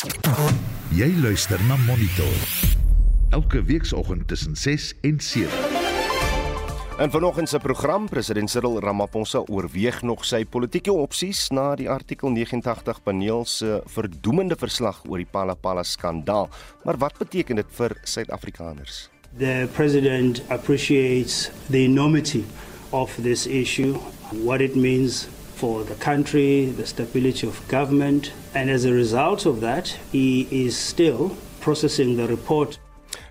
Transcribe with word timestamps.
Jy 0.00 1.10
luister 1.20 1.60
na 1.68 1.76
Monitor. 1.84 2.36
Elke 3.36 3.60
weekoggend 3.62 4.28
tussen 4.28 4.56
6 4.56 4.94
en 5.00 5.20
7. 5.20 5.48
In 6.98 7.10
vanoggend 7.10 7.48
se 7.48 7.58
program 7.58 8.08
president 8.08 8.50
Cyril 8.50 8.80
Ramaphosa 8.80 9.42
oorweeg 9.44 10.02
nog 10.02 10.24
sy 10.24 10.46
politieke 10.48 10.92
opsies 10.92 11.50
na 11.52 11.74
die 11.76 11.88
artikel 11.90 12.32
89 12.32 13.02
paneel 13.04 13.44
se 13.44 13.82
verdoemende 13.92 14.56
verslag 14.56 15.02
oor 15.04 15.20
die 15.20 15.28
Palapala 15.28 15.84
skandaal. 15.84 16.48
Maar 16.84 16.96
wat 16.96 17.18
beteken 17.18 17.60
dit 17.60 17.76
vir 17.76 17.96
Suid-Afrikaners? 18.04 19.10
The 19.36 19.68
president 19.76 20.40
appreciates 20.48 21.50
the 21.68 21.84
enormity 21.84 22.44
of 22.90 23.12
this 23.20 23.44
issue, 23.46 24.00
what 24.32 24.60
it 24.64 24.76
means 24.76 25.28
for 25.60 25.84
the 25.84 25.94
country, 25.94 26.72
the 26.76 26.86
stability 26.86 27.46
of 27.46 27.56
government, 27.68 28.32
and 28.54 28.70
as 28.70 28.84
a 28.84 28.92
result 28.92 29.46
of 29.46 29.60
that, 29.60 29.86
he 30.12 30.48
is 30.50 30.74
still 30.74 31.36
processing 31.60 32.16
the 32.16 32.26
report. 32.26 32.78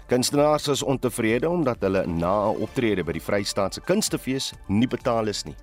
Kunstenaars 0.07 0.67
is 0.67 0.83
ontevrede 0.83 1.49
omdat 1.49 1.77
hulle 1.81 2.03
na 2.05 2.51
'n 2.51 2.61
optrede 2.61 3.03
by 3.03 3.11
die 3.11 3.21
Vrystaatse 3.21 3.81
Kunstefees 3.81 4.53
nie 4.67 4.87
betaal 4.87 5.27
is 5.27 5.43
nie. 5.45 5.55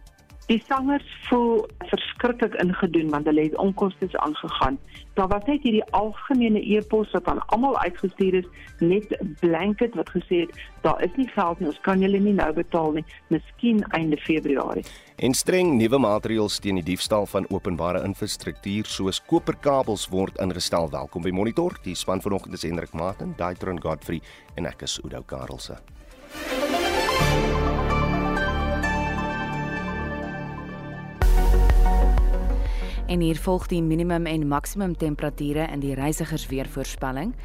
Die 0.47 0.63
sangers 0.63 1.07
voel 1.27 1.65
verskriklik 1.91 2.55
ingedoen 2.63 3.09
want 3.11 3.27
hulle 3.27 3.49
het 3.49 3.57
onkoste 3.59 4.07
aangegaan. 4.13 4.77
Daar 5.19 5.29
was 5.29 5.43
net 5.49 5.65
hierdie 5.67 5.83
algemene 5.91 6.61
e-pos 6.63 7.11
wat 7.11 7.27
aan 7.27 7.41
almal 7.47 7.75
uitgestuur 7.79 8.35
is, 8.35 8.47
net 8.79 9.11
'n 9.11 9.37
blanket 9.41 9.95
wat 9.95 10.11
gesê 10.11 10.47
het 10.47 10.53
daar 10.83 11.03
is 11.03 11.11
nie 11.17 11.27
geld 11.29 11.59
nie, 11.59 11.69
ons 11.69 11.81
kan 11.81 12.01
julle 12.01 12.19
nie 12.19 12.33
nou 12.33 12.53
betaal 12.53 12.93
nie, 12.93 13.05
miskien 13.29 13.83
einde 13.91 14.17
Februarie. 14.17 14.85
En 15.17 15.35
streng 15.35 15.77
nuwe 15.77 15.99
maatreëls 15.99 16.59
teen 16.59 16.75
die 16.75 16.85
diefstal 16.95 17.27
van 17.27 17.47
openbare 17.51 18.05
infrastruktuur 18.05 18.85
soos 18.85 19.23
koperkabels 19.27 20.09
word 20.09 20.39
ingestel. 20.39 20.91
Welkom 20.91 21.23
by 21.23 21.31
Monitor. 21.31 21.79
Die 21.83 21.95
span 21.95 22.21
vanoggend 22.21 22.55
is 22.55 22.63
Hendrik 22.63 22.93
Martin, 22.93 23.35
Daitron 23.37 23.81
Godfrey 23.81 24.21
en 24.55 24.67
ek 24.67 24.83
is 24.83 25.01
Udo 25.05 25.23
Karlse. 25.27 25.77
En 33.07 33.21
hier 33.23 33.39
volg 33.39 33.69
die 33.71 33.83
minimum 33.87 34.25
en 34.27 34.49
maksimum 34.51 34.97
temperature 34.99 35.63
in 35.71 35.79
die 35.79 35.93
reisigersweervoorspelling. 35.95 37.37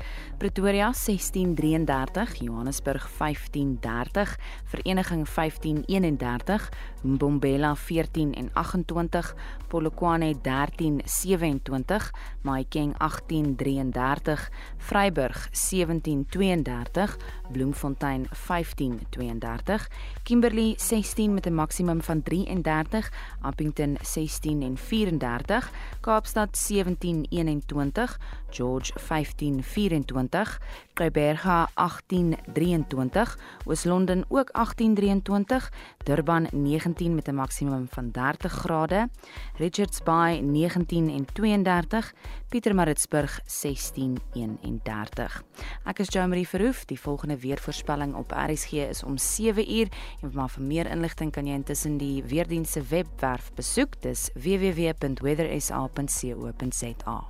Pretoria 0.41 0.87
1633, 0.89 2.39
Johannesburg 2.41 3.05
1530, 3.19 4.33
Vereniging 4.73 5.27
1531, 5.29 6.69
Mbombela 7.01 7.75
14 7.75 8.33
en 8.33 8.49
28, 8.53 9.35
Polokwane 9.67 10.35
1327, 10.41 12.11
Mahikeng 12.41 12.93
1833, 12.97 14.51
Vryburg 14.77 15.49
1732, 15.51 17.17
Bloemfontein 17.51 18.27
1532, 18.47 19.89
Kimberley 20.23 20.73
16 20.77 21.33
met 21.33 21.45
'n 21.45 21.53
maksimum 21.53 22.01
van 22.01 22.23
33, 22.23 23.11
Appington 23.41 23.97
16 24.01 24.61
en 24.61 24.77
34, 24.77 25.71
Kaapstad 26.01 26.57
1721, 26.67 28.19
George 28.49 28.91
1524, 29.07 30.61
Kruiberga 30.93 31.69
1823, 31.75 33.37
Oos-London 33.65 34.25
ook 34.27 34.51
1823, 34.51 35.71
Durban 36.03 36.47
19 36.51 36.90
met 36.99 37.27
'n 37.27 37.35
maksimum 37.35 37.87
van 37.89 38.11
30 38.11 38.51
grade, 38.51 39.09
Richards 39.57 40.03
Bay 40.03 40.39
19 40.39 41.09
en 41.09 41.25
32, 41.33 42.13
Pietermaritzburg 42.49 43.39
16 43.45 44.17
31. 44.33 45.43
Ek 45.85 45.99
is 45.99 46.07
Jomarie 46.09 46.47
Verhoef. 46.47 46.85
Die 46.85 46.99
volgende 46.99 47.37
weervoorspelling 47.37 48.15
op 48.15 48.31
RSG 48.31 48.71
is 48.71 49.03
om 49.03 49.17
7 49.17 49.71
uur 49.71 49.87
en 50.21 50.31
maar 50.33 50.49
vir 50.49 50.63
meer 50.63 50.89
inligting 50.89 51.31
kan 51.31 51.45
jy 51.45 51.53
intussen 51.53 51.97
die 51.97 52.23
weerdienste 52.23 52.79
se 52.79 52.85
webwerf 52.89 53.53
besoek. 53.53 54.01
Dis 54.01 54.29
www.weathersa.co.za. 54.33 57.23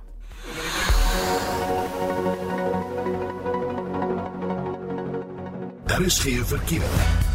Daar 5.86 6.00
is 6.00 6.18
geen 6.18 6.46
verkeer. 6.46 7.31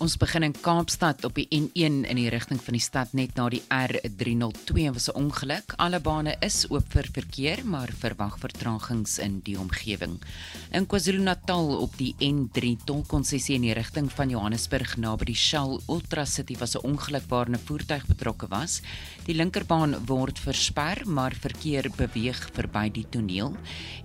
Ons 0.00 0.14
begin 0.16 0.46
in 0.46 0.54
Kaapstad 0.56 1.26
op 1.28 1.34
die 1.36 1.44
N1 1.52 2.06
in 2.08 2.16
die 2.16 2.30
rigting 2.32 2.56
van 2.64 2.72
die 2.72 2.80
stad 2.80 3.10
net 3.12 3.34
na 3.36 3.50
die 3.52 3.60
R302 3.68 4.86
en 4.86 4.94
was 4.96 5.10
'n 5.10 5.18
ongeluk. 5.20 5.74
Alle 5.76 6.00
bane 6.00 6.36
is 6.40 6.64
oop 6.70 6.86
vir 6.88 7.04
verkeer, 7.12 7.60
maar 7.64 7.92
verwag 7.92 8.38
vertragings 8.38 9.18
in 9.18 9.40
die 9.44 9.58
omgewing. 9.58 10.16
In 10.72 10.86
KwaZulu-Natal 10.86 11.76
op 11.82 11.98
die 11.98 12.14
N3 12.18 12.78
tolkonssessie 12.86 13.56
in 13.56 13.62
die 13.62 13.74
rigting 13.74 14.10
van 14.12 14.30
Johannesburg 14.30 14.96
naby 14.96 15.24
die 15.24 15.34
Shell 15.34 15.80
Ultra 15.86 16.24
City 16.24 16.56
was 16.58 16.76
'n 16.76 16.86
ongeluk 16.86 17.28
waar 17.28 17.50
'n 17.50 17.58
voertuig 17.58 18.06
betrokke 18.06 18.48
was. 18.48 18.80
Die 19.26 19.36
linkerbaan 19.36 19.94
word 20.08 20.38
versper, 20.40 21.02
maar 21.04 21.34
verkeer 21.36 21.90
beweeg 21.96 22.40
verby 22.56 22.86
die 22.94 23.06
toneel. 23.12 23.52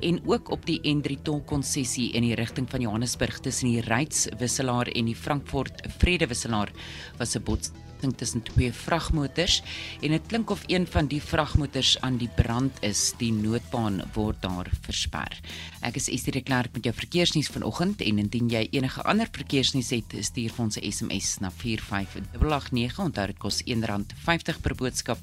En 0.02 0.20
ook 0.28 0.52
op 0.52 0.66
die 0.68 0.82
N3 0.84 1.22
tolkonssessie 1.24 2.12
in 2.14 2.28
die 2.28 2.36
rigting 2.36 2.68
van 2.70 2.84
Johannesburg 2.84 3.40
tussen 3.40 3.72
die 3.72 3.86
Ryds 3.88 4.28
wisselaar 4.40 4.92
en 4.92 5.06
die 5.06 5.16
Frankfurt 5.16 5.88
vredewisselaar 5.98 6.72
was 7.18 7.36
'n 7.36 7.44
botsing 7.44 7.85
tussen 8.16 8.44
twee 8.44 8.74
vragmotors 8.74 9.62
en 10.02 10.10
dit 10.10 10.28
klink 10.28 10.50
of 10.50 10.64
een 10.68 10.88
van 10.88 11.08
die 11.08 11.22
vragmotors 11.22 12.00
aan 12.02 12.18
die 12.18 12.30
brand 12.36 12.78
is. 12.82 13.14
Die 13.18 13.32
noodbaan 13.34 14.02
word 14.14 14.42
daar 14.42 14.70
versper. 14.82 15.40
Ek 15.82 15.96
is 15.96 16.10
Estie 16.10 16.34
de 16.36 16.42
Klerk 16.42 16.74
met 16.74 16.84
jou 16.84 16.94
verkeersnuus 16.96 17.50
vanoggend 17.54 18.02
en 18.02 18.20
indien 18.20 18.50
jy 18.50 18.68
enige 18.72 19.04
ander 19.04 19.30
verkeersnuus 19.32 19.90
het, 19.96 20.16
stuur 20.20 20.52
vir 20.52 20.66
ons 20.66 20.78
'n 20.78 20.92
SMS 20.92 21.38
na 21.40 21.52
45889. 21.52 23.00
Onthou 23.00 23.28
dit 23.28 23.38
kos 23.38 23.62
R1.50 23.64 24.62
per 24.62 24.76
boodskap 24.76 25.20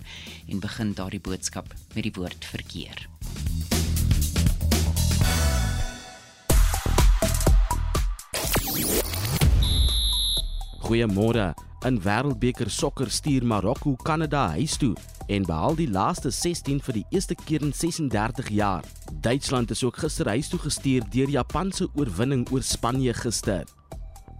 en 0.49 0.61
begin 0.61 0.93
daardie 0.95 1.21
boodskap 1.21 1.75
met 1.95 2.03
die 2.03 2.13
woord 2.15 2.45
verkeer. 2.45 3.09
Goeiemôre. 10.83 11.72
In 11.83 11.99
Wêreldbeker 11.99 12.71
sokker 12.71 13.11
stuur 13.11 13.43
Marokko 13.43 13.97
Kanada 14.07 14.45
huis 14.55 14.77
toe 14.79 14.93
en 15.27 15.43
behaal 15.43 15.75
die 15.75 15.89
laaste 15.91 16.31
16 16.31 16.79
vir 16.87 16.95
die 17.01 17.03
eerste 17.11 17.35
keer 17.35 17.65
in 17.67 17.73
36 17.75 18.53
jaar. 18.55 18.87
Duitsland 19.25 19.75
is 19.75 19.83
ook 19.83 19.99
gister 19.99 20.31
huis 20.31 20.53
toe 20.53 20.61
gestuur 20.63 21.03
deur 21.11 21.35
Japan 21.35 21.73
se 21.75 21.89
oorwinning 21.99 22.47
oor 22.55 22.63
Spanje 22.63 23.15
gister. 23.19 23.67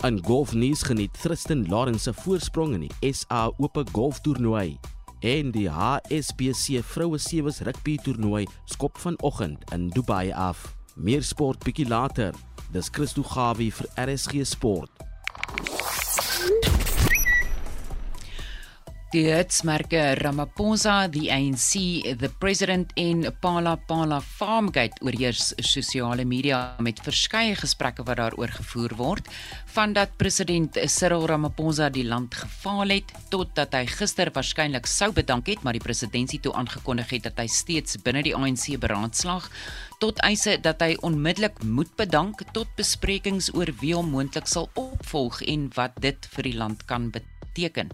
In 0.07 0.23
golfnuus 0.23 0.87
geniet 0.87 1.19
Tristan 1.19 1.67
Lawrence 1.67 2.07
se 2.07 2.15
voorsprong 2.23 2.77
in 2.79 2.87
die 2.87 3.13
SA 3.13 3.49
Ope 3.59 3.83
Golftoernooi 3.91 4.79
en 5.27 5.51
die 5.51 5.67
HSBC 5.67 6.79
vroue 6.95 7.19
sewees 7.19 7.59
rugby 7.67 7.99
toernooi 8.07 8.47
skop 8.71 9.03
vanoggend 9.03 9.67
in 9.75 9.91
Dubai 9.91 10.29
af. 10.31 10.77
Meer 10.95 11.27
sport 11.27 11.67
bietjie 11.67 11.91
later. 11.91 12.35
Dis 12.71 12.91
Christo 12.91 13.27
Gawie 13.27 13.73
vir 13.75 13.91
RSG 13.99 14.47
Sport. 14.47 15.03
Die 19.13 19.27
hitsmerke 19.29 20.15
Ramaphosa, 20.17 21.03
die 21.13 21.27
ANC, 21.29 21.75
the 22.17 22.31
President 22.41 22.95
en 22.97 23.27
Pala 23.45 23.75
Pala 23.77 24.23
Farmgate 24.25 25.03
oorheers 25.05 25.51
sosiale 25.61 26.25
media 26.25 26.79
met 26.81 27.03
verskeie 27.05 27.53
gesprekke 27.61 28.07
wat 28.09 28.17
daaroor 28.23 28.55
gevoer 28.57 28.95
word, 28.97 29.27
van 29.75 29.93
dat 29.93 30.15
president 30.17 30.79
Cyril 30.89 31.27
Ramaphosa 31.29 31.91
die 31.93 32.07
land 32.09 32.39
gefaal 32.41 32.95
het 32.95 33.13
tot 33.29 33.53
dat 33.59 33.77
hy 33.77 33.83
gister 33.91 34.33
waarskynlik 34.33 34.89
sou 34.89 35.11
bedank 35.13 35.51
het, 35.53 35.61
maar 35.61 35.77
die 35.77 35.85
presidentsie 35.85 36.41
toe 36.41 36.55
aangekondig 36.57 37.13
het 37.13 37.29
dat 37.29 37.45
hy 37.45 37.51
steeds 37.53 38.01
binne 38.01 38.25
die 38.25 38.33
ANC 38.33 38.79
beraadslaag 38.81 39.51
tot 40.01 40.25
eise 40.25 40.57
dat 40.65 40.81
hy 40.81 40.97
onmiddellik 41.05 41.61
moet 41.69 41.93
bedank 42.01 42.41
tot 42.57 42.73
besprekings 42.81 43.53
oor 43.53 43.77
wie 43.85 43.93
hom 43.93 44.09
moontlik 44.17 44.49
sal 44.49 44.73
opvolg 44.73 45.45
en 45.45 45.69
wat 45.77 46.01
dit 46.01 46.33
vir 46.33 46.49
die 46.49 46.57
land 46.57 46.89
kan 46.89 47.13
beteken 47.13 47.32
beteken. 47.53 47.89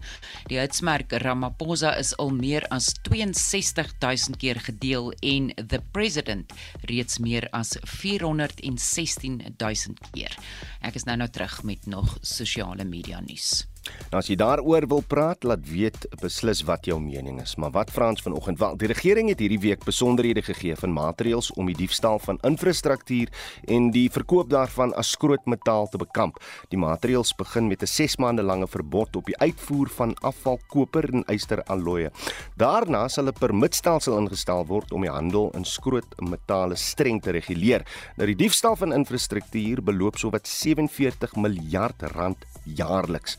Die 0.47 0.59
hitsmerk 0.59 1.11
Ramaphosa 1.23 1.95
is 1.99 2.17
al 2.17 2.29
meer 2.35 2.67
as 2.71 2.93
62000 3.03 4.37
keer 4.39 4.59
gedeel 4.59 5.13
en 5.19 5.53
the 5.67 5.81
president 5.91 6.53
reeds 6.87 7.19
meer 7.19 7.47
as 7.51 7.77
416000 7.83 9.99
keer. 10.11 10.37
Ek 10.81 10.95
is 10.95 11.05
nou 11.05 11.17
nou 11.19 11.29
terug 11.29 11.63
met 11.63 11.87
nog 11.87 12.17
sosiale 12.21 12.83
media 12.85 13.19
nuus. 13.19 13.67
Nou 14.09 14.19
as 14.21 14.29
jy 14.29 14.35
daaroor 14.39 14.87
wil 14.89 15.03
praat, 15.05 15.43
laat 15.45 15.65
weet 15.69 16.07
beslis 16.21 16.63
wat 16.65 16.87
jou 16.89 16.97
mening 17.01 17.37
is. 17.41 17.55
Maar 17.61 17.71
wat 17.75 17.91
Frans 17.93 18.23
vanoggend 18.25 18.59
wel, 18.59 18.77
die 18.81 18.89
regering 18.89 19.29
het 19.29 19.41
hierdie 19.43 19.59
week 19.61 19.83
besonderhede 19.85 20.41
gegee 20.41 20.75
van 20.79 20.93
maatreëls 20.95 21.51
om 21.61 21.69
die 21.69 21.77
diefstal 21.77 22.19
van 22.23 22.39
infrastruktuur 22.47 23.29
en 23.69 23.91
die 23.93 24.07
verkoop 24.09 24.49
daarvan 24.49 24.93
as 24.97 25.13
skrootmetaal 25.13 25.89
te 25.93 26.01
bekamp. 26.01 26.39
Die 26.73 26.79
maatreëls 26.81 27.35
begin 27.37 27.67
met 27.67 27.83
'n 27.83 27.87
6 27.87 28.17
maande 28.17 28.43
lange 28.43 28.67
verbod 28.67 29.15
op 29.15 29.25
die 29.25 29.37
uitvoer 29.37 29.89
van 29.89 30.15
afvalkoper 30.21 31.13
en 31.13 31.23
ysteralloye. 31.27 32.11
Daarna 32.57 33.07
sal 33.07 33.27
'n 33.27 33.33
permitstelsel 33.33 34.17
ingestel 34.17 34.65
word 34.65 34.91
om 34.91 35.01
die 35.01 35.11
handel 35.11 35.51
in 35.53 35.65
skrootmetale 35.65 36.75
streng 36.75 37.21
te 37.21 37.31
reguleer. 37.31 37.85
Nou 38.17 38.25
die 38.25 38.35
diefstal 38.35 38.75
van 38.75 38.93
infrastruktuur 38.93 39.83
beloop 39.83 40.17
sowat 40.17 40.47
47 40.47 41.35
miljard 41.35 42.01
rand 42.01 42.45
jaarliks. 42.63 43.37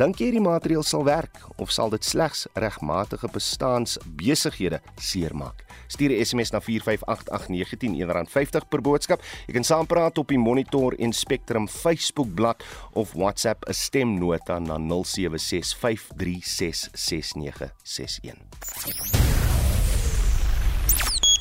Dink 0.00 0.22
jy 0.22 0.30
die 0.32 0.40
maatreël 0.40 0.80
sal 0.88 1.02
werk 1.04 1.36
of 1.60 1.68
sal 1.74 1.90
dit 1.92 2.04
slegs 2.04 2.46
regmatige 2.56 3.28
bestaansbesighede 3.28 4.80
seermaak? 4.96 5.66
Stuur 5.92 6.10
'n 6.10 6.24
SMS 6.24 6.50
na 6.52 6.60
4588919 6.60 8.00
R50 8.00 8.68
per 8.68 8.80
boodskap. 8.80 9.22
Jy 9.46 9.52
kan 9.52 9.64
saampraat 9.64 10.18
op 10.18 10.28
die 10.28 10.38
Monitor 10.38 10.94
en 10.98 11.12
Spectrum 11.12 11.68
Facebook 11.68 12.34
bladsy 12.34 12.64
of 12.92 13.12
WhatsApp 13.12 13.68
'n 13.68 13.74
stemnota 13.74 14.58
na 14.58 14.78
0765366961. 14.78 14.82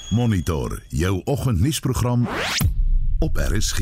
Monitor 0.10 0.84
jou 0.90 1.22
oggendnuusprogram 1.24 2.28
op 3.20 3.38
RSG 3.38 3.80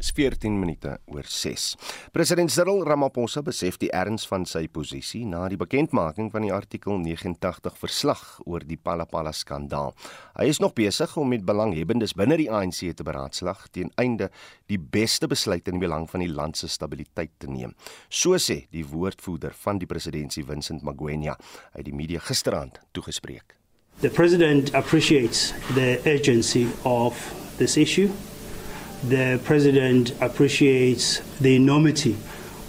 is 0.00 0.10
14 0.16 0.58
minute 0.58 0.96
oor 1.12 1.24
6. 1.28 1.76
President 2.12 2.50
Cyril 2.50 2.82
Ramaphosa 2.88 3.42
besef 3.44 3.76
die 3.80 3.90
erns 3.92 4.24
van 4.28 4.46
sy 4.48 4.64
posisie 4.72 5.26
na 5.28 5.44
die 5.52 5.58
bekendmaking 5.60 6.30
van 6.32 6.46
die 6.46 6.52
artikel 6.54 6.96
89 6.98 7.76
verslag 7.78 8.22
oor 8.48 8.64
die 8.64 8.78
Palapala 8.80 9.32
skandaal. 9.36 9.92
Hy 10.38 10.48
is 10.48 10.60
nog 10.62 10.74
besig 10.78 11.12
om 11.20 11.28
met 11.30 11.44
belanghebbendes 11.46 12.16
binne 12.16 12.40
die 12.40 12.48
ANC 12.48 12.80
te 12.96 13.06
beraadslag 13.06 13.66
teen 13.74 13.92
einde 14.00 14.30
die 14.72 14.80
beste 14.80 15.28
besluit 15.30 15.68
in 15.68 15.76
die 15.76 15.84
belang 15.84 16.08
van 16.10 16.24
die 16.24 16.32
land 16.32 16.56
se 16.56 16.70
stabiliteit 16.72 17.36
te 17.38 17.50
neem. 17.50 17.76
So 18.08 18.40
sê 18.40 18.64
die 18.72 18.86
woordvoerder 18.88 19.54
van 19.66 19.82
die 19.82 19.90
presidentsie 19.90 20.46
Vincent 20.48 20.82
Magwenya 20.86 21.36
uit 21.76 21.84
die 21.84 21.96
media 21.96 22.24
gisteraand 22.24 22.80
toegespreek. 22.96 23.56
The 24.00 24.08
president 24.08 24.72
appreciates 24.74 25.52
the 25.76 26.00
urgency 26.08 26.66
of 26.88 27.20
this 27.58 27.76
issue 27.76 28.08
the 29.08 29.40
president 29.44 30.12
appreciates 30.20 31.20
the 31.40 31.56
enormity 31.56 32.16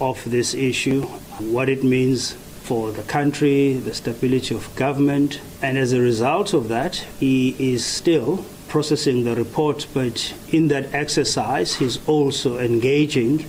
of 0.00 0.22
this 0.30 0.54
issue, 0.54 1.02
what 1.38 1.68
it 1.68 1.84
means 1.84 2.32
for 2.32 2.90
the 2.92 3.02
country, 3.02 3.74
the 3.74 3.92
stability 3.92 4.54
of 4.54 4.74
government, 4.74 5.40
and 5.60 5.76
as 5.76 5.92
a 5.92 6.00
result 6.00 6.54
of 6.54 6.68
that, 6.68 6.96
he 7.20 7.54
is 7.58 7.84
still 7.84 8.44
processing 8.68 9.24
the 9.24 9.34
report, 9.36 9.86
but 9.92 10.32
in 10.50 10.68
that 10.68 10.94
exercise, 10.94 11.76
he's 11.76 11.98
also 12.08 12.58
engaging 12.58 13.44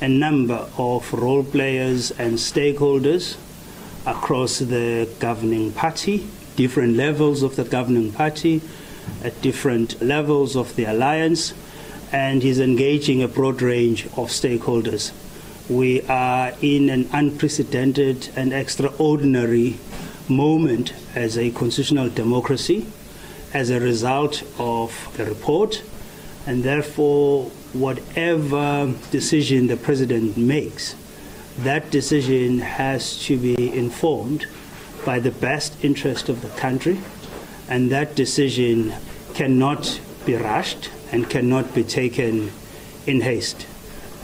a 0.00 0.08
number 0.08 0.68
of 0.78 1.12
role 1.12 1.42
players 1.42 2.12
and 2.12 2.34
stakeholders 2.34 3.36
across 4.06 4.60
the 4.60 5.08
governing 5.18 5.72
party, 5.72 6.26
different 6.54 6.96
levels 6.96 7.42
of 7.42 7.56
the 7.56 7.64
governing 7.64 8.12
party, 8.12 8.60
at 9.24 9.40
different 9.42 10.00
levels 10.00 10.54
of 10.54 10.76
the 10.76 10.84
alliance 10.84 11.54
and 12.12 12.42
he's 12.42 12.60
engaging 12.60 13.22
a 13.22 13.28
broad 13.28 13.62
range 13.62 14.04
of 14.04 14.28
stakeholders. 14.28 15.12
We 15.68 16.02
are 16.02 16.52
in 16.60 16.90
an 16.90 17.08
unprecedented 17.12 18.28
and 18.36 18.52
extraordinary 18.52 19.78
moment 20.28 20.92
as 21.14 21.38
a 21.38 21.50
constitutional 21.50 22.10
democracy 22.10 22.86
as 23.54 23.70
a 23.70 23.80
result 23.80 24.42
of 24.58 25.12
the 25.16 25.24
report, 25.24 25.82
and 26.46 26.62
therefore, 26.62 27.44
whatever 27.72 28.92
decision 29.10 29.66
the 29.66 29.76
president 29.76 30.36
makes, 30.36 30.94
that 31.58 31.90
decision 31.90 32.58
has 32.58 33.18
to 33.24 33.38
be 33.38 33.76
informed 33.76 34.46
by 35.04 35.18
the 35.18 35.30
best 35.30 35.82
interest 35.84 36.28
of 36.28 36.40
the 36.42 36.48
country, 36.60 37.00
and 37.68 37.90
that 37.90 38.14
decision 38.14 38.92
cannot 39.34 40.00
be 40.24 40.34
rushed 40.34 40.90
and 41.12 41.28
cannot 41.30 41.74
be 41.74 41.84
taken 41.84 42.50
in 43.06 43.20
haste. 43.20 43.66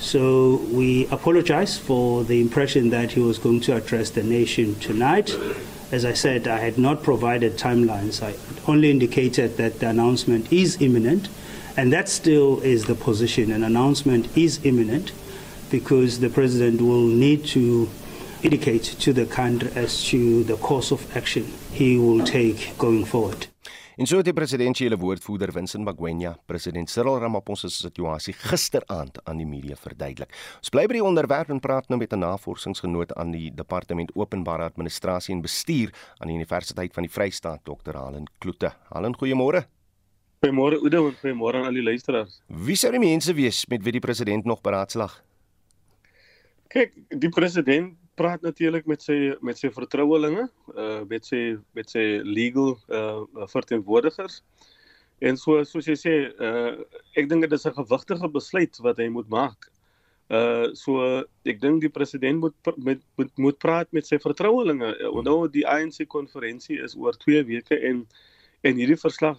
So 0.00 0.56
we 0.70 1.06
apologize 1.08 1.79
for 1.79 2.25
the 2.25 2.40
impression 2.40 2.90
that 2.90 3.12
he 3.12 3.20
was 3.20 3.38
going 3.38 3.61
to 3.62 3.76
address 3.76 4.11
the 4.11 4.23
nation 4.23 4.76
tonight. 4.76 5.37
As 5.90 6.05
I 6.05 6.12
said, 6.12 6.46
I 6.46 6.58
had 6.58 6.79
not 6.79 7.02
provided 7.02 7.56
timelines. 7.56 8.23
I 8.23 8.35
only 8.70 8.90
indicated 8.90 9.56
that 9.56 9.81
the 9.81 9.88
announcement 9.88 10.52
is 10.52 10.81
imminent, 10.81 11.29
and 11.76 11.93
that 11.93 12.08
still 12.08 12.61
is 12.61 12.85
the 12.85 12.94
position. 12.94 13.50
An 13.50 13.64
announcement 13.64 14.37
is 14.37 14.64
imminent 14.64 15.12
because 15.70 16.20
the 16.20 16.31
president 16.31 16.81
will 16.81 17.06
need 17.06 17.44
to 17.46 17.88
indicate 18.43 18.84
to 18.84 19.12
the 19.12 19.26
country 19.26 19.70
as 19.75 20.05
to 20.05 20.44
the 20.44 20.56
course 20.56 20.93
of 20.93 21.17
action 21.17 21.44
he 21.73 21.99
will 21.99 22.25
take 22.25 22.76
going 22.79 23.05
forward. 23.05 23.46
En 23.99 24.06
so 24.06 24.21
het 24.21 24.29
die 24.29 24.33
presidentsiële 24.33 24.95
woordvoerder 24.95 25.50
Vincent 25.50 25.83
Magwenya 25.83 26.37
president 26.47 26.87
Cyril 26.91 27.17
Ramaphosa 27.19 27.67
se 27.67 27.81
situasie 27.81 28.31
gisteraand 28.39 29.17
aan 29.27 29.41
die 29.43 29.47
media 29.47 29.75
verduidelik. 29.75 30.31
Ons 30.61 30.71
bly 30.71 30.85
by 30.87 30.95
die 31.00 31.03
onderwerp 31.03 31.50
en 31.50 31.59
praat 31.59 31.89
nou 31.91 31.99
met 31.99 32.12
'n 32.15 32.23
navorsingsgenoot 32.23 33.12
aan 33.19 33.33
die 33.33 33.50
Departement 33.50 34.12
Openbare 34.15 34.62
Administrasie 34.71 35.35
en 35.35 35.43
Bestuur 35.43 35.91
aan 36.19 36.29
die 36.29 36.37
Universiteit 36.37 36.95
van 36.95 37.03
die 37.03 37.11
Vrystaat, 37.11 37.65
Dr. 37.65 37.97
Halen 37.97 38.31
Kloete. 38.39 38.73
Halen, 38.89 39.17
goeiemôre. 39.17 39.67
Goeiemôre 40.47 40.79
Oude 40.79 40.97
en 40.97 41.17
goeiemôre 41.19 41.56
aan 41.56 41.67
al 41.67 41.73
die 41.73 41.83
luisteraars. 41.83 42.41
Wie 42.47 42.77
sou 42.77 42.93
die 42.93 43.01
mense 43.01 43.35
wees 43.35 43.67
met 43.67 43.83
wie 43.83 43.93
die 43.93 44.01
president 44.01 44.44
nog 44.44 44.61
beraadslag? 44.61 45.25
Kyk, 46.69 46.93
die 47.09 47.29
president 47.29 47.97
praat 48.19 48.43
natuurlik 48.43 48.87
met 48.91 49.03
sy 49.05 49.35
met 49.44 49.59
sy 49.61 49.70
vertrouelinge, 49.75 50.49
uh 50.75 51.00
met 51.11 51.26
sy 51.26 51.43
met 51.79 51.91
sy 51.94 52.05
legal 52.26 52.76
uh 52.91 53.47
verteenwoordigers. 53.55 54.43
En 55.19 55.38
so 55.38 55.62
soos 55.67 55.88
jy 55.91 55.97
sê, 55.99 56.15
uh 56.49 56.75
ek 57.19 57.31
dink 57.31 57.47
dit 57.47 57.56
is 57.56 57.67
'n 57.67 57.79
gewigtige 57.79 58.31
besluit 58.38 58.81
wat 58.87 58.99
hy 59.03 59.09
moet 59.09 59.29
maak. 59.29 59.70
Uh 60.29 60.75
so 60.75 61.25
ek 61.49 61.61
dink 61.61 61.81
die 61.81 61.94
president 61.99 62.41
moet 62.41 62.75
met 62.76 63.00
moet, 63.17 63.32
moet 63.38 63.59
praat 63.59 63.93
met 63.93 64.06
sy 64.06 64.19
vertrouelinge. 64.19 64.93
Onthou 65.09 65.49
die 65.49 65.67
ANC 65.67 66.05
konferensie 66.06 66.82
is 66.85 66.97
oor 66.97 67.17
2 67.17 67.44
weke 67.49 67.79
en 67.91 68.06
en 68.62 68.75
hierdie 68.76 68.99
verslag 69.00 69.38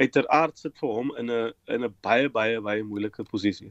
uiteraard 0.00 0.58
sit 0.58 0.74
vir 0.80 0.88
hom 0.90 1.12
in 1.18 1.30
'n 1.30 1.52
in 1.68 1.84
'n 1.84 1.94
baie 2.02 2.28
baie 2.28 2.60
baie 2.60 2.82
moeilike 2.82 3.24
posisie. 3.24 3.70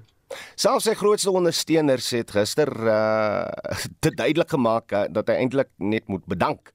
Selfs 0.55 0.87
sy 0.87 0.93
grootste 0.97 1.31
ondersteuners 1.31 2.09
het 2.15 2.33
gister 2.35 2.71
uh 2.97 3.47
te 3.99 4.11
duidelik 4.11 4.49
gemaak 4.53 4.91
uh, 4.91 5.05
dat 5.09 5.31
hy 5.31 5.39
eintlik 5.43 5.71
net 5.77 6.07
moet 6.07 6.25
bedank. 6.25 6.73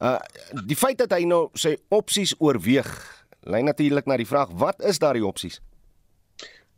Uh 0.00 0.18
die 0.66 0.76
feit 0.76 0.98
dat 0.98 1.14
hy 1.16 1.24
nou 1.24 1.46
sy 1.54 1.76
opsies 1.88 2.34
oorweeg, 2.38 2.90
lei 3.46 3.62
natuurlik 3.62 4.06
na 4.06 4.18
die 4.20 4.28
vraag 4.28 4.52
wat 4.60 4.82
is 4.84 5.00
daardie 5.02 5.26
opsies? 5.26 5.60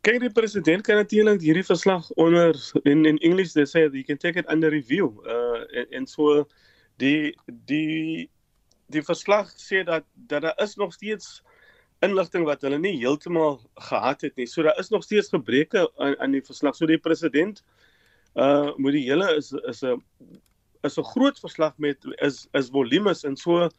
Kyk 0.07 0.21
die 0.23 0.31
president 0.31 0.85
kan 0.87 0.95
natuurlik 1.01 1.41
hierdie 1.43 1.65
verslag 1.67 2.07
onder 2.15 2.55
in 2.87 3.05
in 3.05 3.17
English 3.19 3.51
they 3.53 3.65
say 3.65 3.89
you 3.91 4.03
can 4.07 4.17
take 4.17 4.39
it 4.39 4.47
under 4.47 4.71
review. 4.71 5.11
Uh 5.27 5.65
en, 5.75 5.87
en 5.99 6.07
so 6.07 6.45
die 6.97 7.35
die 7.47 8.29
die 8.89 9.03
verslag 9.03 9.51
sê 9.59 9.83
dat 9.83 10.05
dat 10.13 10.41
daar 10.41 10.61
is 10.63 10.75
nog 10.75 10.93
steeds 10.93 11.41
inligting 12.05 12.45
wat 12.47 12.61
hulle 12.63 12.79
nie 12.79 12.95
heeltemal 12.97 13.59
gehad 13.89 14.21
het 14.21 14.35
nie. 14.39 14.47
So 14.47 14.63
daar 14.63 14.79
is 14.79 14.89
nog 14.89 15.03
steeds 15.03 15.31
gebreke 15.33 15.87
aan 15.97 16.15
aan 16.19 16.35
die 16.37 16.43
verslag. 16.45 16.75
So 16.75 16.87
die 16.87 17.01
president 17.01 17.63
uh 18.39 18.71
moet 18.77 18.95
die 18.95 19.07
hele 19.09 19.35
is 19.35 19.51
is 19.67 19.83
'n 19.83 20.01
is 20.83 20.97
'n 20.97 21.09
groot 21.13 21.39
verslag 21.39 21.77
met 21.77 21.97
is 22.21 22.47
is 22.53 22.69
volumes 22.69 23.23
en 23.23 23.35
so 23.35 23.69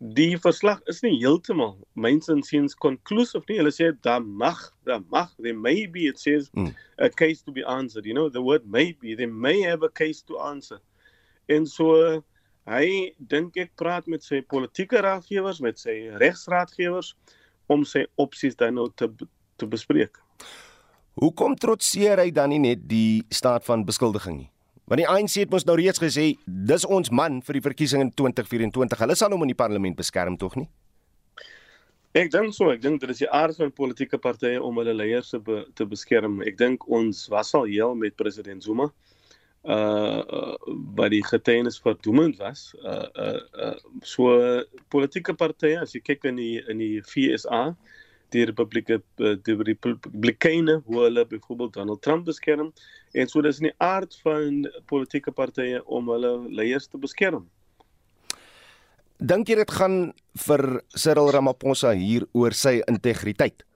die 0.00 0.38
verslag 0.38 0.80
is 0.88 1.02
nie 1.02 1.18
heeltemal 1.20 1.76
myns 1.92 2.28
en 2.28 2.42
sins 2.42 2.74
conclusive 2.74 3.44
nie. 3.48 3.58
Hulle 3.58 3.72
sê 3.72 3.92
daar 4.00 4.22
mag 4.24 4.72
daar 4.84 5.02
mag 5.10 5.34
there 5.38 5.52
may 5.54 5.86
be 5.86 6.08
it 6.08 6.18
says 6.18 6.48
mm. 6.54 6.74
a 6.98 7.08
case 7.08 7.42
to 7.42 7.52
be 7.52 7.64
answered. 7.64 8.06
You 8.06 8.14
know 8.14 8.30
the 8.30 8.42
word 8.42 8.64
may 8.64 8.96
be 9.00 9.14
they 9.14 9.26
may 9.26 9.60
have 9.60 9.82
a 9.82 9.90
case 9.90 10.22
to 10.22 10.38
answer. 10.38 10.80
En 11.48 11.66
so 11.66 12.22
hy 12.64 13.12
dink 13.18 13.56
ek 13.56 13.76
praat 13.76 14.06
met 14.06 14.24
sy 14.24 14.40
politieke 14.40 15.00
raadgewers, 15.02 15.60
met 15.60 15.78
sy 15.78 16.08
regsraadgewers 16.22 17.14
om 17.70 17.84
sy 17.86 18.04
opsies 18.20 18.58
dan 18.58 18.76
nou 18.78 18.88
te 18.94 19.10
te 19.60 19.68
bespreek. 19.68 20.16
Hoekom 21.20 21.52
trotseer 21.60 22.22
hy 22.22 22.30
dan 22.32 22.48
nie 22.48 22.62
net 22.62 22.86
die 22.88 23.20
staat 23.28 23.66
van 23.66 23.84
beskuldiging 23.84 24.38
nie? 24.38 24.50
Want 24.90 25.02
die 25.02 25.08
ANC 25.10 25.36
het 25.42 25.50
mos 25.52 25.66
nou 25.68 25.76
reeds 25.78 26.00
gesê 26.02 26.32
dis 26.46 26.86
ons 26.88 27.12
man 27.14 27.42
vir 27.46 27.58
die 27.58 27.66
verkiesing 27.66 28.06
in 28.06 28.08
2024. 28.16 29.02
Hulle 29.04 29.16
sal 29.18 29.34
hom 29.36 29.44
in 29.44 29.52
die 29.52 29.58
parlement 29.58 29.98
beskerm 29.98 30.38
tog 30.40 30.56
nie? 30.58 30.66
Ek 32.16 32.32
dink 32.32 32.56
so, 32.56 32.72
ek 32.72 32.80
dink 32.82 32.98
dit 33.04 33.12
is 33.12 33.20
die 33.22 33.28
aard 33.30 33.54
van 33.60 33.70
politieke 33.70 34.18
partye 34.18 34.58
om 34.58 34.80
hulle 34.82 34.96
leiers 34.96 35.30
te 35.30 35.38
be, 35.46 35.60
te 35.78 35.86
beskerm. 35.86 36.40
Ek 36.42 36.56
dink 36.58 36.88
ons 36.90 37.28
was 37.30 37.52
al 37.54 37.68
heel 37.70 37.94
met 37.94 38.16
president 38.18 38.64
Zuma. 38.66 38.88
uh, 38.88 39.09
uh 39.64 40.56
wat 40.96 41.10
die 41.12 41.24
getuienis 41.24 41.80
verdoemend 41.80 42.38
was. 42.40 42.74
Uh 42.82 43.08
uh, 43.14 43.40
uh 43.52 43.74
so 44.02 44.32
politieke 44.88 45.34
partye 45.34 45.76
as 45.80 45.92
jy 45.94 46.00
kyk 46.00 46.24
in 46.32 46.40
die 46.40 46.56
in 46.68 46.80
die 46.80 47.00
FSA 47.04 47.74
die 48.30 48.44
Republieke 48.46 49.00
die 49.16 49.56
Republikeine 49.66 50.80
hoe 50.86 51.04
hulle 51.04 51.26
byvoorbeeld 51.26 51.72
Donald 51.74 52.02
Trump 52.02 52.24
beskerm 52.24 52.72
en 53.12 53.28
so 53.28 53.42
dis 53.42 53.58
in 53.60 53.70
die 53.70 53.78
aard 53.78 54.14
van 54.24 54.66
politieke 54.86 55.32
partye 55.32 55.82
om 55.86 56.08
hulle 56.08 56.36
leiers 56.48 56.86
te 56.88 56.98
beskerm. 56.98 57.48
Dink 59.20 59.50
jy 59.50 59.58
dit 59.60 59.72
gaan 59.76 59.96
vir 60.46 60.62
Cyril 60.96 61.28
Ramaphosa 61.34 61.92
hier 61.92 62.24
oor 62.32 62.56
sy 62.56 62.78
integriteit? 62.88 63.66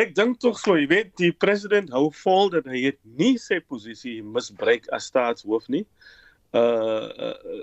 Ek 0.00 0.14
dink 0.16 0.38
tog 0.40 0.56
so, 0.56 0.76
jy 0.78 0.86
weet, 0.88 1.10
die 1.20 1.32
president 1.34 1.90
hou 1.92 2.06
vol 2.22 2.48
dat 2.54 2.68
hy 2.70 2.86
het 2.86 2.98
nie 3.18 3.34
sy 3.42 3.58
posisie 3.60 4.20
misbruik 4.24 4.86
as 4.96 5.10
staatshoof 5.10 5.66
nie. 5.72 5.84
Uh, 6.56 7.06
uh 7.26 7.58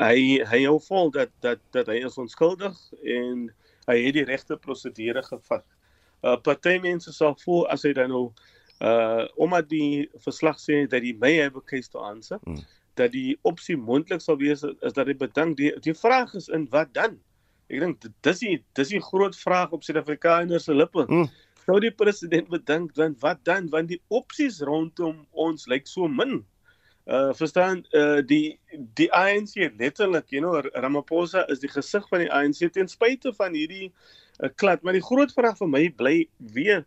hy 0.00 0.40
hy 0.50 0.60
hou 0.64 0.78
vol 0.82 1.12
dat 1.14 1.30
dat 1.44 1.60
dat 1.76 1.90
hy 1.92 2.00
is 2.08 2.16
onskuldig 2.18 2.78
en 3.16 3.44
hy 3.86 3.96
het 4.06 4.16
die 4.16 4.24
regte 4.30 4.56
prosedure 4.64 5.22
gevat. 5.26 5.66
Uh 6.24 6.38
partymense 6.48 7.12
sal 7.14 7.36
voel 7.44 7.68
as 7.74 7.84
hy 7.86 7.92
dan 7.98 8.10
nou 8.14 8.24
uh 8.80 9.26
omdat 9.36 9.68
die 9.70 10.08
verslag 10.24 10.58
sê 10.62 10.82
dat 10.88 11.04
hy 11.04 11.12
may 11.20 11.36
have 11.42 11.60
a 11.60 11.68
case 11.68 11.92
to 11.92 12.00
answer, 12.00 12.40
hmm. 12.46 12.64
dat 12.98 13.12
die 13.12 13.36
opsie 13.42 13.76
moontlik 13.76 14.24
sal 14.24 14.40
wees 14.40 14.64
is 14.64 14.96
dat 14.96 15.06
hy 15.06 15.18
bedank 15.20 15.58
die 15.60 15.74
die 15.84 15.94
vraag 15.94 16.34
is 16.40 16.48
in 16.48 16.66
wat 16.72 16.94
dan? 16.96 17.20
Ek 17.68 17.80
dink 17.82 18.08
dis 18.24 18.42
die 18.42 18.58
dis 18.78 18.96
die 18.96 19.04
groot 19.04 19.36
vraag 19.36 19.76
op 19.76 19.84
Suid-Afrikaners 19.84 20.70
se 20.70 20.74
lippe. 20.74 21.06
Hmm 21.10 21.28
sou 21.66 21.78
die 21.80 21.92
president 21.92 22.50
bedink 22.52 22.94
dan 22.94 23.16
wat 23.20 23.44
dan 23.44 23.70
want 23.72 23.88
die 23.92 24.00
opsies 24.08 24.60
rondom 24.64 25.24
ons 25.32 25.68
lyk 25.70 25.88
so 25.90 26.08
min. 26.08 26.42
Uh 27.04 27.32
verstaan 27.36 27.84
uh 27.92 28.20
die 28.24 28.58
die 28.96 29.10
ANC 29.12 29.56
letterlik, 29.78 30.30
you 30.32 30.40
know, 30.40 30.60
Ramaphosa 30.72 31.44
is 31.52 31.60
die 31.60 31.72
gesig 31.72 32.08
van 32.08 32.24
die 32.24 32.32
ANC 32.32 32.72
ten 32.72 32.88
spyte 32.88 33.32
van 33.36 33.56
hierdie 33.56 33.90
uh, 34.40 34.48
klad, 34.56 34.82
maar 34.82 34.96
die 34.96 35.04
groot 35.04 35.32
vraag 35.32 35.58
vir 35.60 35.68
my 35.68 35.88
bly 35.98 36.16
weer 36.38 36.84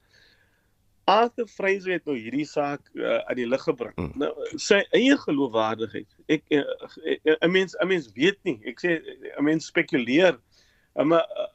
Arthur 1.07 1.47
Fraser 1.47 1.93
het 1.95 2.07
nou 2.09 2.17
hierdie 2.17 2.45
saak 2.45 2.81
uh, 2.97 3.21
aan 3.29 3.37
die 3.39 3.47
lig 3.47 3.61
gebring. 3.63 3.93
Mm. 3.95 4.09
Nou 4.19 4.57
sy 4.59 4.81
eie 4.97 5.15
geloofwaardigheid. 5.21 6.09
Ek 6.27 6.43
'n 6.51 6.65
uh, 6.65 7.37
uh, 7.37 7.51
mens 7.51 7.77
'n 7.79 7.87
mens 7.87 8.09
weet 8.11 8.39
nie. 8.43 8.59
Ek 8.67 8.83
sê 8.83 8.99
'n 8.99 9.43
mens 9.43 9.69
spekuleer. 9.71 10.35
Uh, 10.99 11.05
maar 11.07 11.23
uh, 11.23 11.47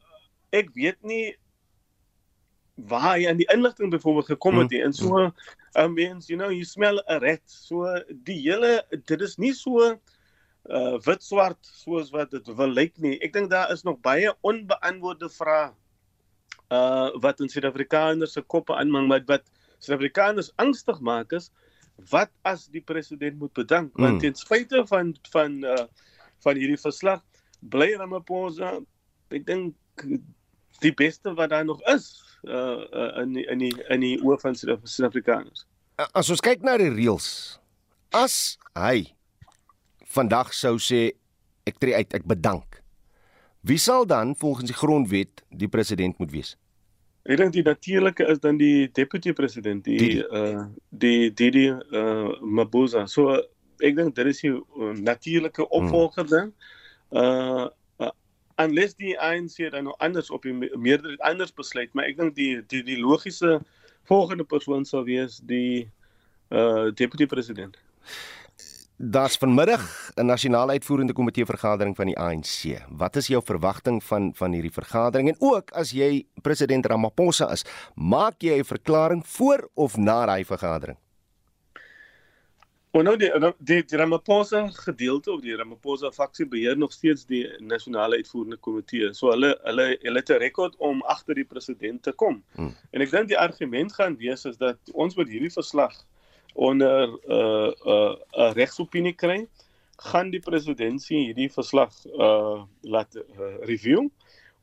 ek 0.57 0.73
weet 0.73 0.97
nie 1.05 1.37
waar 2.75 3.17
hy 3.17 3.29
aan 3.29 3.37
die 3.37 3.49
inligting 3.53 3.91
byvoorbeeld 3.91 4.27
gekom 4.27 4.59
het 4.59 4.71
mm. 4.71 4.81
en 4.81 4.93
so 4.93 5.33
um, 5.77 5.93
mens 5.95 6.27
you 6.27 6.39
know 6.39 6.51
you 6.51 6.65
smell 6.65 7.03
a 7.09 7.19
rat 7.19 7.43
so 7.45 7.85
die 8.25 8.39
hele 8.41 8.81
dit 9.05 9.21
is 9.21 9.37
nie 9.37 9.53
so 9.53 9.93
uh 10.71 10.97
wit 11.05 11.23
swart 11.23 11.59
soos 11.67 12.11
wat 12.15 12.31
dit 12.31 12.47
wil 12.57 12.71
lyk 12.71 12.95
nie 13.03 13.19
ek 13.21 13.33
dink 13.35 13.51
daar 13.51 13.73
is 13.75 13.83
nog 13.83 14.01
baie 14.01 14.33
onbeantwoorde 14.41 15.29
vrae 15.37 15.73
uh 16.73 17.11
wat 17.21 17.41
in 17.41 17.51
Suid-Afrikaners 17.53 18.33
se 18.39 18.43
koppe 18.43 18.75
aanmang 18.75 19.09
met 19.09 19.29
wat 19.29 19.45
Suid-Afrikaners 19.79 20.53
angstig 20.57 21.01
maak 21.01 21.33
is 21.37 21.51
wat 22.11 22.31
as 22.49 22.69
die 22.73 22.81
president 22.81 23.39
moet 23.39 23.53
bedank 23.53 23.93
mm. 23.93 24.05
want 24.05 24.25
ten 24.25 24.39
spyte 24.39 24.87
van 24.89 25.13
van 25.35 25.61
uh 25.65 25.85
van 26.43 26.57
hierdie 26.57 26.81
verslag 26.81 27.21
bly 27.61 27.93
Ramaphosa 27.99 28.79
ek 29.29 29.45
dink 29.47 29.77
die 30.81 30.95
beste 30.95 31.35
wat 31.35 31.51
daar 31.51 31.65
nog 31.65 31.83
is 31.93 32.23
uh, 32.43 32.53
uh 32.53 33.19
in 33.23 33.33
die, 33.33 33.47
in 33.47 33.59
die 33.59 33.73
in 33.89 34.01
die 34.01 34.17
oë 34.23 34.39
van 34.41 34.55
Suid-Afrikaners. 34.55 35.67
As 36.13 36.31
ons 36.33 36.41
kyk 36.43 36.65
na 36.67 36.77
die 36.81 36.91
reëls, 36.91 37.59
as 38.17 38.57
hy 38.79 39.13
vandag 40.13 40.53
sou 40.57 40.79
sê 40.83 41.13
ek 41.69 41.79
tree 41.79 41.95
uit, 41.95 42.15
ek 42.17 42.27
bedank. 42.27 42.81
Wie 43.63 43.79
sal 43.79 44.07
dan 44.07 44.35
volgens 44.37 44.73
die 44.73 44.77
grondwet 44.77 45.45
die 45.55 45.71
president 45.71 46.19
moet 46.19 46.33
wees? 46.35 46.57
Ek 47.23 47.39
dink 47.39 47.55
die 47.55 47.63
natuurlike 47.63 48.27
is 48.27 48.41
dan 48.43 48.59
die 48.59 48.89
deputy 48.91 49.31
president, 49.33 49.85
die 49.87 49.99
Didi. 50.01 50.25
uh 50.27 50.65
die 50.91 51.31
die 51.31 51.51
die 51.55 51.69
uh 51.71 52.33
Mabuza. 52.43 53.07
So 53.07 53.37
ek 53.83 53.95
dink 53.99 54.17
dit 54.19 54.33
is 54.33 54.43
die 54.43 54.51
uh, 54.51 54.91
natuurlike 54.99 55.69
opvolger 55.69 56.27
dan. 56.27 56.51
Hmm. 57.13 57.23
Uh 57.23 57.69
unless 58.65 58.95
die 58.95 59.15
ANC 59.21 59.71
dan 59.71 59.85
nou 59.85 59.95
anders 59.99 60.31
op 60.31 60.43
die 60.43 60.55
meerderheid 60.55 61.21
anders 61.21 61.55
besluit, 61.55 61.93
maar 61.95 62.09
ek 62.11 62.19
dink 62.19 62.37
die 62.37 62.61
die 62.67 62.83
die 62.83 62.99
logiese 63.01 63.61
volgende 64.09 64.45
persoon 64.45 64.85
sal 64.85 65.05
wees 65.05 65.41
die 65.47 65.89
uh 66.51 66.91
deputy 66.95 67.27
president. 67.27 67.79
Daar's 68.97 69.37
vanmiddag 69.37 70.13
'n 70.15 70.27
nasionale 70.27 70.73
uitvoerende 70.73 71.13
komitee 71.13 71.45
vergadering 71.45 71.97
van 71.97 72.07
die 72.07 72.19
ANC. 72.19 72.79
Wat 72.89 73.17
is 73.17 73.27
jou 73.27 73.43
verwagting 73.45 74.05
van 74.05 74.35
van 74.35 74.53
hierdie 74.53 74.73
vergadering 74.73 75.29
en 75.29 75.37
ook 75.39 75.71
as 75.71 75.91
jy 75.91 76.27
president 76.43 76.87
Ramaphosa 76.87 77.51
is, 77.51 77.65
maak 77.95 78.43
jy 78.43 78.59
'n 78.59 78.65
verklaring 78.65 79.27
voor 79.27 79.71
of 79.75 79.97
na 79.97 80.27
daai 80.27 80.45
vergadering? 80.45 80.99
Maar 82.93 83.07
nou 83.07 83.15
die 83.17 83.31
die, 83.59 83.85
die 83.89 83.97
Ramaphosa 83.97 84.67
gedeelte 84.85 85.33
of 85.33 85.41
die 85.41 85.55
Ramaphosa 85.57 86.11
faksie 86.13 86.45
beheer 86.47 86.77
nog 86.77 86.93
steeds 86.93 87.25
die 87.25 87.47
nasionale 87.59 88.19
uitvoerende 88.21 88.59
komitee. 88.61 89.15
So 89.17 89.31
hulle 89.33 89.55
hulle 89.65 89.87
hulle 90.03 90.21
het 90.21 90.31
'n 90.31 90.43
rekord 90.43 90.77
om 90.77 91.01
agter 91.03 91.35
die 91.35 91.45
president 91.45 92.03
te 92.03 92.13
kom. 92.13 92.43
Hmm. 92.53 92.75
En 92.91 93.01
ek 93.01 93.11
dink 93.11 93.29
die 93.29 93.39
argument 93.39 93.93
gaan 93.93 94.17
wees 94.17 94.45
is 94.45 94.57
dat 94.57 94.77
ons 94.93 95.17
met 95.17 95.29
hierdie 95.29 95.53
verslag 95.53 95.95
onder 96.53 97.09
'n 97.09 97.19
uh, 97.29 97.39
'n 97.39 97.89
uh, 97.89 98.13
'n 98.13 98.41
uh, 98.41 98.53
regsopinie 98.53 99.15
kry, 99.15 99.49
gaan 99.97 100.31
die 100.31 100.41
presidentsie 100.41 101.25
hierdie 101.25 101.53
verslag 101.53 101.93
uh 102.05 102.61
laat 102.81 103.17
uh, 103.17 103.57
review 103.65 104.11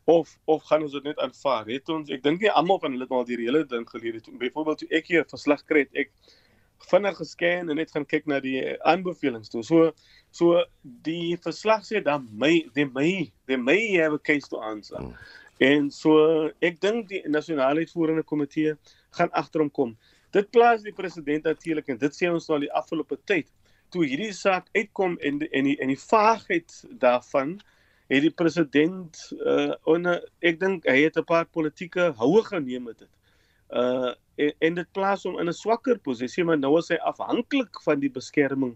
of 0.05 0.37
of 0.45 0.63
gaan 0.63 0.83
ons 0.83 0.91
dit 0.91 1.03
net 1.03 1.17
aanvaar? 1.17 1.65
Het 1.65 1.89
ons 1.89 2.09
ek 2.09 2.23
dink 2.23 2.41
nie 2.41 2.51
almal 2.51 2.79
van 2.79 2.91
hulle 2.91 3.09
het 3.09 3.11
al 3.11 3.25
die 3.25 3.41
hele 3.41 3.65
ding 3.65 3.89
geleer 3.89 4.13
het. 4.13 4.29
Byvoorbeeld 4.37 4.77
toe 4.77 4.89
ek 4.89 5.07
hier 5.07 5.21
'n 5.25 5.29
verslag 5.29 5.65
kry 5.65 5.79
het 5.79 5.95
ek 6.05 6.11
vinnig 6.87 7.17
gescan 7.17 7.69
en 7.69 7.75
net 7.75 7.91
gaan 7.91 8.05
kyk 8.05 8.27
na 8.29 8.39
die 8.39 8.61
aanbevelings 8.87 9.49
toe. 9.49 9.63
So 9.63 9.91
so 10.31 10.63
die 10.81 11.37
verslag 11.43 11.83
sê 11.87 12.03
dan 12.05 12.27
my 12.31 12.53
die 12.75 12.85
my 12.85 13.11
die 13.49 13.57
my 13.57 13.79
have 13.97 14.13
a 14.13 14.19
case 14.19 14.47
to 14.49 14.61
answer. 14.61 14.97
Hmm. 14.97 15.13
En 15.59 15.91
so 15.91 16.49
ek 16.61 16.79
dink 16.81 17.09
die 17.09 17.23
nasionale 17.27 17.83
uitvoerende 17.83 18.23
komitee 18.23 18.75
gaan 19.17 19.31
agter 19.31 19.65
hom 19.65 19.71
kom. 19.71 19.97
Dit 20.31 20.51
plaas 20.51 20.85
die 20.85 20.93
president 20.93 21.43
natuurlik 21.43 21.89
en 21.89 21.97
dit 21.97 22.15
sê 22.15 22.29
ons 22.29 22.47
nou 22.47 22.59
al 22.59 22.67
die 22.67 22.75
afgelope 22.81 23.17
tyd 23.25 23.49
toe 23.93 24.05
hierdie 24.05 24.33
saak 24.37 24.69
uitkom 24.77 25.17
en 25.25 25.41
en 25.49 25.69
die 25.71 25.75
en 25.81 25.91
die 25.91 25.99
vaagheid 25.99 26.75
daarvan 27.01 27.57
het 28.09 28.25
die 28.25 28.33
president 28.33 29.17
uh 29.41 29.73
onder 29.89 30.21
ek 30.45 30.59
dink 30.61 30.87
hy 30.89 31.03
het 31.05 31.17
'n 31.17 31.25
paar 31.25 31.45
politieke 31.45 32.11
houe 32.21 32.43
geneem 32.43 32.83
met 32.83 32.99
dit. 32.99 33.13
Uh 33.69 34.13
en, 34.39 34.55
en 34.59 34.79
dit 34.79 34.89
plaas 34.95 35.23
hom 35.27 35.39
in 35.41 35.51
'n 35.51 35.55
swakker 35.55 35.99
posisie 36.07 36.43
maar 36.47 36.59
nou 36.59 36.77
is 36.79 36.91
hy 36.93 36.99
afhanklik 37.11 37.81
van 37.85 37.99
die 37.99 38.11
beskerming 38.19 38.75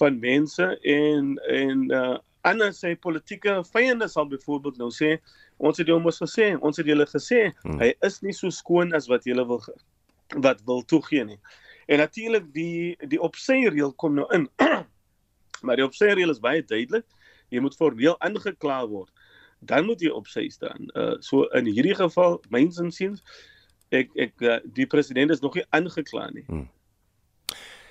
van 0.00 0.18
mense 0.20 0.66
en 0.96 1.38
en 1.60 1.86
uh 2.00 2.18
anders 2.48 2.78
sy 2.80 2.94
politieke 2.96 3.58
vyande 3.68 4.08
sal 4.08 4.28
byvoorbeeld 4.28 4.78
nou 4.80 4.88
sê 4.90 5.18
ons 5.58 5.78
het 5.78 5.90
hom 5.92 6.06
mos 6.08 6.20
gesê 6.22 6.54
ons 6.56 6.76
het 6.80 6.86
julle 6.88 7.06
gesê 7.10 7.50
hmm. 7.50 7.80
hy 7.82 7.90
is 8.08 8.20
nie 8.24 8.32
so 8.36 8.48
skoon 8.50 8.94
as 8.96 9.10
wat 9.12 9.28
julle 9.28 9.44
wil 9.50 9.60
wat 10.46 10.62
wil 10.64 10.80
toegee 10.92 11.24
nie 11.24 11.38
en 11.88 12.00
natuurlik 12.00 12.48
die 12.54 12.96
die 13.12 13.20
opsy 13.20 13.58
reël 13.68 13.92
kom 13.92 14.16
nou 14.16 14.26
in 14.36 14.48
maar 15.64 15.76
die 15.76 15.84
opsy 15.84 16.14
reël 16.14 16.32
is 16.32 16.40
baie 16.40 16.64
duidelik 16.64 17.04
jy 17.50 17.60
moet 17.60 17.76
formeel 17.76 18.16
aangekla 18.24 18.80
word 18.88 19.12
dan 19.60 19.84
moet 19.84 20.00
jy 20.00 20.12
opsy 20.16 20.48
staan 20.48 20.88
uh 20.96 21.18
so 21.20 21.44
in 21.60 21.68
hierdie 21.68 21.98
geval 21.98 22.40
myns 22.48 22.80
insiens 22.80 23.20
ek 23.90 24.12
ek 24.14 24.44
eh, 24.46 24.60
die 24.64 24.86
president 24.86 25.30
is 25.30 25.42
nog 25.44 25.58
nie 25.58 25.66
aangekla 25.76 26.28
nie. 26.34 26.44
Hmm. 26.46 26.68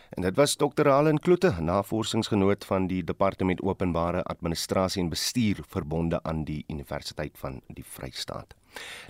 En 0.09 0.25
dit 0.25 0.35
was 0.35 0.55
Dr. 0.57 0.89
Allen 0.89 1.19
Kloete, 1.19 1.53
navorsingsgenoot 1.61 2.65
van 2.65 2.87
die 2.89 3.03
Departement 3.05 3.61
Openbare 3.61 4.23
Administrasie 4.23 5.03
en 5.03 5.09
Bestuur 5.09 5.61
verbonde 5.67 6.23
aan 6.23 6.43
die 6.43 6.63
Universiteit 6.67 7.37
van 7.37 7.61
die 7.67 7.85
Vrystaat. 7.85 8.55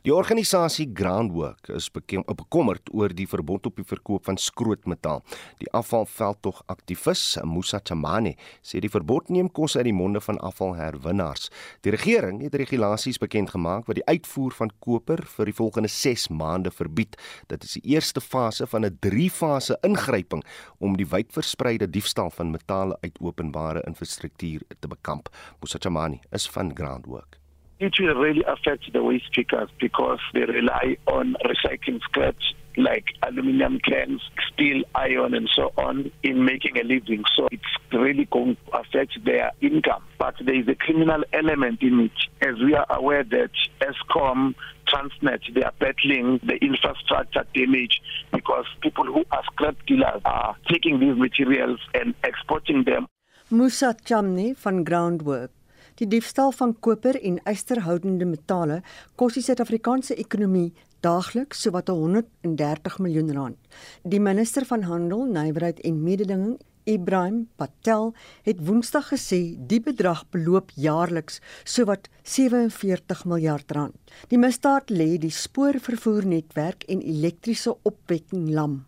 Die 0.04 0.14
organisasie 0.16 0.88
Groundwork 0.96 1.68
is 1.76 1.90
bekommerd 1.92 2.88
oor 2.96 3.12
die 3.12 3.28
verbod 3.28 3.66
op 3.68 3.76
die 3.76 3.88
verkoop 3.88 4.26
van 4.30 4.38
skrootmetaal. 4.40 5.24
Die 5.60 5.68
afvalveldtog 5.76 6.62
aktivis 6.72 7.38
Musa 7.44 7.82
Chamane 7.84 8.36
sê 8.64 8.80
die 8.80 8.92
verbod 8.92 9.30
neem 9.30 9.50
kos 9.52 9.76
uit 9.76 9.88
die 9.90 9.96
monde 9.96 10.22
van 10.24 10.40
afvalherwinnaars. 10.40 11.50
Die 11.84 11.92
regering 11.92 12.40
het 12.46 12.56
regulasies 12.56 13.20
bekend 13.20 13.52
gemaak 13.56 13.90
wat 13.90 14.00
die 14.00 14.08
uitvoer 14.08 14.56
van 14.56 14.72
koper 14.80 15.26
vir 15.36 15.52
die 15.52 15.58
volgende 15.58 15.92
6 15.92 16.30
maande 16.32 16.72
verbied. 16.72 17.20
Dit 17.52 17.68
is 17.68 17.76
die 17.80 17.96
eerste 17.96 18.24
fase 18.24 18.68
van 18.68 18.86
'n 18.86 18.98
3-fase 19.04 19.78
ingryping 19.84 20.44
om 20.80 20.96
die 20.98 21.10
wydverspreide 21.10 21.90
diefstal 21.90 22.30
van 22.30 22.52
metale 22.52 22.98
uit 23.02 23.20
openbare 23.20 23.84
infrastruktuur 23.88 24.62
te 24.80 24.88
bekamp. 24.88 25.30
Musa 25.60 25.78
Chamane 25.80 26.20
is 26.32 26.50
van 26.50 26.72
Groundwork 26.76 27.39
it 27.80 27.94
will 28.00 28.16
really 28.16 28.44
affect 28.44 28.92
the 28.92 29.02
waste 29.02 29.32
pickers 29.34 29.70
because 29.80 30.20
they 30.34 30.42
rely 30.42 30.98
on 31.08 31.36
recycling 31.46 32.02
scraps 32.02 32.54
like 32.78 33.06
aluminum 33.24 33.80
cans, 33.80 34.22
steel, 34.52 34.84
iron, 34.96 35.34
and 35.34 35.50
so 35.54 35.72
on 35.78 36.12
in 36.24 36.46
making 36.46 36.78
a 36.78 36.84
living. 36.84 37.24
So 37.36 37.48
it's 37.52 37.64
really 37.92 38.26
going 38.26 38.56
to 38.56 38.78
affect 38.78 39.24
their 39.26 39.52
income. 39.62 40.04
But 40.18 40.36
there 40.44 40.56
is 40.56 40.68
a 40.68 40.76
criminal 40.76 41.24
element 41.34 41.82
in 41.82 42.00
it, 42.00 42.48
as 42.48 42.60
we 42.60 42.76
are 42.76 42.86
aware 42.90 43.24
that 43.24 43.52
ESCOM, 43.82 44.56
Transnet, 44.88 45.42
they 45.54 45.64
are 45.64 45.74
battling 45.80 46.40
the 46.44 46.56
infrastructure 46.64 47.46
damage 47.54 48.02
because 48.32 48.66
people 48.82 49.06
who 49.06 49.24
are 49.32 49.44
scrap 49.52 49.76
dealers 49.86 50.22
are 50.26 50.56
taking 50.70 51.00
these 51.00 51.18
materials 51.18 51.80
and 51.94 52.14
exporting 52.24 52.84
them. 52.86 53.08
Musa 53.52 53.96
Chamni 54.06 54.56
van 54.56 54.84
Groundwork 54.84 55.52
Die 56.00 56.08
diefstal 56.08 56.54
van 56.56 56.72
koper 56.80 57.18
en 57.28 57.42
ysterhoudende 57.50 58.24
metale 58.26 58.78
kos 59.20 59.36
die 59.36 59.44
Suid-Afrikaanse 59.44 60.16
ekonomie 60.16 60.70
daagliks 61.04 61.66
sowat 61.66 61.92
130 61.92 63.00
miljoen 63.04 63.34
rand. 63.36 63.58
Die 64.08 64.22
minister 64.24 64.64
van 64.70 64.86
Handel, 64.88 65.26
Nywerheid 65.28 65.82
en 65.84 66.00
Mededinging, 66.04 66.56
Ibrahim 66.88 67.50
Patel, 67.60 68.14
het 68.48 68.64
Woensdag 68.64 69.12
gesê 69.12 69.42
die 69.60 69.82
bedrag 69.84 70.24
beloop 70.32 70.72
jaarliks 70.80 71.42
sowat 71.68 72.08
47 72.24 73.26
miljard 73.28 73.72
rand. 73.76 74.16
Die 74.32 74.40
misdaad 74.40 74.96
lê 74.96 75.18
die 75.20 75.36
spoorvervoernetwerk 75.36 76.88
en 76.88 77.04
elektriese 77.04 77.76
opwekking 77.84 78.48
lam. 78.56 78.86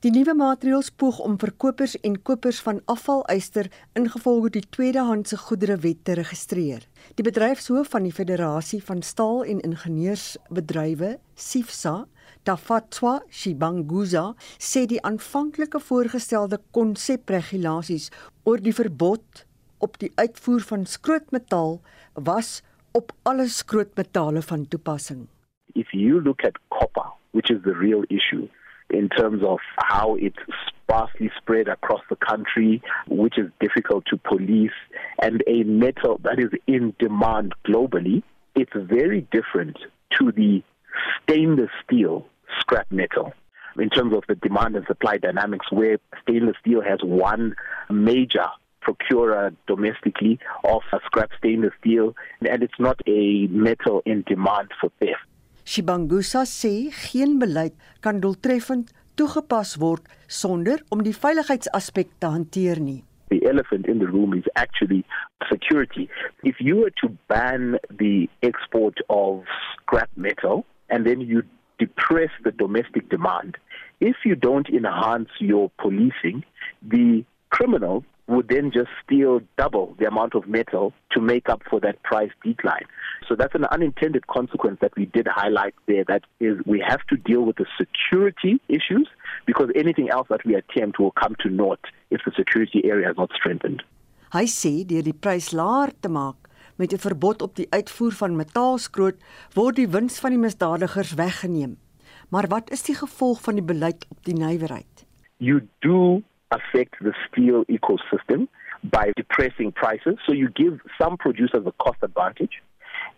Die 0.00 0.10
nuwe 0.14 0.34
maatreëls 0.34 0.90
poog 0.96 1.18
om 1.24 1.38
verkopers 1.38 1.96
en 2.00 2.14
kopers 2.22 2.60
van 2.64 2.78
afvalyster 2.84 3.70
ingevolge 3.98 4.50
die 4.54 4.64
tweedehandse 4.76 5.36
goedere 5.36 5.76
wet 5.82 6.04
te 6.04 6.14
registreer. 6.18 6.86
Die 7.18 7.26
bedryfshoof 7.26 7.90
van 7.92 8.06
die 8.08 8.14
Federasie 8.14 8.80
van 8.84 9.02
Staal 9.02 9.44
en 9.44 9.60
Ingenieursbedrywe, 9.60 11.18
SIFSA, 11.34 12.06
Tafatswa 12.42 13.18
Shibanguza, 13.28 14.34
sê 14.56 14.86
die 14.88 15.02
aanvanklike 15.04 15.80
voorgestelde 15.84 16.60
konsepregulasies 16.76 18.08
oor 18.48 18.62
die 18.64 18.74
verbod 18.74 19.44
op 19.84 19.98
die 20.00 20.12
uitvoer 20.16 20.64
van 20.70 20.86
skrootmetaal 20.86 21.78
was 22.14 22.60
op 22.92 23.12
alle 23.22 23.48
skrootmetale 23.48 24.42
van 24.42 24.68
toepassing. 24.68 25.26
If 25.74 25.92
you 25.92 26.22
look 26.22 26.44
at 26.44 26.58
copper, 26.68 27.12
which 27.30 27.50
is 27.50 27.62
the 27.62 27.74
real 27.74 28.04
issue, 28.08 28.48
in 28.90 29.08
terms 29.08 29.42
of 29.44 29.58
how 29.76 30.16
it's 30.16 30.36
sparsely 30.68 31.30
spread 31.36 31.68
across 31.68 32.00
the 32.10 32.16
country, 32.16 32.82
which 33.08 33.38
is 33.38 33.50
difficult 33.60 34.04
to 34.06 34.16
police, 34.16 34.72
and 35.22 35.42
a 35.46 35.62
metal 35.64 36.20
that 36.24 36.38
is 36.38 36.50
in 36.66 36.94
demand 36.98 37.54
globally, 37.66 38.22
it's 38.54 38.72
very 38.74 39.26
different 39.32 39.78
to 40.18 40.32
the 40.32 40.62
stainless 41.22 41.70
steel 41.84 42.26
scrap 42.58 42.90
metal 42.90 43.32
in 43.78 43.88
terms 43.88 44.12
of 44.14 44.24
the 44.28 44.34
demand 44.34 44.74
and 44.76 44.86
supply 44.86 45.16
dynamics, 45.16 45.66
where 45.70 45.98
stainless 46.22 46.56
steel 46.60 46.82
has 46.82 46.98
one 47.02 47.54
major 47.88 48.46
procurer 48.80 49.52
domestically 49.66 50.38
of 50.64 50.82
scrap 51.06 51.30
stainless 51.38 51.72
steel, 51.80 52.14
and 52.40 52.62
it's 52.62 52.80
not 52.80 53.00
a 53.06 53.46
metal 53.48 54.02
in 54.04 54.22
demand 54.26 54.70
for 54.80 54.90
theft. 54.98 55.20
Shibangusa 55.70 56.40
sê 56.50 56.90
geen 56.90 57.38
beleid 57.38 57.74
kan 58.02 58.16
doeltreffend 58.22 58.88
toegepas 59.14 59.76
word 59.78 60.08
sonder 60.26 60.80
om 60.90 61.04
die 61.06 61.14
veiligheidsaspek 61.14 62.08
te 62.18 62.26
hanteer 62.26 62.80
nie. 62.82 63.04
The 63.30 63.38
elephant 63.46 63.86
in 63.86 64.00
the 64.02 64.08
room 64.10 64.34
is 64.34 64.48
actually 64.56 65.04
security. 65.46 66.08
If 66.42 66.58
you 66.58 66.74
were 66.80 66.90
to 67.02 67.12
ban 67.28 67.78
the 68.02 68.26
export 68.42 68.98
of 69.08 69.46
scrap 69.70 70.10
metal 70.16 70.64
and 70.88 71.06
then 71.06 71.20
you 71.20 71.44
depress 71.78 72.34
the 72.42 72.50
domestic 72.50 73.08
demand, 73.08 73.54
if 74.00 74.26
you 74.26 74.34
don't 74.34 74.68
enhance 74.68 75.30
your 75.38 75.70
policing, 75.78 76.42
the 76.82 77.24
criminals 77.50 78.02
would 78.30 78.48
then 78.48 78.70
just 78.70 78.90
steal 79.04 79.40
double 79.58 79.94
the 79.98 80.06
amount 80.06 80.34
of 80.34 80.46
metal 80.46 80.92
to 81.12 81.20
make 81.20 81.48
up 81.48 81.62
for 81.68 81.80
that 81.80 82.02
price 82.02 82.30
decline. 82.44 82.86
So 83.28 83.34
that's 83.34 83.54
an 83.54 83.64
unintended 83.76 84.26
consequence 84.28 84.78
that 84.80 84.92
we 84.96 85.06
did 85.06 85.26
highlight 85.26 85.74
there 85.86 86.04
that 86.04 86.22
is 86.38 86.58
we 86.64 86.78
have 86.86 87.02
to 87.10 87.16
deal 87.16 87.42
with 87.42 87.56
the 87.56 87.66
security 87.82 88.60
issues 88.68 89.08
because 89.46 89.68
anything 89.74 90.08
else 90.10 90.28
that 90.30 90.44
we 90.46 90.54
attempt 90.54 90.98
will 91.00 91.14
come 91.22 91.34
to 91.40 91.48
naught 91.50 91.80
if 92.10 92.20
the 92.24 92.32
security 92.36 92.80
area 92.84 93.10
is 93.10 93.16
not 93.16 93.30
strengthened. 93.34 93.82
Hy 94.30 94.46
sê 94.46 94.72
deur 94.86 95.02
die 95.02 95.16
prys 95.26 95.50
laer 95.58 95.90
te 96.02 96.08
maak 96.08 96.46
met 96.78 96.92
'n 96.94 97.02
verbod 97.06 97.42
op 97.42 97.56
die 97.56 97.66
uitvoer 97.74 98.14
van 98.22 98.36
metaalskroot 98.38 99.18
word 99.58 99.76
die 99.76 99.90
wins 99.96 100.20
van 100.22 100.30
die 100.30 100.42
misdadigers 100.46 101.14
weggeneem. 101.14 101.76
Maar 102.30 102.46
wat 102.48 102.70
is 102.70 102.82
die 102.86 102.94
gevolg 102.94 103.42
van 103.42 103.58
die 103.58 103.68
beleid 103.72 104.06
op 104.08 104.24
die 104.24 104.38
nywerheid? 104.38 105.06
You 105.38 105.66
do 105.80 106.22
affect 106.50 106.94
the 107.00 107.12
steel 107.28 107.64
ecosystem 107.66 108.48
by 108.84 109.12
depressing 109.16 109.72
prices. 109.72 110.16
So 110.26 110.32
you 110.32 110.48
give 110.50 110.80
some 111.00 111.16
producers 111.16 111.64
a 111.66 111.72
cost 111.72 111.98
advantage. 112.02 112.62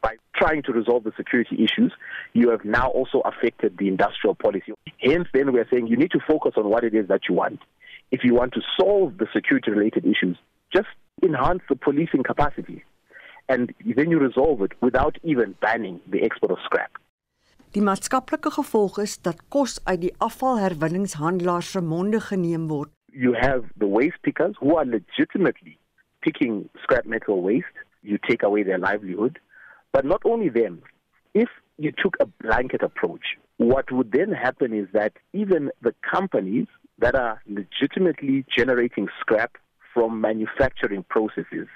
By 0.00 0.16
trying 0.34 0.62
to 0.64 0.72
resolve 0.72 1.04
the 1.04 1.12
security 1.16 1.56
issues, 1.64 1.92
you 2.32 2.50
have 2.50 2.64
now 2.64 2.88
also 2.88 3.20
affected 3.20 3.78
the 3.78 3.88
industrial 3.88 4.34
policy. 4.34 4.72
Hence, 5.00 5.28
then 5.32 5.52
we're 5.52 5.66
saying 5.70 5.86
you 5.86 5.96
need 5.96 6.10
to 6.12 6.20
focus 6.26 6.54
on 6.56 6.68
what 6.68 6.84
it 6.84 6.94
is 6.94 7.08
that 7.08 7.22
you 7.28 7.34
want. 7.34 7.60
If 8.10 8.24
you 8.24 8.34
want 8.34 8.52
to 8.54 8.60
solve 8.78 9.18
the 9.18 9.26
security 9.32 9.70
related 9.70 10.04
issues, 10.04 10.36
just 10.72 10.88
enhance 11.22 11.62
the 11.68 11.76
policing 11.76 12.24
capacity. 12.24 12.84
And 13.48 13.72
then 13.96 14.10
you 14.10 14.18
resolve 14.18 14.62
it 14.62 14.72
without 14.80 15.18
even 15.22 15.54
banning 15.60 16.00
the 16.10 16.22
export 16.22 16.52
of 16.52 16.58
scrap. 16.64 16.98
Die 17.72 17.80
maatskaplike 17.80 18.50
gevolg 18.52 18.98
is 19.00 19.14
dat 19.24 19.38
kos 19.48 19.78
uit 19.88 20.00
die 20.02 20.10
afvalherwinningshandelaars 20.20 21.70
se 21.72 21.80
monde 21.80 22.20
geneem 22.20 22.66
word 22.68 22.90
you 23.12 23.35
have 23.38 23.64
the 23.77 23.87
waste 23.87 24.16
pickers 24.22 24.55
who 24.59 24.77
are 24.77 24.85
legitimately 24.85 25.79
picking 26.22 26.68
scrap 26.83 27.07
metal 27.07 27.42
waste. 27.42 27.66
You 28.03 28.18
take 28.29 28.42
away 28.42 28.62
their 28.62 28.79
livelihood. 28.79 29.38
But 29.92 30.05
not 30.05 30.22
only 30.25 30.48
them, 30.48 30.83
if 31.35 31.48
you 31.79 31.92
took 31.92 32.16
a 32.20 32.27
blanket 32.27 32.83
approach, 32.83 33.37
what 33.59 33.92
would 33.92 34.12
then 34.12 34.33
happen 34.33 34.72
is 34.72 34.88
that 34.92 35.12
even 35.33 35.70
the 35.83 35.94
companies 36.11 36.66
that 36.98 37.14
are 37.14 37.40
legitimately 37.46 38.44
generating 38.57 39.09
scrap 39.20 39.57
from 39.92 40.20
manufacturing 40.20 41.05
processes 41.09 41.68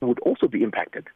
would 0.00 0.18
also 0.20 0.46
be 0.46 0.62
impacted 0.62 1.08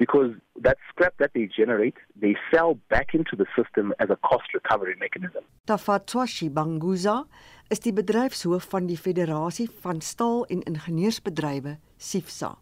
because 0.00 0.32
that 0.66 0.78
scrap 0.88 1.14
that 1.18 1.32
they 1.34 1.46
generate, 1.46 1.98
they 2.16 2.34
sell 2.50 2.72
back 2.88 3.08
into 3.12 3.36
the 3.36 3.46
system 3.54 3.92
as 4.02 4.08
a 4.08 4.16
cost 4.28 4.48
recovery 4.54 4.96
mechanism. 4.98 5.44
Tafatwashi 5.68 6.48
Banguza 6.48 7.26
is 7.68 7.84
die 7.84 7.92
bedryfshoof 7.92 8.64
van 8.72 8.88
die 8.88 8.96
Federasie 8.96 9.68
van 9.84 10.00
Staal 10.00 10.46
en 10.48 10.64
Ingenieursbedrywe, 10.72 11.76
SIFSA. 11.98 12.56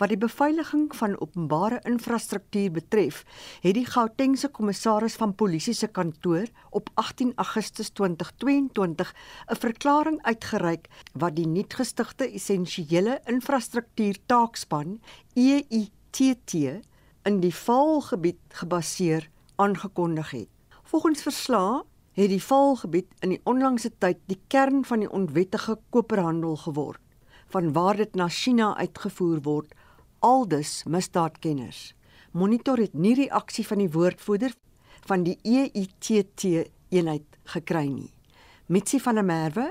Wat 0.00 0.12
die 0.12 0.18
beveiliging 0.20 0.88
van 0.96 1.14
openbare 1.20 1.80
infrastruktuur 1.88 2.72
betref, 2.80 3.22
het 3.64 3.76
die 3.76 3.86
Gautengse 3.88 4.50
kommissaris 4.52 5.16
van 5.20 5.36
polisie 5.36 5.76
se 5.76 5.88
kantoor 5.88 6.48
op 6.76 6.90
18 7.00 7.32
Augustus 7.36 7.92
2022 8.00 9.14
'n 9.52 9.60
verklaring 9.66 10.18
uitgereik 10.22 10.88
wat 11.12 11.36
die 11.36 11.46
nuutgestigte 11.46 12.28
essensiële 12.28 13.20
infrastruktuur 13.24 14.16
taakspan 14.26 15.00
EI 15.34 15.88
TT 16.10 16.80
in 17.28 17.40
die 17.40 17.54
Vaalgebied 17.54 18.40
gebaseer 18.62 19.28
aangekondig 19.56 20.30
het. 20.30 20.48
Volgens 20.82 21.22
verslae 21.22 21.82
het 22.18 22.30
die 22.32 22.42
Vaalgebied 22.42 23.06
in 23.20 23.34
die 23.34 23.40
onlangse 23.44 23.92
tyd 24.02 24.18
die 24.26 24.40
kern 24.48 24.84
van 24.84 25.04
die 25.04 25.10
onwettige 25.10 25.78
koperhandel 25.94 26.56
geword, 26.64 27.00
vanwaar 27.52 27.96
dit 27.96 28.14
na 28.18 28.28
China 28.28 28.72
uitgevoer 28.76 29.42
word, 29.46 29.74
aldus 30.18 30.82
misdaadkenners. 30.84 31.92
Monitor 32.32 32.78
het 32.78 32.94
nie 32.94 33.14
reaksie 33.18 33.66
van 33.66 33.80
die 33.82 33.90
woordvoerder 33.90 34.54
van 35.08 35.24
die 35.26 35.38
EITT 35.42 36.44
eenheid 36.90 37.38
gekry 37.54 37.86
nie. 37.88 38.10
Mitsi 38.66 39.00
van 39.02 39.18
der 39.18 39.26
Merwe, 39.26 39.70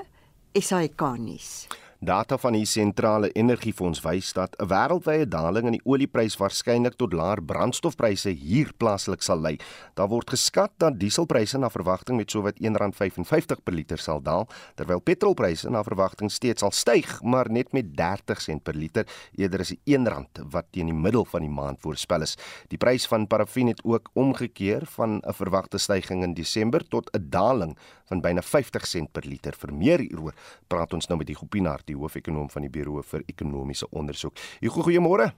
SAK-nuus. 0.52 1.68
Data 2.00 2.38
van 2.40 2.54
die 2.56 2.64
sentrale 2.64 3.28
energiefonds 3.36 4.00
wys 4.00 4.30
dat 4.32 4.54
'n 4.56 4.68
wêreldwye 4.72 5.28
daling 5.28 5.66
in 5.66 5.72
die 5.76 5.84
olieprys 5.84 6.36
waarskynlik 6.40 6.96
tot 6.96 7.12
laer 7.12 7.42
brandstofpryse 7.44 8.30
hier 8.30 8.72
plaaslik 8.76 9.22
sal 9.22 9.40
lei. 9.40 9.58
Daar 9.94 10.08
word 10.08 10.30
geskat 10.30 10.70
dat 10.78 10.98
dieselpryse 10.98 11.58
na 11.58 11.68
verwagting 11.68 12.16
met 12.16 12.30
sowat 12.30 12.54
R1.55 12.56 13.62
per 13.62 13.74
liter 13.74 13.98
sal 13.98 14.22
daal, 14.22 14.48
terwyl 14.74 15.00
petrolpryse 15.00 15.70
na 15.70 15.82
verwagting 15.82 16.30
steeds 16.30 16.60
sal 16.60 16.70
styg, 16.70 17.22
maar 17.22 17.50
net 17.50 17.72
met 17.72 17.96
30 17.96 18.40
sent 18.40 18.62
per 18.62 18.74
liter 18.74 19.04
eerder 19.36 19.60
as 19.60 19.68
die 19.68 19.98
R1 19.98 20.48
wat 20.50 20.64
teen 20.70 20.86
die 20.86 20.94
middel 20.94 21.24
van 21.24 21.40
die 21.40 21.50
maand 21.52 21.80
voorspel 21.80 22.22
is. 22.22 22.36
Die 22.68 22.78
prys 22.78 23.06
van 23.06 23.26
parafin 23.26 23.66
het 23.66 23.84
ook 23.84 24.08
omgekeer 24.14 24.86
van 24.86 25.20
'n 25.20 25.32
verwagte 25.32 25.78
stygings 25.78 26.24
in 26.24 26.34
Desember 26.34 26.88
tot 26.88 27.10
'n 27.12 27.28
daling 27.28 27.76
van 28.10 28.20
byna 28.20 28.42
50 28.42 28.86
sent 28.86 29.12
per 29.12 29.26
liter. 29.26 29.52
Vir 29.52 29.74
meer 29.74 29.98
hieroor 29.98 30.34
praat 30.68 30.92
ons 30.92 31.06
nou 31.06 31.18
met 31.18 31.26
die 31.26 31.36
Gopinaar 31.36 31.82
die 31.90 31.98
hoofekonoom 31.98 32.50
van 32.50 32.66
die 32.66 32.72
Buro 32.72 33.02
vir 33.02 33.24
Ekonomiese 33.26 33.88
Onderzoek. 33.90 34.38
Hugo, 34.60 34.86
goeiemôre. 34.86 35.30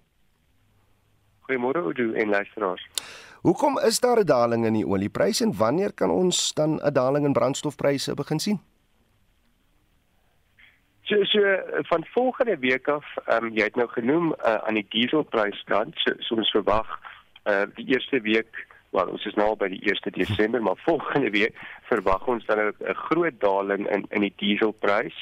Goeiemôre 1.48 1.82
Oudo 1.82 2.12
en 2.12 2.28
luisteraars. 2.28 2.84
Hoekom 3.42 3.78
is 3.78 4.00
daar 4.00 4.20
'n 4.20 4.26
daling 4.26 4.66
in 4.66 4.72
die 4.72 4.86
oliepryse 4.86 5.44
en 5.44 5.56
wanneer 5.56 5.92
kan 5.92 6.10
ons 6.10 6.52
dan 6.54 6.78
'n 6.78 6.92
daling 6.92 7.24
in 7.26 7.32
brandstofpryse 7.32 8.14
begin 8.14 8.38
sien? 8.38 8.60
So 11.02 11.24
so 11.24 11.40
van 11.82 12.04
volgende 12.06 12.58
week 12.58 12.88
af, 12.88 13.04
ehm 13.26 13.44
um, 13.44 13.52
jy 13.52 13.62
het 13.62 13.76
nou 13.76 13.88
genoem 13.88 14.34
uh, 14.46 14.54
aan 14.54 14.74
die 14.74 14.86
dieselpryskant, 14.88 15.98
so, 15.98 16.12
so 16.18 16.34
ons 16.34 16.50
verwag 16.50 16.88
uh 17.44 17.66
die 17.74 17.86
eerste 17.86 18.20
week 18.20 18.66
wel 18.92 19.08
ons 19.12 19.24
is 19.28 19.36
nou 19.40 19.48
by 19.56 19.68
die 19.72 19.80
1 19.88 20.12
Desember 20.16 20.62
maar 20.62 20.80
volgende 20.84 21.30
week 21.34 21.56
verwag 21.88 22.26
ons 22.28 22.44
dan 22.46 22.60
'n 22.60 22.94
groot 23.08 23.40
daling 23.40 23.88
in 23.88 24.06
in 24.10 24.20
die 24.20 24.34
dieselprys 24.36 25.16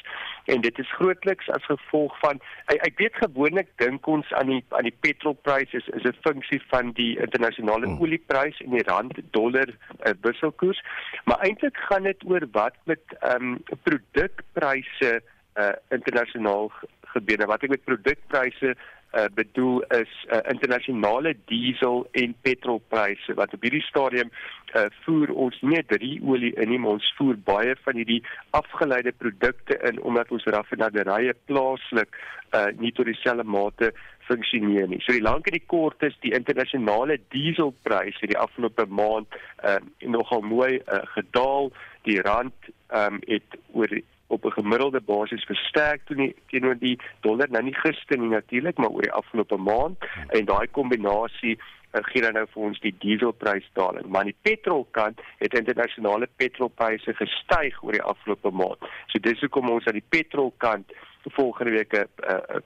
en 0.45 0.61
dit 0.61 0.79
is 0.79 0.93
grootliks 0.99 1.51
as 1.51 1.65
gevolg 1.65 2.19
van 2.19 2.41
ek, 2.67 2.79
ek 2.87 2.99
weet 2.99 3.15
gewoonlik 3.23 3.69
dink 3.77 4.07
ons 4.07 4.33
aan 4.33 4.47
die 4.47 4.65
aan 4.69 4.89
die 4.89 4.99
petrolprys 5.01 5.73
is 5.73 5.89
is 5.89 6.05
'n 6.05 6.23
funksie 6.27 6.63
van 6.69 6.93
die 6.93 7.19
internasionale 7.19 7.87
hmm. 7.87 8.01
olieprys 8.01 8.61
en 8.61 8.71
die 8.71 8.87
rand 8.87 9.19
dollar 9.31 9.69
uh, 9.69 10.13
wisselkoers 10.21 10.83
maar 11.25 11.39
eintlik 11.41 11.77
gaan 11.77 12.03
dit 12.03 12.25
oor 12.25 12.47
wat 12.53 12.77
met 12.85 13.03
ehm 13.21 13.43
um, 13.43 13.59
produkpryse 13.83 15.23
uh, 15.57 15.75
internasionaal 15.89 16.73
gebeur 17.15 17.47
wat 17.47 17.63
ek 17.63 17.71
met 17.71 17.85
produkpryse 17.85 18.75
uh, 19.13 19.27
bedoel 19.35 19.83
is 19.97 20.13
uh, 20.29 20.43
internasionale 20.53 21.35
diesel 21.51 22.07
en 22.13 22.35
petrolpryse 22.43 23.35
wat 23.35 23.55
op 23.55 23.67
hierdie 23.67 23.85
stadium 23.87 24.31
uh, 24.31 24.87
voer 25.05 25.33
ons 25.47 25.57
nie 25.67 25.83
drie 25.91 26.19
olie 26.23 26.53
in 26.55 26.71
nie 26.71 26.79
maar 26.79 26.99
ons 26.99 27.13
voer 27.19 27.39
baie 27.47 27.75
van 27.85 27.99
hierdie 28.01 28.21
afgeleide 28.57 29.13
produkte 29.13 29.79
in 29.91 30.01
omdat 30.03 30.31
ons 30.31 30.47
raffinaderye 30.55 31.35
plaaslik 31.51 32.17
uh, 32.55 32.71
nie 32.79 32.93
tot 32.95 33.11
dieselfde 33.11 33.47
mate 33.47 33.93
funksioneer 34.31 34.89
nie. 34.91 35.01
So 35.03 35.15
die 35.17 35.25
lank 35.25 35.49
en 35.51 35.57
die 35.59 35.67
kort 35.71 36.03
is 36.07 36.17
die 36.25 36.35
internasionale 36.37 37.19
dieselpryse 37.35 38.31
die 38.31 38.39
afgelope 38.39 38.87
maand 38.87 39.39
uh, 39.67 39.79
nogal 40.07 40.45
mooi 40.47 40.79
uh, 40.79 41.03
gedaal. 41.17 41.73
Die 42.07 42.21
rand 42.25 42.71
um, 42.97 43.19
het 43.27 43.59
oor 43.77 43.91
op 44.31 44.45
'n 44.45 44.59
gemiddelde 44.61 45.01
basis 45.01 45.45
versterk 45.45 46.01
teenoor 46.47 46.79
die 46.79 46.99
dollar. 47.21 47.51
Nou 47.51 47.63
nie 47.63 47.75
gister 47.75 48.19
nie 48.19 48.29
natuurlik 48.29 48.79
maar 48.79 48.89
oor 48.89 49.03
die 49.03 49.19
afgelope 49.23 49.57
maand. 49.57 49.99
En 50.29 50.45
daai 50.45 50.67
kombinasie 50.71 51.59
uh, 51.59 52.01
gee 52.03 52.23
dan 52.23 52.33
nou 52.33 52.47
vir 52.53 52.63
ons 52.63 52.81
die 52.81 52.95
dieselprysdaling 52.99 54.07
maar 54.07 54.21
aan 54.21 54.33
die 54.33 54.43
petrolkant 54.43 55.21
het 55.39 55.55
internasionale 55.59 56.29
petrolpryse 56.37 57.15
gestyg 57.15 57.83
oor 57.83 57.93
die 57.93 58.09
afgelope 58.13 58.51
maand. 58.51 58.79
So 59.07 59.19
dis 59.19 59.41
hoekom 59.41 59.69
ons 59.69 59.87
aan 59.87 59.99
die 59.99 60.09
petrolkant 60.09 60.93
volgende 61.23 61.71
week 61.71 61.93
'n 61.93 62.09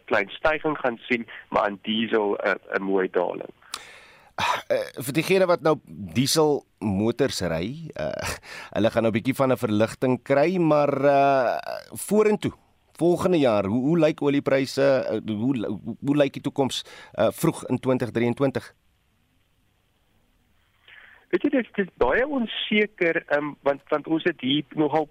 klein 0.05 0.29
stygings 0.31 0.81
gaan 0.81 0.99
sien 1.09 1.27
maar 1.49 1.63
aan 1.63 1.79
diesel 1.83 2.39
'n 2.79 2.83
mooi 2.83 3.09
daling 3.11 3.53
uh, 4.39 5.03
vir 5.07 5.15
diegene 5.15 5.47
wat 5.47 5.63
nou 5.63 5.77
diesel 5.87 6.65
motors 6.81 7.41
ry, 7.43 7.91
uh, 8.01 8.35
hulle 8.77 8.91
gaan 8.91 9.07
nou 9.07 9.13
'n 9.13 9.19
bietjie 9.19 9.39
van 9.39 9.53
'n 9.53 9.57
verligting 9.57 10.23
kry, 10.23 10.59
maar 10.59 10.93
uh, 11.05 11.59
vorentoe 11.95 12.53
volgende 12.97 13.39
jaar, 13.39 13.65
hoe 13.65 13.83
hoe 13.83 13.99
lyk 13.99 14.23
oliepryse? 14.23 15.07
Uh, 15.11 15.37
hoe 15.37 15.67
hoe, 15.67 15.97
hoe 16.01 16.17
lyk 16.17 16.33
die 16.33 16.43
toekoms 16.43 16.85
uh, 17.19 17.31
vroeg 17.31 17.65
in 17.67 17.79
2023? 17.79 18.75
Dit 21.29 21.45
is 21.45 21.51
dit 21.51 21.87
is 21.87 21.91
baie 21.99 22.27
onseker 22.27 23.25
um, 23.37 23.57
want 23.63 23.83
want 23.89 24.07
ons 24.07 24.23
het 24.25 24.41
hier 24.41 24.65
nogal 24.79 25.09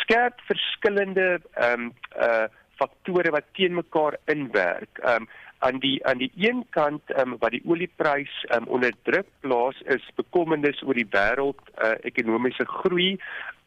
skerp 0.00 0.40
verskillende 0.48 1.40
ehm 1.54 1.90
um, 1.90 1.92
uh 2.16 2.46
faktore 2.78 3.32
wat 3.34 3.46
teen 3.58 3.74
mekaar 3.74 4.16
inwerk. 4.24 5.00
Ehm 5.02 5.22
um, 5.22 5.28
aan 5.58 5.78
die 5.82 6.06
aan 6.06 6.18
die 6.18 6.30
een 6.36 6.64
kant 6.70 7.02
um, 7.18 7.36
wat 7.38 7.50
die 7.50 7.62
olieprys 7.66 8.34
um, 8.54 8.66
onder 8.66 8.92
druk 9.02 9.26
plaas 9.40 9.80
is 9.94 10.04
bekommernis 10.14 10.82
oor 10.82 10.94
die 10.94 11.08
wêreld 11.10 11.60
uh, 11.82 11.94
ekonomiese 12.06 12.66
groei. 12.66 13.16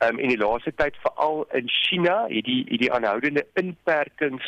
Um, 0.01 0.19
en 0.19 0.33
die 0.33 0.39
laaste 0.39 0.73
tyd 0.75 0.95
veral 1.03 1.43
in 1.57 1.69
China 1.69 2.23
het 2.29 2.47
die 2.47 2.63
het 2.69 2.81
die 2.85 2.91
aanhoudende 2.93 3.45
inperkings 3.59 4.47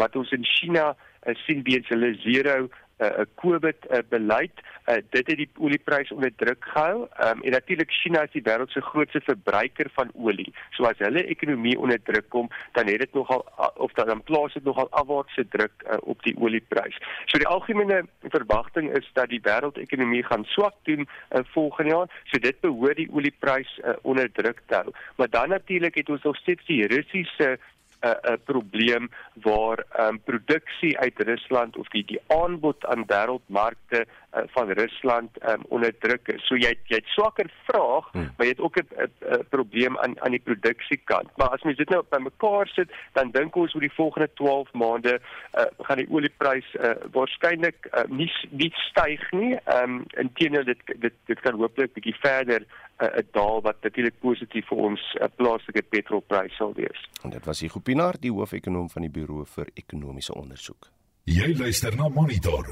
wat 0.00 0.16
ons 0.16 0.30
in 0.36 0.44
China 0.44 0.92
uh, 0.92 1.34
sien 1.46 1.64
weens 1.68 1.88
hulle 1.88 2.14
zero 2.24 2.68
uh, 3.02 3.26
COVID 3.42 3.88
uh, 3.90 3.98
beleid. 4.08 4.62
Uh, 4.86 4.94
dit 5.10 5.26
het 5.26 5.36
die 5.36 5.48
oliepryse 5.58 6.14
onder 6.14 6.32
druk 6.36 6.64
gehou. 6.72 7.02
Um, 7.02 7.42
en 7.42 7.50
natuurlik 7.50 7.90
China 7.90 8.22
is 8.22 8.34
die 8.34 8.42
wêreld 8.42 8.70
se 8.70 8.80
grootste 8.80 9.20
verbruiker 9.24 9.90
van 9.94 10.10
olie. 10.14 10.52
So 10.76 10.86
as 10.88 10.98
hulle 10.98 11.24
ekonomie 11.34 11.78
onder 11.78 12.02
druk 12.02 12.28
kom, 12.28 12.50
dan 12.72 12.86
het 12.86 12.98
dit 13.04 13.14
nogal 13.14 13.44
of 13.76 13.92
dan 13.92 14.22
plaas 14.22 14.54
dit 14.54 14.64
nogal 14.64 14.90
afwaartse 14.90 15.46
druk 15.48 15.84
uh, 15.86 15.98
op 16.00 16.22
die 16.22 16.36
olieprys. 16.38 16.98
So 17.26 17.38
die 17.38 17.48
algemene 17.48 18.02
verwagting 18.34 18.90
is 18.96 19.10
dat 19.18 19.30
die 19.32 19.42
wêreldekonomie 19.42 20.24
gaan 20.26 20.44
swak 20.54 20.74
doen 20.88 21.06
uh, 21.06 21.44
volgende 21.54 21.90
jaar. 21.90 22.22
So 22.30 22.38
dit 22.38 22.60
behoort 22.60 22.96
die 22.96 23.10
olieprys 23.12 23.78
uh, 23.84 23.96
onder 24.02 24.32
druk 24.32 24.62
te 24.66 24.74
hou. 24.82 24.94
Maar 25.16 25.30
dan 25.30 25.48
natuurlik 25.48 25.94
het 25.94 26.10
ons 26.10 26.22
nog 26.22 26.36
steeds 26.36 26.66
die 26.66 26.86
Russiese 26.86 27.58
'n 28.02 28.08
uh, 28.08 28.32
'n 28.32 28.40
probleem 28.44 29.10
waar 29.34 29.84
ehm 29.92 30.08
um, 30.08 30.20
produksie 30.24 30.98
uit 30.98 31.18
Rusland 31.18 31.76
of 31.76 31.88
die 31.88 32.04
die 32.04 32.20
aanbod 32.26 32.86
aan 32.86 33.04
wêreldmarkte 33.06 34.00
uh, 34.04 34.42
van 34.46 34.70
Rusland 34.70 35.38
ehm 35.38 35.52
um, 35.52 35.62
onder 35.68 35.98
druk 35.98 36.28
is. 36.28 36.46
So 36.46 36.54
jy 36.56 36.74
jy 36.84 36.96
het 36.96 37.06
swakker 37.06 37.50
vraag, 37.64 38.10
hmm. 38.12 38.30
maar 38.36 38.46
jy 38.46 38.52
het 38.52 38.60
ook 38.60 38.76
'n 38.78 39.46
probleem 39.48 39.98
aan 39.98 40.20
aan 40.20 40.30
die 40.30 40.44
produksiekant. 40.44 41.28
Maar 41.36 41.48
as 41.48 41.62
mens 41.62 41.76
dit 41.76 41.88
nou 41.88 42.02
bymekaar 42.08 42.66
sit, 42.68 42.90
dan 43.12 43.30
dink 43.30 43.56
ons 43.56 43.74
oor 43.74 43.80
die 43.80 43.98
volgende 44.00 44.30
12 44.34 44.72
maande 44.72 45.20
uh, 45.58 45.64
gaan 45.78 45.96
die 45.96 46.10
olieprys 46.10 46.74
uh, 46.74 46.90
waarskynlik 47.12 47.86
uh, 47.92 48.02
nie 48.08 48.32
nie 48.50 48.72
styg 48.74 49.30
nie. 49.30 49.54
Ehm 49.64 49.82
um, 49.82 50.04
inteendeel 50.16 50.64
dit 50.64 50.80
dit 50.96 51.14
dit 51.26 51.40
kan 51.40 51.54
hooplik 51.54 51.92
bietjie 51.92 52.16
verder 52.20 52.66
'n 52.98 53.04
uh, 53.04 53.24
daal 53.32 53.60
wat 53.62 53.82
natuurlik 53.82 54.18
positief 54.20 54.66
vir 54.68 54.78
ons 54.78 55.00
uh, 55.20 55.26
plaaslike 55.36 55.82
petrolprys 55.82 56.56
sal 56.56 56.74
wees. 56.74 57.08
En 57.22 57.30
dit 57.30 57.44
was 57.44 57.60
Hugo 57.60 57.80
Pinaar, 57.80 58.16
die 58.20 58.32
hoofekonoom 58.32 58.90
van 58.90 59.02
die 59.02 59.10
Buro 59.10 59.44
vir 59.44 59.68
Ekonomiese 59.74 60.34
Onderzoek. 60.34 60.90
Jy 61.24 61.54
luister 61.58 61.96
na 61.96 62.08
Monitor. 62.08 62.66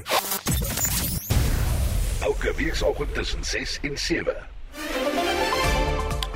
Elke 2.21 2.53
weekoggend 2.57 3.13
tussen 3.13 3.43
6 3.43 3.79
en 3.81 3.97
7. 3.97 4.35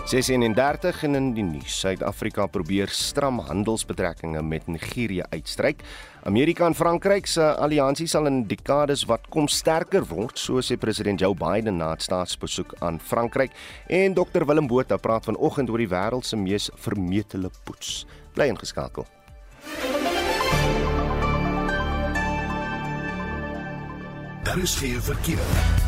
36 0.06 1.04
en 1.04 1.16
in 1.18 1.32
die 1.34 1.44
nuus. 1.44 1.80
Suid-Afrika 1.82 2.46
probeer 2.54 2.92
stram 2.94 3.40
handelsbetrekkinge 3.48 4.44
met 4.46 4.68
Nigerië 4.70 5.24
uitstryk. 5.32 5.82
Amerika 6.30 6.68
en 6.70 6.76
Frankryk 6.78 7.26
se 7.26 7.42
alliansie 7.42 8.06
sal 8.08 8.30
in 8.30 8.44
dekades 8.46 9.08
wat 9.10 9.26
kom 9.34 9.48
sterker 9.50 10.06
word, 10.06 10.38
so 10.38 10.62
sê 10.62 10.78
president 10.78 11.20
Joe 11.20 11.34
Biden 11.34 11.78
na 11.82 11.96
'n 11.96 12.00
staatsbesoek 12.00 12.76
aan 12.80 13.00
Frankryk. 13.00 13.52
En 13.88 14.14
Dr 14.14 14.46
Willem 14.46 14.68
Botha 14.68 14.98
praat 14.98 15.26
vanoggend 15.26 15.70
oor 15.70 15.78
die 15.78 15.90
wêreld 15.90 16.26
se 16.26 16.36
mees 16.36 16.70
vermetele 16.76 17.50
poets. 17.64 18.06
Bly 18.34 18.48
ingeskakel. 18.48 19.06
Daar 24.44 24.58
is 24.58 24.76
geen 24.76 25.02
verkeer. 25.02 25.85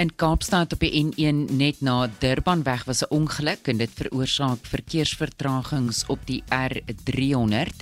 In 0.00 0.14
Kaapstad 0.16 0.72
op 0.72 0.80
die 0.80 1.02
N1 1.04 1.50
net 1.60 1.82
na 1.84 2.06
Durbanweg 2.22 2.86
was 2.88 3.02
'n 3.04 3.12
ongeluk 3.12 3.68
en 3.68 3.76
dit 3.76 3.90
veroorsaak 3.94 4.64
verkeersvertragings 4.64 6.06
op 6.06 6.18
die 6.24 6.42
R300. 6.48 7.76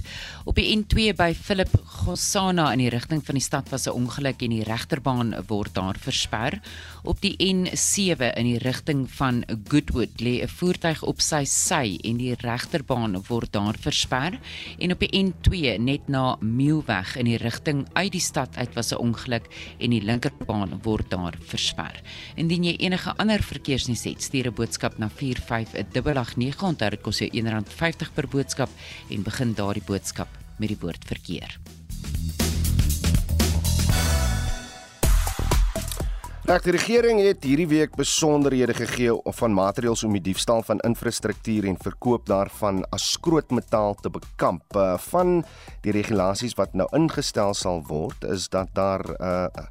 Op 0.45 0.55
die 0.55 0.77
N2 0.77 1.15
by 1.15 1.35
Philip 1.35 1.71
Gossana 1.85 2.73
in 2.73 2.79
die 2.79 2.89
rigting 2.89 3.23
van 3.25 3.35
die 3.35 3.43
stad 3.43 3.69
was 3.69 3.87
'n 3.87 3.95
ongeluk 3.95 4.43
en 4.43 4.51
die 4.51 4.65
regterbaan 4.65 5.35
word 5.47 5.75
daar 5.75 5.97
versper. 5.99 6.61
Op 7.05 7.21
die 7.21 7.37
N7 7.39 8.35
in 8.35 8.45
die 8.45 8.59
rigting 8.59 9.11
van 9.11 9.45
Goodwood 9.69 10.21
lê 10.21 10.43
'n 10.43 10.49
voertuig 10.49 11.03
op 11.03 11.21
sy 11.21 11.45
sy 11.45 11.99
en 12.03 12.17
die 12.17 12.35
regterbaan 12.35 13.23
word 13.29 13.53
daar 13.53 13.77
versper. 13.79 14.41
En 14.79 14.93
op 14.93 14.99
die 14.99 15.25
N2 15.25 15.79
net 15.79 16.09
na 16.09 16.37
Mielweg 16.41 17.17
in 17.17 17.25
die 17.25 17.39
rigting 17.39 17.87
uit 17.93 18.13
die 18.13 18.21
stad 18.21 18.57
uit 18.57 18.75
was 18.75 18.93
'n 18.93 18.99
ongeluk 18.99 19.47
en 19.79 19.91
die 19.91 20.03
linkerbaan 20.03 20.81
word 20.83 21.11
daar 21.11 21.35
versper. 21.41 22.03
Indien 22.37 22.65
jy 22.65 22.77
enige 22.79 23.15
ander 23.17 23.43
verkeersnuus 23.43 24.05
het, 24.05 24.23
stuur 24.23 24.49
'n 24.49 24.55
boodskap 24.55 24.99
na 24.99 25.09
45889 25.09 26.63
onthou 26.63 26.91
dit 26.91 27.03
kos 27.03 27.19
jou 27.19 27.31
R1.50 27.31 28.15
per 28.15 28.29
boodskap 28.29 28.71
en 29.11 29.23
begin 29.23 29.55
daardie 29.55 29.85
boodskap 29.87 30.29
met 30.59 30.69
die 30.69 30.79
woord 30.81 31.05
verkeer. 31.05 31.59
Reg 36.49 36.63
die 36.65 36.73
regering 36.73 37.19
het 37.21 37.43
hierdie 37.45 37.67
week 37.69 37.97
besonderhede 38.01 38.73
gegee 38.73 39.13
van 39.37 39.53
materiale 39.53 40.07
om 40.07 40.15
die 40.17 40.23
diefstal 40.31 40.63
van 40.65 40.79
infrastruktuur 40.81 41.67
en 41.69 41.77
verkoop 41.77 42.25
daarvan 42.31 42.79
as 42.89 43.11
skrootmetaal 43.19 43.99
te 44.01 44.09
bekamp. 44.09 44.65
Uh, 44.73 44.95
van 45.11 45.43
die 45.85 45.93
regulasies 45.93 46.57
wat 46.57 46.73
nou 46.73 46.89
ingestel 46.97 47.53
sal 47.53 47.85
word 47.91 48.25
is 48.25 48.49
dat 48.49 48.73
daar 48.73 49.05
'n 49.05 49.21
uh, 49.21 49.67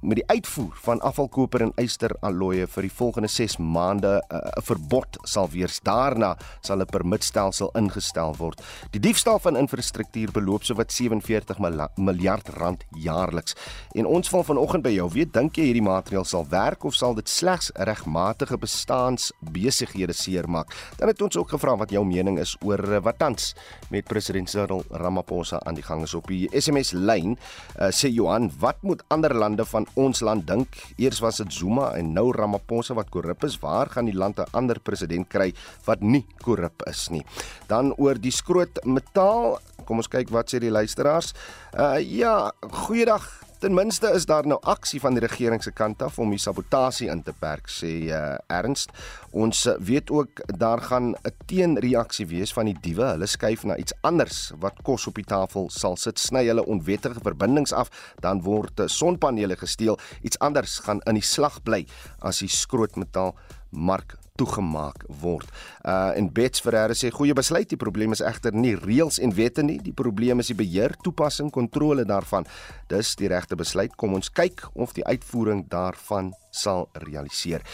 met 0.00 0.20
die 0.20 0.26
uitvoer 0.26 0.76
van 0.84 1.00
afvalkoper 1.00 1.62
en 1.64 1.72
ysteralloye 1.80 2.66
vir 2.70 2.86
die 2.86 2.92
volgende 2.92 3.28
6 3.28 3.56
maande 3.58 4.18
eh, 4.28 4.36
'n 4.36 4.58
uh, 4.58 4.62
verbod 4.62 5.18
sal 5.24 5.48
wees. 5.50 5.80
Daarna 5.82 6.36
sal 6.60 6.80
'n 6.80 6.86
permitstelsel 6.86 7.70
ingestel 7.74 8.34
word. 8.38 8.62
Die 8.90 9.00
diefstal 9.00 9.38
van 9.38 9.56
infrastruktuur 9.56 10.30
beloop 10.32 10.64
sowat 10.64 10.92
47 10.92 11.58
miljard 11.96 12.48
rand 12.48 12.84
jaarliks. 12.90 13.54
En 13.94 14.06
ons 14.06 14.30
wil 14.30 14.44
vanoggend 14.44 14.82
by 14.82 14.90
jou 14.90 15.10
weet, 15.10 15.32
dink 15.32 15.56
jy 15.56 15.64
hierdie 15.64 15.82
maatreël 15.82 16.24
sal 16.24 16.46
werk 16.48 16.84
of 16.84 16.94
sal 16.94 17.14
dit 17.14 17.28
slegs 17.28 17.70
regmatige 17.74 18.58
bestaansbesighede 18.58 20.12
seermaak? 20.12 20.72
Dan 20.96 21.08
het 21.08 21.22
ons 21.22 21.36
ook 21.36 21.48
gevra 21.48 21.76
wat 21.76 21.90
jou 21.90 22.04
mening 22.04 22.38
is 22.38 22.56
oor 22.62 22.92
eh, 22.92 23.02
wat 23.02 23.18
tans 23.18 23.54
met 23.90 24.04
president 24.04 24.50
Cyril 24.50 24.84
Ramaphosa 24.90 25.60
aan 25.64 25.74
die 25.74 25.82
gang 25.82 26.02
is 26.02 26.14
op 26.14 26.26
die 26.26 26.48
SMS 26.52 26.92
lyn. 26.92 27.38
Uh, 27.78 27.90
sê 27.90 28.08
Johan, 28.12 28.50
wat 28.58 28.82
moet 28.82 29.02
ander 29.08 29.34
lande 29.34 29.64
van 29.64 29.87
ons 29.94 30.20
land 30.20 30.46
dink? 30.46 30.68
Eers 30.96 31.20
was 31.20 31.36
dit 31.36 31.52
Zuma 31.52 31.92
en 31.96 32.12
nou 32.12 32.32
Ramaphosa 32.32 32.94
wat 32.94 33.10
korrup 33.10 33.44
is. 33.44 33.58
Waar 33.62 33.88
gaan 33.88 34.06
die 34.06 34.16
land 34.16 34.38
'n 34.38 34.50
ander 34.52 34.80
president 34.80 35.28
kry 35.28 35.52
wat 35.84 36.00
nie 36.00 36.26
korrup 36.42 36.82
is 36.86 37.08
nie? 37.10 37.24
Dan 37.68 37.94
oor 37.96 38.14
die 38.14 38.32
skroot 38.32 38.84
metaal. 38.84 39.58
Kom 39.84 39.96
ons 39.96 40.08
kyk 40.08 40.30
wat 40.30 40.50
sê 40.50 40.58
die 40.58 40.70
luisteraars. 40.70 41.34
Uh 41.72 41.98
ja, 42.00 42.52
goeiedag. 42.60 43.37
Ten 43.58 43.74
minste 43.74 44.06
is 44.14 44.22
daar 44.26 44.46
nou 44.46 44.60
aksie 44.62 45.00
van 45.02 45.16
die 45.16 45.22
regering 45.24 45.62
se 45.62 45.72
kant 45.74 46.02
af 46.06 46.20
om 46.22 46.30
die 46.30 46.38
sabotasie 46.38 47.08
in 47.10 47.24
te 47.26 47.32
perk, 47.34 47.66
sê 47.66 47.90
uh, 48.06 48.36
Ernst. 48.54 48.92
Ons 49.34 49.64
uh, 49.66 49.72
weet 49.82 50.12
ook 50.14 50.44
daar 50.60 50.78
gaan 50.78 51.08
'n 51.18 51.32
teenreaksie 51.50 52.26
wees 52.26 52.52
van 52.54 52.70
die 52.70 52.76
diewe. 52.80 53.02
Hulle 53.04 53.26
skuif 53.26 53.64
na 53.64 53.76
iets 53.76 53.92
anders 54.00 54.52
wat 54.60 54.78
kos 54.82 55.06
op 55.06 55.18
die 55.18 55.26
tafel 55.26 55.66
sal 55.70 55.96
sit, 55.96 56.18
sny 56.18 56.46
hulle 56.46 56.66
onwettige 56.66 57.18
verbindings 57.20 57.72
af, 57.72 57.90
dan 58.20 58.42
word 58.42 58.78
uh, 58.80 58.86
sonpanele 58.86 59.56
gesteel. 59.56 59.98
Iets 60.22 60.38
anders 60.38 60.78
gaan 60.78 61.00
in 61.06 61.18
die 61.18 61.26
slag 61.26 61.62
bly 61.62 61.86
as 62.22 62.38
die 62.38 62.48
skrootmetaal 62.48 63.34
mark 63.70 64.17
toegemaak 64.38 65.04
word. 65.22 65.50
Uh 65.84 66.16
en 66.18 66.30
Bets 66.32 66.62
Ferreira 66.64 66.96
sê 66.96 67.10
goeie 67.14 67.36
besluit, 67.36 67.68
die 67.68 67.80
probleem 67.80 68.14
is 68.16 68.24
egter 68.24 68.54
nie 68.54 68.76
reëls 68.78 69.20
en 69.22 69.34
wette 69.36 69.64
nie, 69.66 69.78
die 69.82 69.94
probleem 69.94 70.40
is 70.42 70.52
die 70.52 70.58
beheer, 70.58 70.94
toepassing, 71.04 71.50
kontrole 71.54 72.06
daarvan. 72.08 72.46
Dis 72.88 73.14
die 73.18 73.30
regte 73.30 73.58
besluit. 73.58 73.96
Kom 73.96 74.14
ons 74.18 74.30
kyk 74.32 74.64
of 74.74 74.94
die 74.96 75.06
uitvoering 75.06 75.66
daarvan 75.70 76.32
sal 76.54 76.88
realiseer. 77.04 77.64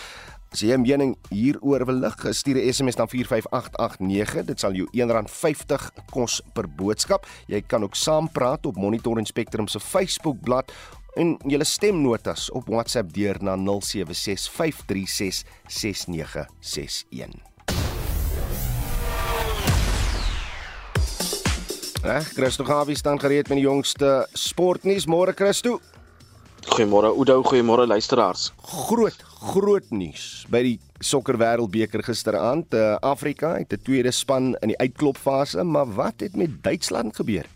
As 0.55 0.63
jy 0.63 0.71
'n 0.71 0.87
mening 0.87 1.17
hieroor 1.35 1.85
wil 1.85 1.99
lig, 1.99 2.15
stuur 2.31 2.55
'n 2.55 2.73
SMS 2.73 2.97
na 2.97 3.07
45889. 3.07 4.47
Dit 4.47 4.61
sal 4.61 4.73
jou 4.73 4.87
R1.50 4.93 5.91
kos 6.13 6.43
per 6.55 6.69
boodskap. 6.69 7.27
Jy 7.49 7.61
kan 7.67 7.83
ook 7.83 7.95
saampraat 7.95 8.67
op 8.67 8.77
Monitor 8.77 9.19
en 9.19 9.27
Spectrum 9.27 9.67
se 9.67 9.81
Facebookblad 9.81 10.73
en 11.15 11.37
julle 11.47 11.65
stemnotas 11.65 12.51
op 12.51 12.69
WhatsApp 12.69 13.13
deur 13.15 13.37
na 13.43 13.57
0765366961. 13.57 13.61
Reg, 22.05 22.33
Christo 22.37 22.65
Gawie 22.65 22.97
staan 22.97 23.21
gereed 23.21 23.49
met 23.49 23.57
die 23.57 23.65
jongste 23.65 24.29
sportnuus. 24.33 25.07
Môre 25.09 25.33
Christo. 25.33 25.81
Goeiemôre 26.65 27.09
Oudo, 27.13 27.43
goeiemôre 27.45 27.87
luisteraars. 27.87 28.53
Groot, 28.61 29.25
groot 29.55 29.91
nuus 29.93 30.45
by 30.53 30.63
die 30.65 30.81
sokker 31.01 31.37
wêreldbeker 31.41 32.03
gisteraand. 32.05 32.75
Uh, 32.77 32.97
Afrika 33.01 33.57
het 33.57 33.73
'n 33.73 33.83
tweede 33.85 34.11
span 34.11 34.57
in 34.61 34.69
die 34.69 34.79
uitklopfase, 34.79 35.65
maar 35.65 35.87
wat 35.95 36.15
het 36.21 36.37
met 36.37 36.63
Duitsland 36.63 37.17
gebeur? 37.17 37.47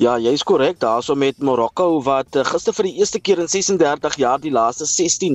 Ja, 0.00 0.14
jy's 0.16 0.40
korrek. 0.48 0.78
Daarso 0.80 1.12
met 1.14 1.42
Marokko 1.44 1.98
wat 2.00 2.32
eh, 2.32 2.44
gister 2.48 2.72
vir 2.72 2.86
die 2.88 3.02
eerste 3.02 3.18
keer 3.20 3.42
in 3.42 3.50
36 3.52 4.14
jaar 4.16 4.38
die 4.40 4.52
laaste 4.52 4.86
16 4.88 5.34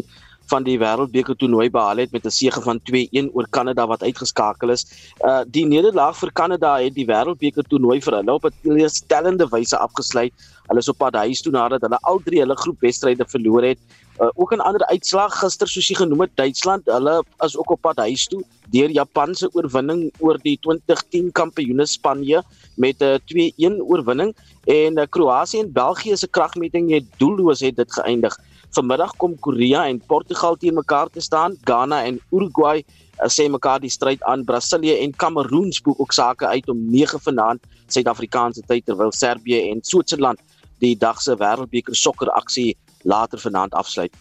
van 0.49 0.65
die 0.65 0.79
wêreldbeker 0.81 1.37
toernooi 1.37 1.67
behaal 1.73 2.01
het 2.01 2.11
met 2.11 2.25
'n 2.25 2.33
sege 2.33 2.61
van 2.61 2.79
2-1 2.89 3.29
oor 3.33 3.45
Kanada 3.49 3.85
wat 3.85 4.01
uitgeskakel 4.01 4.73
is. 4.73 4.85
Uh 5.21 5.43
die 5.45 5.65
nederlaag 5.65 6.17
vir 6.17 6.31
Kanada 6.31 6.71
het 6.81 6.95
die 6.95 7.05
wêreldbeker 7.05 7.65
toernooi 7.69 8.01
vir 8.01 8.17
hulle 8.17 8.33
op 8.33 8.45
'n 8.45 8.57
teleurstellende 8.63 9.45
wyse 9.53 9.77
afgesluit. 9.77 10.33
Hulle 10.67 10.79
is 10.79 10.89
op 10.89 10.97
pad 10.97 11.13
huis 11.13 11.41
toe 11.41 11.51
nadat 11.51 11.81
hulle 11.81 11.99
al 12.01 12.19
drie 12.25 12.39
hulle 12.39 12.57
groepwedstryde 12.57 13.25
verloor 13.27 13.63
het. 13.63 13.79
Uh, 14.15 14.29
ook 14.35 14.53
'n 14.53 14.63
ander 14.63 14.85
uitslag 14.85 15.39
gister 15.39 15.67
soos 15.67 15.87
jy 15.87 15.95
genoem 15.95 16.21
het 16.21 16.35
Duitsland, 16.35 16.85
hulle 16.85 17.23
is 17.43 17.57
ook 17.57 17.69
op 17.69 17.81
pad 17.81 17.97
huis 17.97 18.27
toe 18.27 18.43
deur 18.71 18.89
Japan 18.89 19.35
se 19.35 19.49
oorwinning 19.51 20.13
oor 20.19 20.37
die 20.41 20.57
2010 20.61 21.31
kampioene 21.31 21.85
Spanje 21.85 22.43
met 22.75 23.03
'n 23.03 23.19
2-1 23.25 23.81
oorwinning. 23.81 24.35
En 24.63 24.97
uh, 24.97 25.03
Kroasie 25.09 25.59
en 25.59 25.71
België 25.71 26.15
se 26.17 26.27
kragmeting 26.27 26.91
het 26.91 27.03
doelloos 27.17 27.59
het 27.59 27.75
dit 27.75 27.93
geëindig. 27.93 28.37
Vanmiddag 28.69 29.15
kom 29.17 29.39
Korea 29.39 29.87
en 29.87 30.01
Portugal 30.07 30.55
teen 30.55 30.73
mekaar 30.73 31.09
te 31.09 31.21
staan, 31.21 31.57
Ghana 31.63 32.03
en 32.03 32.19
Uruguay 32.31 32.83
uh, 33.19 33.27
sê 33.27 33.49
mekaar 33.49 33.79
die 33.79 33.89
stryd 33.89 34.23
aan. 34.23 34.43
Brasilië 34.43 34.97
en 34.99 35.15
Kameroen 35.15 35.71
spook 35.71 35.99
ook 35.99 36.11
sake 36.13 36.47
uit 36.47 36.69
om 36.69 36.89
9 36.89 37.19
vanaand 37.19 37.59
Suid-Afrikaanse 37.87 38.61
tyd 38.65 38.85
terwyl 38.85 39.11
Servië 39.11 39.69
en 39.69 39.79
Switserland 39.81 40.39
die 40.79 40.95
dag 40.97 41.21
se 41.21 41.35
wêreldbeker 41.35 41.95
sokker 41.95 42.29
aksie 42.29 42.77
later 43.05 43.39
vanaand 43.39 43.73
afsluit. 43.73 44.13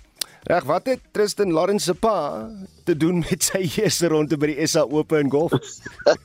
Reg, 0.45 0.65
wat 0.69 0.87
het 0.87 1.01
Tristan 1.17 1.53
Lawrence 1.57 1.85
se 1.89 1.95
pa 1.97 2.51
te 2.85 2.97
doen 2.97 3.23
met 3.25 3.47
sy 3.47 3.63
eerste 3.81 4.11
ronde 4.13 4.37
by 4.37 4.51
die 4.51 4.67
SA 4.69 4.83
Open 4.93 5.25
in 5.25 5.31
golf? 5.33 5.55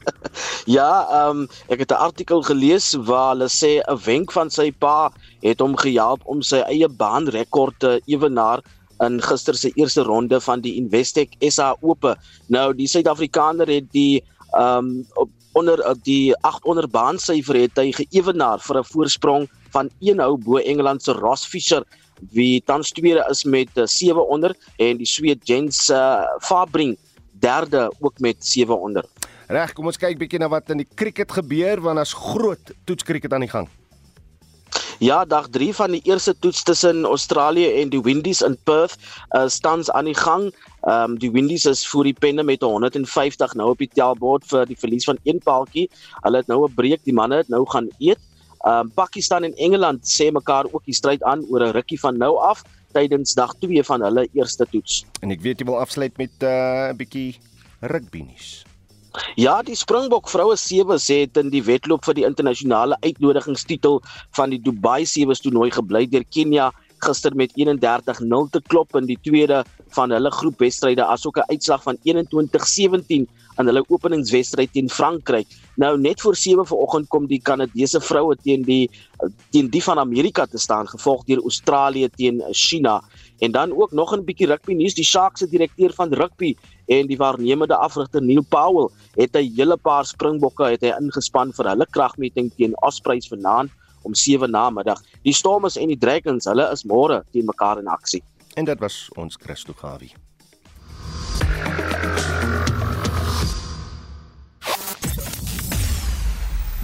ja, 0.78 0.90
ehm 1.08 1.46
um, 1.46 1.46
ek 1.72 1.86
het 1.86 1.94
'n 1.96 2.04
artikel 2.08 2.44
gelees 2.44 2.92
waar 3.08 3.32
hulle 3.32 3.48
sê 3.48 3.80
'n 3.80 4.00
wenk 4.04 4.36
van 4.36 4.52
sy 4.52 4.72
pa 4.72 5.08
het 5.40 5.64
hom 5.64 5.78
gehelp 5.80 6.28
om 6.28 6.44
sy 6.44 6.60
eie 6.68 6.90
baanrekord 6.90 7.80
te 7.80 8.02
ewenaar 8.12 8.60
in 9.08 9.22
gister 9.24 9.56
se 9.56 9.72
eerste 9.80 10.04
ronde 10.04 10.42
van 10.42 10.60
die 10.62 10.76
Investec 10.76 11.40
SA 11.40 11.76
Open. 11.80 12.20
Nou 12.48 12.74
die 12.74 12.88
Suid-Afrikaner 12.88 13.68
het 13.68 13.88
die 13.92 14.24
ehm 14.52 15.06
um, 15.16 15.32
onder 15.54 15.80
die 16.04 16.36
800 16.44 16.92
baansyfer 16.92 17.56
het 17.56 17.80
hy 17.80 17.92
geëwenaar 17.92 18.60
vir 18.60 18.78
'n 18.80 18.92
voorsprong 18.92 19.48
van 19.72 19.90
1 20.00 20.20
hou 20.20 20.38
bo 20.38 20.58
Engeland 20.58 21.04
se 21.04 21.12
Ross 21.14 21.48
Fisher 21.48 21.84
wie 22.32 22.62
tans 22.66 22.92
tweede 22.92 23.26
is 23.30 23.44
met 23.44 23.70
700 23.74 24.58
eh, 24.78 24.90
en 24.90 24.98
die 24.98 25.08
Sweed 25.08 25.48
Jens 25.48 25.90
uh, 25.90 26.24
Fabring 26.40 26.98
derde 27.40 27.92
ook 28.00 28.20
met 28.20 28.46
700. 28.46 29.08
Reg, 29.48 29.74
kom 29.74 29.88
ons 29.90 29.98
kyk 29.98 30.20
bietjie 30.20 30.40
na 30.40 30.50
wat 30.52 30.70
in 30.70 30.84
die 30.84 30.90
cricket 30.96 31.32
gebeur 31.32 31.82
want 31.82 32.00
as 32.00 32.14
groot 32.14 32.74
toetskriket 32.86 33.34
aan 33.34 33.48
die 33.48 33.52
gang. 33.52 33.70
Ja, 35.00 35.24
dag 35.26 35.48
3 35.48 35.74
van 35.74 35.94
die 35.96 36.02
eerste 36.04 36.36
toets 36.40 36.64
tussen 36.64 37.06
Australië 37.08 37.70
en 37.82 37.90
die 37.90 38.02
Windies 38.04 38.42
in 38.42 38.58
Perth 38.68 38.98
uh, 39.32 39.48
staan 39.48 39.82
aan 39.94 40.06
die 40.12 40.18
gang. 40.18 40.52
Ehm 40.82 41.12
um, 41.12 41.18
die 41.20 41.32
Windies 41.32 41.66
is 41.66 41.88
voor 41.88 42.04
die 42.04 42.14
penne 42.14 42.44
met 42.44 42.62
150 42.62 43.54
nou 43.54 43.70
op 43.70 43.78
die 43.80 43.90
tellbord 43.94 44.44
vir 44.52 44.66
die 44.68 44.78
verlies 44.78 45.08
van 45.08 45.18
een 45.24 45.40
paaltjie. 45.44 45.90
Hulle 46.22 46.38
het 46.44 46.48
nou 46.48 46.68
'n 46.68 46.74
breek, 46.76 47.04
die 47.04 47.14
manne 47.14 47.36
het 47.36 47.50
nou 47.50 47.66
gaan 47.70 47.88
eet. 48.00 48.20
Ehm 48.68 48.88
um, 48.88 48.92
Pakistan 48.92 49.44
en 49.44 49.54
Engeland 49.56 50.04
sê 50.04 50.32
mekaar 50.32 50.66
ook 50.72 50.84
die 50.86 50.94
stryd 50.94 51.24
aan 51.24 51.46
oor 51.48 51.64
'n 51.64 51.72
rukkie 51.72 52.00
van 52.00 52.18
nou 52.18 52.36
af 52.38 52.64
tydens 52.92 53.34
dag 53.34 53.54
2 53.60 53.84
van 53.84 54.02
hulle 54.02 54.28
eerste 54.34 54.66
toets. 54.72 55.06
En 55.22 55.32
ek 55.32 55.42
weet 55.42 55.60
jy 55.60 55.66
wil 55.66 55.80
afsluit 55.80 56.18
met 56.18 56.32
eh, 56.40 56.50
'n 56.50 56.92
uh, 56.92 56.98
bietjie 56.98 57.38
rugby 57.80 58.22
nuus. 58.22 58.66
Ja, 59.36 59.62
die 59.66 59.76
Springbok 59.76 60.30
vroue 60.30 60.58
sewe 60.58 61.00
sê 61.02 61.22
het 61.26 61.38
in 61.38 61.50
die 61.50 61.64
wedloop 61.64 62.06
vir 62.06 62.14
die 62.14 62.26
internasionale 62.28 62.98
uitnodigingstitel 63.02 64.02
van 64.38 64.50
die 64.54 64.62
Dubai 64.62 65.06
Sevens 65.06 65.42
toernooi 65.42 65.72
gebly 65.72 66.06
deur 66.06 66.26
Kenia 66.30 66.72
gister 67.06 67.36
met 67.36 67.52
31-0 67.58 68.50
te 68.52 68.62
klop 68.68 68.96
in 68.96 69.06
die 69.06 69.20
tweede 69.22 69.64
van 69.96 70.12
hulle 70.12 70.32
groepwedstryde 70.32 71.06
asook 71.06 71.38
'n 71.38 71.52
uitslag 71.52 71.84
van 71.84 71.98
21-17 72.04 73.28
in 73.60 73.68
hulle 73.68 73.84
openingswedstryd 73.88 74.72
teen 74.72 74.90
Frankryk. 74.90 75.48
Nou 75.76 75.98
net 76.00 76.22
voor 76.22 76.36
7 76.36 76.66
vanoggend 76.66 77.08
kom 77.08 77.28
die 77.28 77.42
Kanadese 77.42 78.02
vroue 78.02 78.36
teen 78.36 78.64
die 78.64 78.90
teen 79.52 79.70
die 79.70 79.84
van 79.84 80.00
Amerika 80.00 80.46
te 80.46 80.58
staan, 80.58 80.88
gevolg 80.88 81.26
deur 81.28 81.42
Australië 81.42 82.10
teen 82.16 82.44
China. 82.52 83.02
En 83.40 83.52
dan 83.52 83.76
ook 83.76 83.92
nog 83.92 84.16
'n 84.16 84.24
bietjie 84.24 84.48
rugby 84.48 84.74
nuus, 84.74 84.94
die 84.94 85.04
Sharks 85.04 85.40
se 85.40 85.50
direkteur 85.50 85.94
van 85.94 86.14
rugby 86.14 86.56
en 86.88 87.08
die 87.08 87.18
waarnemende 87.18 87.76
afrigter 87.76 88.22
Neil 88.22 88.46
Powell 88.50 88.90
het 89.16 89.36
'n 89.36 89.54
hele 89.56 89.78
paar 89.78 90.06
Springbokke 90.06 90.64
het 90.64 90.82
hy 90.82 90.94
ingespan 91.00 91.54
vir 91.54 91.66
hulle 91.66 91.86
kragmeting 91.90 92.52
teen 92.56 92.74
Ospreys 92.82 93.28
vanaand 93.28 93.72
om 94.10 94.18
7 94.18 94.50
na 94.52 94.70
middag. 94.74 95.02
Die 95.28 95.36
Stormers 95.36 95.78
en 95.78 95.94
die 95.94 96.00
Dragons, 96.00 96.50
hulle 96.50 96.66
is 96.74 96.86
môre 96.90 97.22
teen 97.34 97.48
mekaar 97.50 97.82
in 97.82 97.92
aksie. 97.92 98.24
En 98.58 98.66
dit 98.66 98.82
was 98.82 99.06
ons 99.16 99.38
Christo 99.40 99.78
Gawie. 99.78 100.14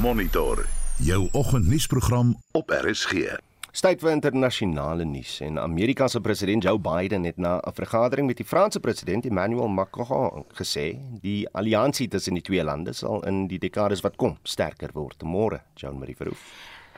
Monitor 0.02 0.66
jou 1.02 1.28
oggendnuusprogram 1.34 2.36
op 2.56 2.72
RSG. 2.72 3.36
Tyd 3.76 4.00
vir 4.00 4.14
internasionale 4.16 5.04
nuus 5.06 5.34
en 5.44 5.60
Amerika 5.60 6.08
se 6.08 6.22
president 6.24 6.64
Joe 6.64 6.80
Biden 6.80 7.26
het 7.28 7.38
na 7.38 7.60
'n 7.60 7.74
vergadering 7.74 8.28
met 8.28 8.38
die 8.38 8.46
Franse 8.46 8.80
president 8.80 9.26
Emmanuel 9.26 9.68
Macron 9.68 10.46
gesê 10.54 10.98
die 11.22 11.48
alliansie 11.52 12.08
tussen 12.08 12.34
die 12.34 12.42
twee 12.42 12.64
lande 12.64 12.94
sal 12.94 13.22
in 13.28 13.48
die 13.48 13.60
dekades 13.60 14.02
wat 14.02 14.16
kom 14.16 14.38
sterker 14.44 14.90
word. 14.94 15.24
Môre, 15.24 15.62
Jean 15.76 16.00
Marie 16.00 16.16
Verhoef. 16.16 16.40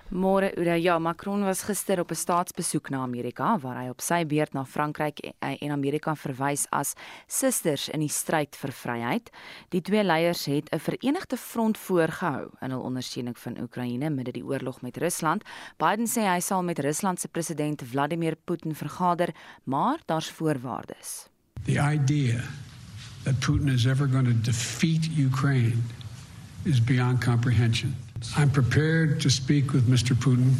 Môre 0.10 0.54
Ura 0.56 0.78
ja, 0.80 1.00
Macron 1.00 1.43
was 1.43 1.63
gister 1.67 2.00
op 2.00 2.12
'n 2.12 2.15
staatsbesoek 2.15 2.89
na 2.89 3.02
Amerika 3.04 3.60
waar 3.60 3.76
hy 3.84 3.89
op 3.89 4.02
sy 4.02 4.26
beurt 4.26 4.54
na 4.54 4.63
Frankryk 4.63 5.20
en 5.39 5.72
Amerika 5.72 6.15
verwys 6.15 6.65
as 6.72 6.93
susters 7.28 7.89
in 7.89 8.00
die 8.00 8.10
stryd 8.10 8.56
vir 8.56 8.72
vryheid. 8.72 9.30
Die 9.70 9.82
twee 9.82 10.04
leiers 10.04 10.46
het 10.46 10.70
'n 10.72 10.80
verenigde 10.80 11.38
front 11.38 11.78
voorgehou 11.78 12.50
in 12.62 12.72
hul 12.72 12.82
ondersteuning 12.82 13.38
van 13.38 13.60
Oekraïne 13.60 14.10
midde 14.10 14.32
die 14.32 14.46
oorlog 14.46 14.82
met 14.82 14.98
Rusland. 14.98 15.43
Biden 15.78 16.08
sê 16.08 16.24
hy 16.24 16.39
sal 16.39 16.63
met 16.63 16.80
Rusland 16.80 17.20
se 17.20 17.28
president 17.28 17.82
Vladimir 17.82 18.36
Putin 18.46 18.76
vergader, 18.76 19.36
maar 19.63 20.00
daar's 20.06 20.32
voorwaardes. 20.32 21.28
The 21.65 21.80
idea 21.93 22.41
that 23.24 23.39
Putin 23.39 23.67
is 23.67 23.86
ever 23.86 24.08
going 24.08 24.28
to 24.28 24.41
defeat 24.41 25.10
Ukraine 25.17 25.82
is 26.63 26.84
beyond 26.84 27.24
comprehension. 27.24 28.07
I'm 28.38 28.49
prepared 28.49 29.21
to 29.21 29.30
speak 29.30 29.73
with 29.73 29.88
Mr. 29.88 30.15
Putin 30.15 30.53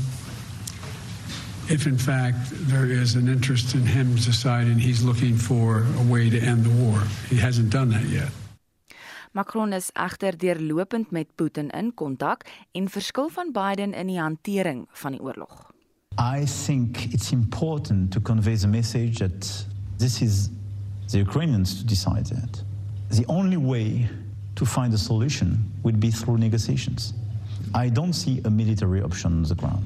if, 1.70 1.86
in 1.86 1.98
fact, 1.98 2.38
there 2.70 2.86
is 2.86 3.16
an 3.16 3.28
interest 3.28 3.76
in 3.76 3.86
him 3.86 4.16
deciding 4.16 4.80
he's 4.80 5.04
looking 5.04 5.36
for 5.36 5.86
a 6.00 6.04
way 6.04 6.30
to 6.30 6.40
end 6.40 6.64
the 6.64 6.70
war. 6.70 7.02
He 7.30 7.38
hasn't 7.38 7.70
done 7.70 7.90
that 7.90 8.06
yet. 8.06 8.32
Macron 9.34 9.74
is 9.74 9.92
egter 9.94 10.36
deurlopend 10.36 11.12
met 11.12 11.28
Putin 11.36 11.70
in 11.70 11.92
kontak 11.94 12.46
en 12.72 12.90
verskil 12.90 13.30
van 13.30 13.52
Biden 13.52 13.94
in 13.94 14.08
die 14.08 14.20
hantering 14.20 14.88
van 14.92 15.12
die 15.12 15.22
oorlog. 15.22 15.72
I 16.18 16.46
think 16.46 17.14
it's 17.14 17.32
important 17.32 18.12
to 18.12 18.20
convey 18.20 18.56
the 18.56 18.68
message 18.68 19.20
that 19.20 19.66
this 19.98 20.22
is 20.22 20.50
the 21.12 21.20
Ukrainians 21.20 21.78
to 21.78 21.86
decide 21.86 22.26
that. 22.26 22.64
The 23.10 23.26
only 23.28 23.58
way 23.58 24.10
to 24.56 24.66
find 24.66 24.94
a 24.94 24.98
solution 24.98 25.72
would 25.84 26.00
be 26.00 26.10
through 26.12 26.40
negotiations. 26.40 27.14
I 27.78 27.92
don't 27.92 28.14
see 28.14 28.42
a 28.44 28.50
military 28.50 29.04
option 29.04 29.34
on 29.34 29.44
the 29.44 29.56
ground. 29.56 29.84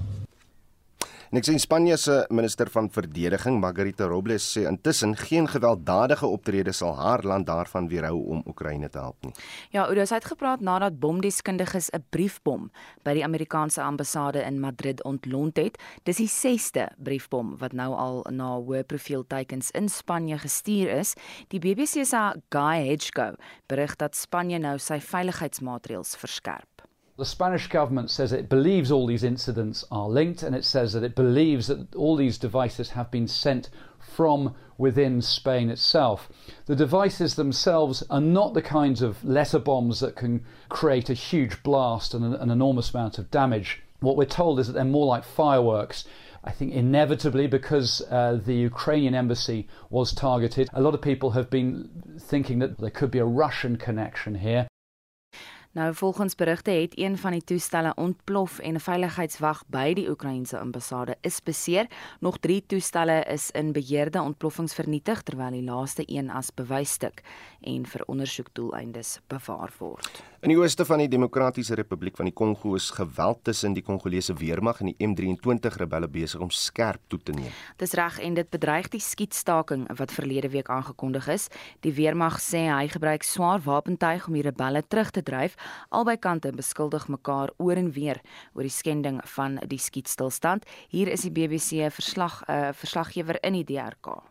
Niks 1.30 1.48
in 1.48 1.60
Spanje 1.60 1.98
se 1.98 2.26
minister 2.30 2.70
van 2.70 2.90
verdediging, 2.92 3.60
Margarita 3.60 4.06
Robles, 4.06 4.46
sê 4.58 4.62
intussen 4.68 5.16
geen 5.16 5.48
gewelddadige 5.48 6.26
optrede 6.26 6.72
sal 6.72 6.96
haar 6.96 7.24
land 7.24 7.46
daarvan 7.48 7.88
weerhou 7.88 8.24
om 8.36 8.44
Oekraïne 8.48 8.90
te 8.90 9.00
help 9.00 9.16
nie. 9.24 9.34
Ja, 9.72 9.84
Oudos 9.84 10.10
het 10.10 10.26
gepraat 10.26 10.60
nadat 10.60 11.00
bomdeskundiges 11.00 11.90
'n 11.90 12.04
briefbom 12.10 12.72
by 13.04 13.14
die 13.14 13.24
Amerikaanse 13.24 13.82
ambassade 13.82 14.44
in 14.44 14.60
Madrid 14.60 15.04
ontlont 15.04 15.58
het. 15.58 15.80
Dis 16.04 16.18
die 16.18 16.28
6ste 16.28 16.88
briefbom 16.98 17.58
wat 17.58 17.74
nou 17.74 17.96
al 17.96 18.26
na 18.30 18.56
hoë 18.56 18.84
profiel 18.84 19.24
teikens 19.28 19.72
in 19.72 19.90
Spanje 19.90 20.38
gestuur 20.38 20.90
is. 21.00 21.16
Die 21.48 21.60
BBC 21.60 22.06
se 22.06 22.42
Guy 22.50 22.88
Hedgecoe 22.88 23.36
berig 23.68 23.96
dat 23.96 24.16
Spanje 24.16 24.60
nou 24.60 24.78
sy 24.78 25.00
veiligheidsmaatreëls 25.00 26.16
verskerp. 26.16 26.91
The 27.22 27.26
Spanish 27.26 27.68
government 27.68 28.10
says 28.10 28.34
it 28.34 28.50
believes 28.50 28.92
all 28.92 29.06
these 29.06 29.24
incidents 29.24 29.86
are 29.92 30.10
linked, 30.10 30.42
and 30.42 30.56
it 30.56 30.66
says 30.66 30.94
that 30.94 31.04
it 31.04 31.14
believes 31.14 31.68
that 31.68 31.94
all 31.94 32.16
these 32.16 32.40
devices 32.40 32.90
have 32.90 33.12
been 33.12 33.28
sent 33.28 33.70
from 34.00 34.56
within 34.80 35.22
Spain 35.22 35.70
itself. 35.70 36.30
The 36.66 36.76
devices 36.76 37.36
themselves 37.36 38.04
are 38.10 38.20
not 38.20 38.56
the 38.56 38.64
kinds 38.64 39.04
of 39.04 39.24
letter 39.24 39.60
bombs 39.60 40.00
that 40.00 40.16
can 40.16 40.44
create 40.68 41.12
a 41.12 41.14
huge 41.14 41.62
blast 41.62 42.16
and 42.16 42.34
an, 42.34 42.50
enormous 42.50 42.92
amount 42.92 43.20
of 43.20 43.30
damage. 43.30 43.84
What 44.00 44.18
we're 44.18 44.26
told 44.26 44.60
is 44.60 44.66
that 44.66 44.74
they're 44.74 44.84
more 44.84 45.06
like 45.06 45.24
fireworks. 45.24 46.06
I 46.44 46.50
think 46.50 46.74
inevitably, 46.74 47.46
because 47.46 48.02
uh, 48.10 48.40
the 48.44 48.56
Ukrainian 48.56 49.14
embassy 49.14 49.68
was 49.92 50.12
targeted, 50.12 50.70
a 50.74 50.82
lot 50.82 50.96
of 50.96 51.04
people 51.04 51.30
have 51.38 51.52
been 51.52 52.18
thinking 52.20 52.58
that 52.58 52.80
there 52.80 52.90
could 52.90 53.12
be 53.12 53.20
a 53.20 53.26
Russian 53.26 53.78
connection 53.78 54.34
here. 54.34 54.66
Nou 55.74 55.96
volgens 55.96 56.36
berigte 56.36 56.72
het 56.72 57.00
een 57.00 57.18
van 57.18 57.32
die 57.32 57.44
toestelle 57.44 57.94
ontplof 57.96 58.60
en 58.60 58.74
'n 58.74 58.80
veiligheidswag 58.80 59.64
by 59.68 59.94
die 59.94 60.10
Oekraïense 60.10 60.60
ambassade 60.60 61.18
is 61.22 61.44
beseer. 61.44 61.88
Nog 62.20 62.38
3 62.38 62.64
toestelle 62.66 63.24
is 63.24 63.52
in 63.52 63.72
beheerde 63.72 64.22
ontploffings 64.22 64.74
vernietig 64.74 65.22
terwyl 65.22 65.52
die 65.52 65.64
laaste 65.64 66.04
een 66.06 66.30
as 66.30 66.54
bewysstuk 66.54 67.22
en 67.62 67.86
vir 67.86 68.04
ondersoekdoeleindes 68.06 69.20
bewaar 69.28 69.74
word. 69.78 70.24
In 70.42 70.50
die 70.50 70.58
ooste 70.58 70.86
van 70.86 70.98
die 70.98 71.08
Demokratiese 71.08 71.76
Republiek 71.76 72.16
van 72.16 72.26
die 72.26 72.34
Kongo 72.34 72.76
is 72.76 72.90
geweld 72.90 73.44
tussen 73.44 73.74
die 73.74 73.84
Kongolese 73.84 74.34
weermag 74.34 74.80
en 74.80 74.86
die 74.86 75.08
M23 75.08 75.76
rebelle 75.78 76.08
besig 76.08 76.40
om 76.42 76.50
skerp 76.50 77.02
toe 77.08 77.20
te 77.24 77.32
neem. 77.32 77.52
Dis 77.78 77.94
reg 77.94 78.20
en 78.20 78.34
dit 78.34 78.50
bedreig 78.50 78.88
die 78.88 79.00
skietstaking 79.00 79.98
wat 79.98 80.12
verlede 80.12 80.50
week 80.50 80.70
aangekondig 80.70 81.28
is. 81.28 81.48
Die 81.80 81.94
weermag 81.94 82.40
sê 82.42 82.66
hy 82.74 82.88
gebruik 82.88 83.24
swaar 83.24 83.62
wapentuig 83.62 84.28
om 84.28 84.34
die 84.34 84.42
rebelle 84.42 84.84
terug 84.88 85.12
te 85.12 85.24
dryf. 85.24 85.56
Albei 85.90 86.18
kante 86.18 86.52
beskuldig 86.52 87.08
mekaar 87.08 87.52
oor 87.58 87.76
en 87.76 87.92
weer 87.92 88.22
oor 88.54 88.64
die 88.64 88.74
skending 88.74 89.22
van 89.36 89.60
die 89.68 89.80
skietstilstand. 89.80 90.66
Hier 90.90 91.08
is 91.08 91.22
die 91.22 91.32
BBC 91.32 91.92
verslag 91.92 92.42
'n 92.48 92.52
uh, 92.52 92.68
eh, 92.68 92.74
verslaggewer 92.74 93.38
in 93.44 93.54
die 93.54 93.64
DRK. 93.64 94.22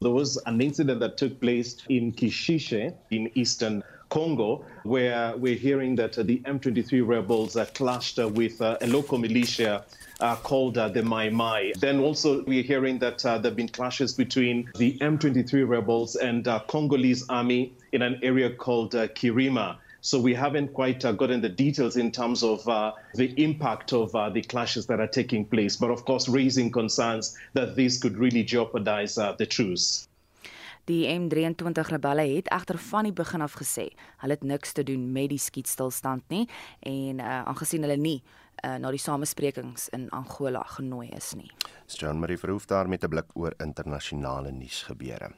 There 0.00 0.12
was 0.12 0.36
an 0.44 0.60
incident 0.60 1.00
that 1.00 1.16
took 1.16 1.40
place 1.40 1.76
in 1.88 2.12
Kishishe 2.12 2.94
in 3.08 3.30
eastern 3.34 3.82
Congo, 4.08 4.64
where 4.84 5.34
we're 5.36 5.56
hearing 5.56 5.96
that 5.96 6.16
uh, 6.18 6.22
the 6.22 6.38
M23 6.40 7.06
rebels 7.06 7.56
uh, 7.56 7.64
clashed 7.74 8.22
uh, 8.22 8.28
with 8.28 8.60
uh, 8.60 8.76
a 8.80 8.86
local 8.86 9.18
militia 9.18 9.84
uh, 10.20 10.36
called 10.36 10.78
uh, 10.78 10.88
the 10.88 11.02
Mai 11.02 11.30
Mai. 11.30 11.72
Then 11.78 11.98
also 12.00 12.44
we're 12.44 12.62
hearing 12.62 12.98
that 13.00 13.18
there 13.18 13.40
have 13.42 13.56
been 13.56 13.68
clashes 13.68 14.12
between 14.12 14.70
the 14.76 14.96
M23 14.98 15.68
rebels 15.68 16.14
and 16.16 16.44
Congolese 16.68 17.28
army 17.28 17.74
in 17.92 18.02
an 18.02 18.20
area 18.22 18.50
called 18.50 18.92
Kirima. 18.92 19.78
So 20.06 20.20
we 20.20 20.34
haven't 20.34 20.72
quite 20.72 21.04
uh, 21.04 21.10
gotten 21.10 21.40
the 21.40 21.48
details 21.48 21.96
in 21.96 22.12
terms 22.12 22.44
of 22.44 22.68
uh, 22.68 22.92
the 23.14 23.34
impact 23.42 23.92
of 23.92 24.14
uh, 24.14 24.30
the 24.30 24.42
clashes 24.42 24.86
that 24.86 25.00
are 25.00 25.10
taking 25.10 25.44
place, 25.44 25.74
but 25.76 25.90
of 25.90 26.04
course 26.04 26.28
raising 26.28 26.70
concerns 26.70 27.36
that 27.54 27.74
this 27.74 27.98
could 27.98 28.16
really 28.16 28.44
jeopardize 28.44 29.16
the 29.16 29.46
truce. 29.46 30.06
Die 30.86 31.08
M23 31.10 31.88
rebelle 31.90 32.22
het 32.36 32.48
egter 32.54 32.78
van 32.78 33.08
die 33.08 33.12
begin 33.12 33.42
af 33.42 33.56
gesê 33.58 33.88
hulle 34.22 34.36
het 34.36 34.44
niks 34.46 34.72
te 34.72 34.84
doen 34.86 35.08
met 35.12 35.32
die 35.32 35.40
skietstilstand 35.42 36.22
nie 36.30 36.44
en 36.86 37.18
uh, 37.18 37.40
aangesien 37.50 37.82
hulle 37.82 37.96
nie 37.98 38.20
uh, 38.62 38.76
na 38.78 38.92
die 38.94 39.02
samesprekings 39.02 39.88
in 39.96 40.06
Angola 40.14 40.62
genooi 40.76 41.08
is 41.18 41.32
nie. 41.34 41.50
John 41.90 42.22
Marie 42.22 42.38
Verhoef 42.38 42.70
daar 42.70 42.86
met 42.88 43.02
'n 43.02 43.10
blik 43.10 43.34
oor 43.34 43.58
internasionale 43.58 44.52
nuusgebeure. 44.52 45.34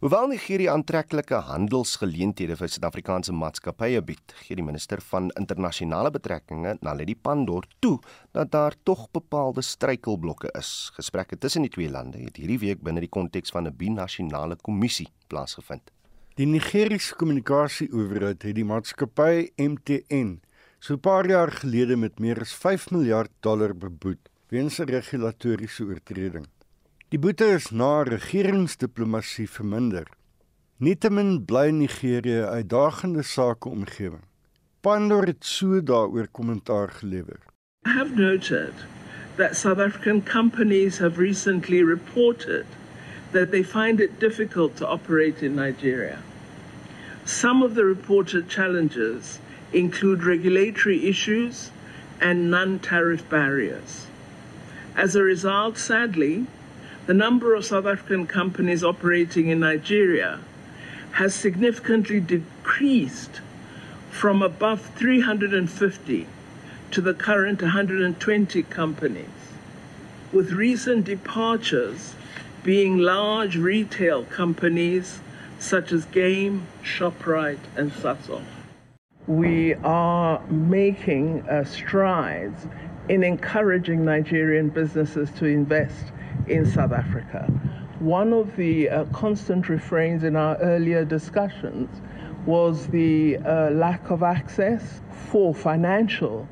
Hoewel 0.00 0.26
Nigerië 0.32 0.68
aantreklike 0.72 1.40
handelsgeleenthede 1.48 2.56
vir 2.56 2.68
Suid-Afrikaanse 2.72 3.32
maatskappye 3.32 4.00
bied, 4.02 4.34
gee 4.44 4.56
die 4.56 4.64
minister 4.64 5.00
van 5.10 5.30
internasionale 5.40 6.10
betrekkinge, 6.10 6.76
Naledi 6.80 7.14
Pandor, 7.14 7.66
toe 7.78 7.98
dat 8.32 8.50
daar 8.50 8.74
tog 8.82 9.06
bepaalde 9.12 9.62
struikelblokke 9.62 10.50
is. 10.58 10.90
Gesprekke 10.96 11.38
tussen 11.38 11.62
die 11.62 11.70
twee 11.70 11.90
lande 11.90 12.18
het 12.18 12.36
hierdie 12.36 12.58
week 12.58 12.82
binne 12.82 13.00
die 13.00 13.08
konteks 13.08 13.50
van 13.50 13.66
'n 13.66 13.76
binasionale 13.76 14.56
kommissie 14.56 15.08
plaasgevind. 15.28 15.90
Die 16.36 16.46
Nigeriese 16.46 17.14
kommunikasie-owerheid 17.14 18.42
het 18.42 18.54
die 18.54 18.64
maatskappy 18.64 19.50
MTN 19.58 20.40
so 20.80 20.94
'n 20.94 21.00
paar 21.00 21.26
jaar 21.28 21.50
gelede 21.52 21.96
met 21.96 22.18
meer 22.18 22.40
as 22.40 22.52
5 22.54 22.90
miljard 22.90 23.30
dollar 23.40 23.74
beboet 23.74 24.30
weens 24.48 24.80
'n 24.80 24.88
regulatoriese 24.88 25.84
oortreding. 25.84 26.46
Die 27.10 27.18
boete 27.18 27.46
is 27.56 27.64
na 27.74 28.04
regeringsdiplomatie 28.06 29.48
verminder. 29.50 30.04
Nietemin 30.78 31.30
bly 31.44 31.70
Nigerië 31.74 32.36
'n 32.42 32.52
uitdagende 32.58 33.22
sakeomgewing. 33.22 34.22
Pandor 34.80 35.26
het 35.26 35.44
so 35.44 35.80
daaroor 35.82 36.28
kommentaar 36.30 36.88
gelewer. 36.88 37.40
I 37.86 37.90
have 37.90 38.14
noted 38.14 38.72
that 39.36 39.56
South 39.56 39.80
African 39.80 40.22
companies 40.22 40.98
have 40.98 41.18
recently 41.18 41.82
reported 41.82 42.66
that 43.32 43.50
they 43.50 43.64
find 43.64 44.00
it 44.00 44.20
difficult 44.20 44.76
to 44.76 44.86
operate 44.86 45.46
in 45.46 45.54
Nigeria. 45.56 46.18
Some 47.24 47.64
of 47.64 47.74
the 47.74 47.84
reported 47.84 48.48
challenges 48.48 49.40
include 49.72 50.22
regulatory 50.22 51.08
issues 51.08 51.70
and 52.20 52.50
non 52.50 52.78
tariff 52.78 53.28
barriers. 53.28 54.06
As 54.94 55.16
a 55.16 55.24
result, 55.24 55.76
sadly, 55.76 56.46
the 57.06 57.14
number 57.14 57.54
of 57.54 57.64
South 57.64 57.86
African 57.86 58.26
companies 58.26 58.84
operating 58.84 59.48
in 59.48 59.60
Nigeria 59.60 60.40
has 61.12 61.34
significantly 61.34 62.20
decreased 62.20 63.40
from 64.10 64.42
above 64.42 64.80
350 64.96 66.26
to 66.90 67.00
the 67.00 67.14
current 67.14 67.62
120 67.62 68.62
companies, 68.64 69.28
with 70.32 70.52
recent 70.52 71.04
departures 71.04 72.14
being 72.62 72.98
large 72.98 73.56
retail 73.56 74.24
companies 74.24 75.20
such 75.58 75.92
as 75.92 76.04
Game, 76.06 76.66
ShopRite, 76.82 77.58
and 77.76 77.92
Sasol. 77.92 78.42
We 79.26 79.74
are 79.74 80.44
making 80.46 81.42
uh, 81.48 81.64
strides 81.64 82.66
in 83.08 83.22
encouraging 83.22 84.04
Nigerian 84.04 84.68
businesses 84.68 85.30
to 85.32 85.46
invest 85.46 86.12
in 86.48 86.64
South 86.66 86.92
Africa. 86.92 87.46
One 88.00 88.32
of 88.32 88.56
the 88.56 88.88
uh, 88.88 89.04
constant 89.12 89.68
refrains 89.68 90.24
in 90.24 90.36
our 90.36 90.56
earlier 90.58 91.04
discussions 91.04 92.00
was 92.46 92.86
the 92.88 93.36
uh, 93.38 93.70
lack 93.70 94.10
of 94.10 94.22
access 94.22 95.02
for 95.30 95.54
financial 95.54 96.48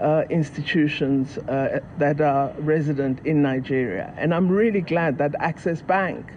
uh, 0.00 0.22
institutions 0.30 1.38
uh, 1.38 1.80
that 1.98 2.20
are 2.20 2.52
resident 2.58 3.24
in 3.24 3.42
Nigeria. 3.42 4.12
And 4.16 4.34
I'm 4.34 4.48
really 4.48 4.80
glad 4.80 5.18
that 5.18 5.34
Access 5.40 5.82
Bank 5.82 6.32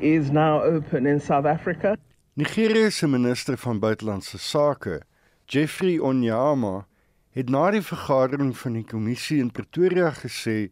is 0.00 0.30
now 0.30 0.62
open 0.62 1.06
in 1.06 1.20
South 1.20 1.46
Africa. 1.46 1.96
Nigeria 2.34 2.90
se 2.90 3.06
minister 3.06 3.56
van 3.56 3.78
buitelandse 3.78 4.38
sake, 4.38 5.02
Jeffrey 5.46 5.98
Onyama, 5.98 6.86
het 7.32 7.48
na 7.48 7.70
die 7.70 7.80
vergadering 7.80 8.56
van 8.56 8.72
die 8.72 8.84
kommissie 8.84 9.38
in 9.40 9.50
Pretoria 9.50 10.10
gesê 10.12 10.70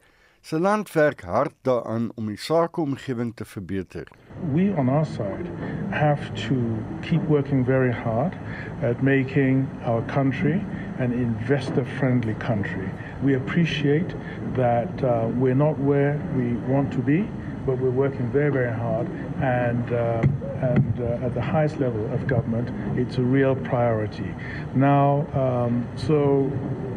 land 0.50 0.92
werk 0.92 1.22
hard 1.22 1.52
daaraan 1.62 2.10
om 2.14 2.26
die 2.26 2.36
sakeomgewing 2.36 3.30
te 3.34 3.44
verbeter. 3.44 4.08
We 4.52 4.74
on 4.76 4.88
our 4.88 5.06
side 5.06 5.48
have 5.90 6.32
to 6.48 6.54
keep 7.00 7.28
working 7.28 7.64
very 7.64 7.92
hard 7.92 8.36
at 8.82 9.02
making 9.02 9.66
our 9.84 10.02
country 10.02 10.60
an 10.98 11.12
investor-friendly 11.12 12.34
country. 12.34 12.88
We 13.22 13.36
appreciate 13.36 14.14
that 14.54 15.02
uh, 15.02 15.28
we're 15.38 15.56
not 15.56 15.78
where 15.78 16.20
we 16.36 16.52
want 16.68 16.92
to 16.92 16.98
be, 16.98 17.26
but 17.64 17.78
we're 17.78 17.96
working 17.96 18.30
very, 18.30 18.52
very 18.52 18.72
hard, 18.72 19.08
and 19.40 19.92
uh, 19.92 20.20
and 20.60 21.00
uh, 21.00 21.26
at 21.26 21.32
the 21.34 21.42
highest 21.42 21.80
level 21.80 22.04
of 22.12 22.26
government, 22.26 22.68
it's 22.98 23.16
a 23.18 23.22
real 23.22 23.56
priority. 23.56 24.34
Now, 24.74 25.26
um, 25.32 25.86
so 25.96 26.52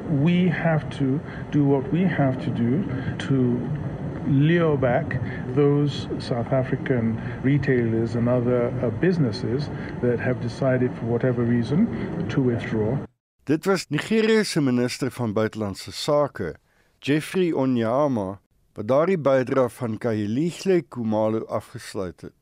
we 0.10 0.48
have 0.48 0.90
to 0.98 1.20
do 1.52 1.66
what 1.66 1.92
we 1.92 2.04
have 2.04 2.42
to 2.44 2.50
do 2.50 2.84
to 3.28 3.60
lure 4.28 4.78
back 4.78 5.22
those 5.56 6.08
South 6.20 6.52
African 6.52 7.20
retailers 7.44 8.16
and 8.16 8.28
other 8.28 8.74
uh, 8.82 8.90
businesses 9.00 9.70
that 10.02 10.20
have 10.20 10.42
decided, 10.42 10.92
for 10.98 11.06
whatever 11.06 11.44
reason, 11.44 11.88
to 12.30 12.42
withdraw. 12.42 12.98
Dit 13.46 13.66
was 13.66 13.86
Nigeria 13.90 14.44
se 14.44 14.62
minister 14.62 15.12
van 15.12 15.34
buitelandse 15.34 15.92
sake, 15.92 16.56
Jeffrey 17.00 17.54
Onyama, 17.54 18.40
wat 18.76 18.88
daardie 18.88 19.18
bydra 19.18 19.70
van 19.70 19.98
Kayihle 19.98 20.82
Kumalo 20.90 21.46
afgesluit 21.48 22.22
het. 22.22 22.34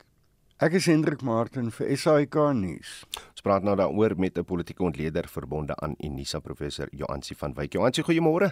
Ek 0.57 0.74
is 0.80 0.88
Hendrik 0.89 1.22
Martin 1.22 1.70
vir 1.72 1.93
SAK 1.99 2.36
nuus. 2.55 3.03
Praat 3.46 3.62
nou 3.62 3.76
daaroor 3.78 4.14
met 4.18 4.38
'n 4.38 4.43
politieke 4.43 4.84
ontleder 4.84 5.28
verbonde 5.28 5.76
aan 5.76 5.93
Unisa 5.98 6.39
professor 6.39 6.88
Joansi 6.91 7.36
van 7.36 7.54
Wyk. 7.54 7.74
Joansi, 7.74 8.02
goeiemôre. 8.02 8.50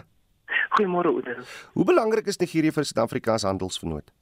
Goeiemôre 0.68 1.08
Oude. 1.08 1.36
Hoe 1.72 1.84
belangrik 1.84 2.26
is 2.26 2.36
Nigerië 2.38 2.72
vir 2.72 2.84
Suid-Afrika 2.84 3.38
se 3.38 3.46
handelsvernoot? 3.46 4.12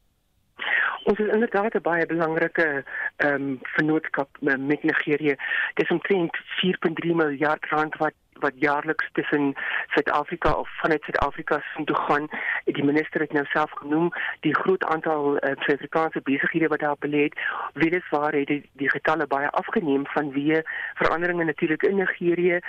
Ons 1.05 1.19
is 1.19 1.33
inderdaad 1.33 1.75
'n 1.75 1.83
baie 1.83 2.07
belangrike 2.07 2.85
ehm 3.17 3.35
um, 3.35 3.59
vennootskap 3.63 4.29
met 4.41 4.83
Nigerië. 4.83 5.37
Dis 5.75 5.91
omtrent 5.91 6.37
4.3 6.63 7.15
miljard 7.15 7.65
rand 7.69 7.97
wat 7.97 8.15
wat 8.43 8.59
jaarliks 8.63 9.09
tussen 9.13 9.55
Suid-Afrika 9.95 10.53
of 10.53 10.69
vanuit 10.83 11.03
Suid-Afrika 11.03 11.61
sin 11.75 11.85
toe 11.85 11.97
gaan. 11.97 12.29
Die 12.65 12.85
minister 12.85 13.21
het 13.21 13.33
nou 13.33 13.45
self 13.51 13.71
genoem 13.81 14.11
die 14.41 14.55
groot 14.55 14.85
aantal 14.85 15.37
uh, 15.37 15.55
Suid-Afrikaanse 15.65 16.21
besighede 16.29 16.69
wat 16.69 16.85
daar 16.85 16.99
belê 16.99 17.23
het. 17.29 17.39
Weliswaar 17.75 18.33
het 18.33 18.47
die, 18.47 18.63
die 18.73 18.91
getalle 18.91 19.27
baie 19.27 19.51
afgeneem 19.51 20.07
vanweë 20.15 20.63
veranderinge 21.01 21.45
natuurlik 21.45 21.83
in 21.83 21.97
Nigerië, 21.97 22.61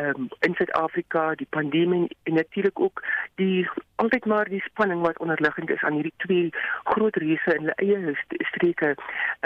um, 0.00 0.28
in 0.40 0.54
Suid-Afrika, 0.54 1.34
die 1.34 1.48
pandemie 1.50 2.16
en 2.22 2.34
natuurlik 2.34 2.80
ook 2.80 3.04
die 3.34 3.68
altyd 4.00 4.24
maar 4.24 4.48
die 4.48 4.62
spanning 4.64 5.00
wat 5.00 5.18
onderliggend 5.18 5.70
is 5.70 5.82
aan 5.82 5.92
hierdie 5.92 6.14
twee 6.16 6.50
groot 6.84 7.16
reëse 7.16 7.54
in 7.54 7.68
hulle 7.68 7.74
eie 7.76 8.44
streke 8.52 8.94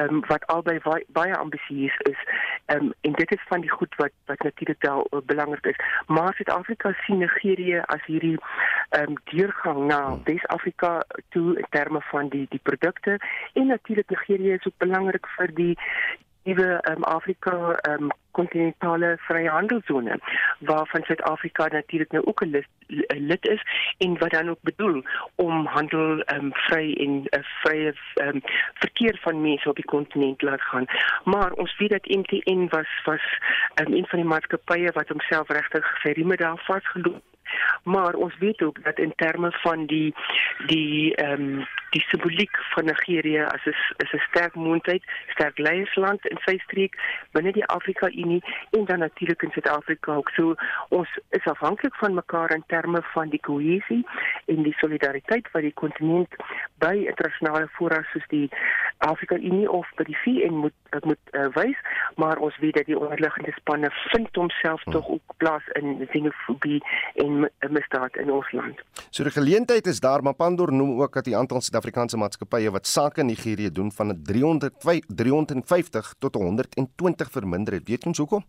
um, 0.03 0.22
wat 0.30 0.47
albei 0.47 0.78
baie 1.18 1.37
ambisieus 1.37 1.97
is. 2.11 2.20
Um, 2.74 2.93
en 3.01 3.12
dit 3.12 3.32
is 3.32 3.47
van 3.49 3.61
die 3.61 3.70
goed 3.70 3.95
wat 4.03 4.14
wat 4.30 4.43
natuurlik 4.47 4.82
wel 4.82 5.07
uh, 5.11 5.20
belangrik 5.26 5.66
is. 5.66 5.74
Maar 6.07 6.35
Suid-Afrika 6.35 6.93
sien 7.05 7.18
Nigerië 7.18 7.83
as 7.87 8.05
hierdie 8.07 8.39
um, 8.99 9.14
deurgang 9.33 9.87
na 9.87 10.18
Wes-Afrika 10.25 11.05
toe 11.29 11.57
in 11.59 11.66
terme 11.70 12.01
van 12.11 12.29
die 12.29 12.47
die 12.51 12.61
produkte. 12.62 13.18
En 13.53 13.66
natuurlik 13.66 14.11
Nigerië 14.11 14.53
is 14.53 14.66
ook 14.66 14.79
belangrik 14.79 15.27
vir 15.37 15.55
die 15.55 15.79
nuwe 16.45 16.81
um, 16.91 17.05
Afrika 17.05 17.79
um, 17.89 18.11
kontinentale 18.31 19.17
vryhandelsone 19.27 20.19
waarvan 20.59 21.03
Suid-Afrika 21.03 21.69
natuurlik 21.69 22.13
nou 22.13 22.25
ook 22.25 22.45
'n 22.45 22.51
lid, 22.51 22.67
lid 23.09 23.49
is 23.49 23.63
en 23.99 24.19
wat 24.19 24.31
dan 24.31 24.49
ook 24.49 24.63
bedoel 24.63 25.03
om 25.35 25.67
handel 25.67 26.23
um, 26.35 26.51
vry 26.53 26.93
en 26.93 27.11
'n 27.11 27.27
uh, 27.31 27.45
vrye 27.63 27.95
um, 28.15 28.41
verkeer 28.75 29.19
van 29.23 29.41
mense 29.41 29.69
op 29.69 29.77
die 29.77 29.85
kontinent 29.85 30.43
laat 30.43 30.63
gaan. 30.63 30.87
Maar 31.25 31.53
ons 31.53 31.77
weet 31.77 31.91
dat 31.91 32.17
MTN 32.21 32.67
was 32.69 32.91
was 33.05 33.25
um, 33.75 33.93
een 33.93 34.07
van 34.07 34.19
die 34.19 34.29
maatskappye 34.29 34.93
wat 34.93 35.09
homself 35.09 35.49
regtig 35.49 35.99
sy 36.03 36.09
rime 36.09 36.37
daar 36.37 36.59
vasgeloop 36.65 37.23
maar 37.83 38.15
ons 38.15 38.39
weet 38.39 38.63
ook 38.63 38.85
dat 38.85 38.99
in 38.99 39.13
terme 39.17 39.51
van 39.53 39.87
die 39.87 40.15
die 40.67 41.15
ehm 41.15 41.43
um, 41.43 41.67
die 41.95 42.03
simboliek 42.11 42.57
van 42.75 42.85
Nigerië 42.85 43.43
as 43.43 43.65
'n 43.65 43.75
is 43.97 44.13
'n 44.13 44.27
sterk 44.29 44.55
moondheid, 44.55 45.03
sterk 45.27 45.59
leiersland 45.59 46.27
in 46.27 46.39
sy 46.45 46.59
streek 46.59 46.95
binne 47.31 47.53
die 47.53 47.67
Afrika 47.67 48.11
Unie 48.11 48.43
en 48.71 48.85
dan 48.85 48.99
natuurlik 48.99 49.43
in 49.43 49.51
Suid-Afrika 49.51 50.15
ook. 50.15 50.31
So 50.31 50.55
ons 50.89 51.19
is 51.31 51.45
afhanklik 51.45 51.95
van 51.95 52.15
mekaar 52.15 52.51
in 52.51 52.65
terme 52.67 53.03
van 53.03 53.29
die 53.29 53.41
kohesie 53.41 54.07
en 54.47 54.63
die 54.63 54.77
solidariteit 54.77 55.51
wat 55.53 55.63
die 55.63 55.73
kontinent 55.75 56.35
by 56.79 56.95
internasionale 57.07 57.69
fora 57.69 58.03
soos 58.13 58.27
die 58.29 58.49
Afrika 58.99 59.37
Unie 59.37 59.71
of 59.71 59.89
by 59.97 60.05
die 60.05 60.19
VN 60.25 60.53
moet 60.53 60.73
moet 61.03 61.19
uh, 61.33 61.47
wys, 61.55 61.79
maar 62.15 62.39
ons 62.39 62.59
weet 62.59 62.75
dat 62.75 62.87
die 62.87 62.99
onderliggende 62.99 63.53
spanne 63.57 63.91
vind 63.91 64.29
homself 64.37 64.83
hmm. 64.83 64.93
tog 64.93 65.09
ook 65.09 65.35
plaas 65.37 65.67
in 65.73 66.07
xenofobie 66.11 66.83
en 67.15 67.44
'n 67.45 67.73
misdaad 67.73 68.17
in 68.17 68.31
ons 68.31 68.53
land. 68.53 68.81
So 69.11 69.23
die 69.23 69.33
geleentheid 69.33 69.87
is 69.87 70.01
daar, 70.01 70.23
maar 70.23 70.35
Pandor 70.35 70.73
noem 70.73 71.01
ook 71.01 71.13
dat 71.15 71.25
die 71.25 71.37
aantal 71.37 71.61
Suid-Afrikaanse 71.61 72.17
maatskappye 72.17 72.71
wat 72.71 72.87
sake 72.87 73.21
in 73.21 73.27
Nigerië 73.27 73.71
doen 73.71 73.93
van 73.93 74.23
350 74.23 76.15
tot 76.19 76.35
120 76.35 77.31
verminder 77.31 77.75
het. 77.75 77.89
Weet 77.89 78.07
ons 78.07 78.19
hoekom? 78.19 78.45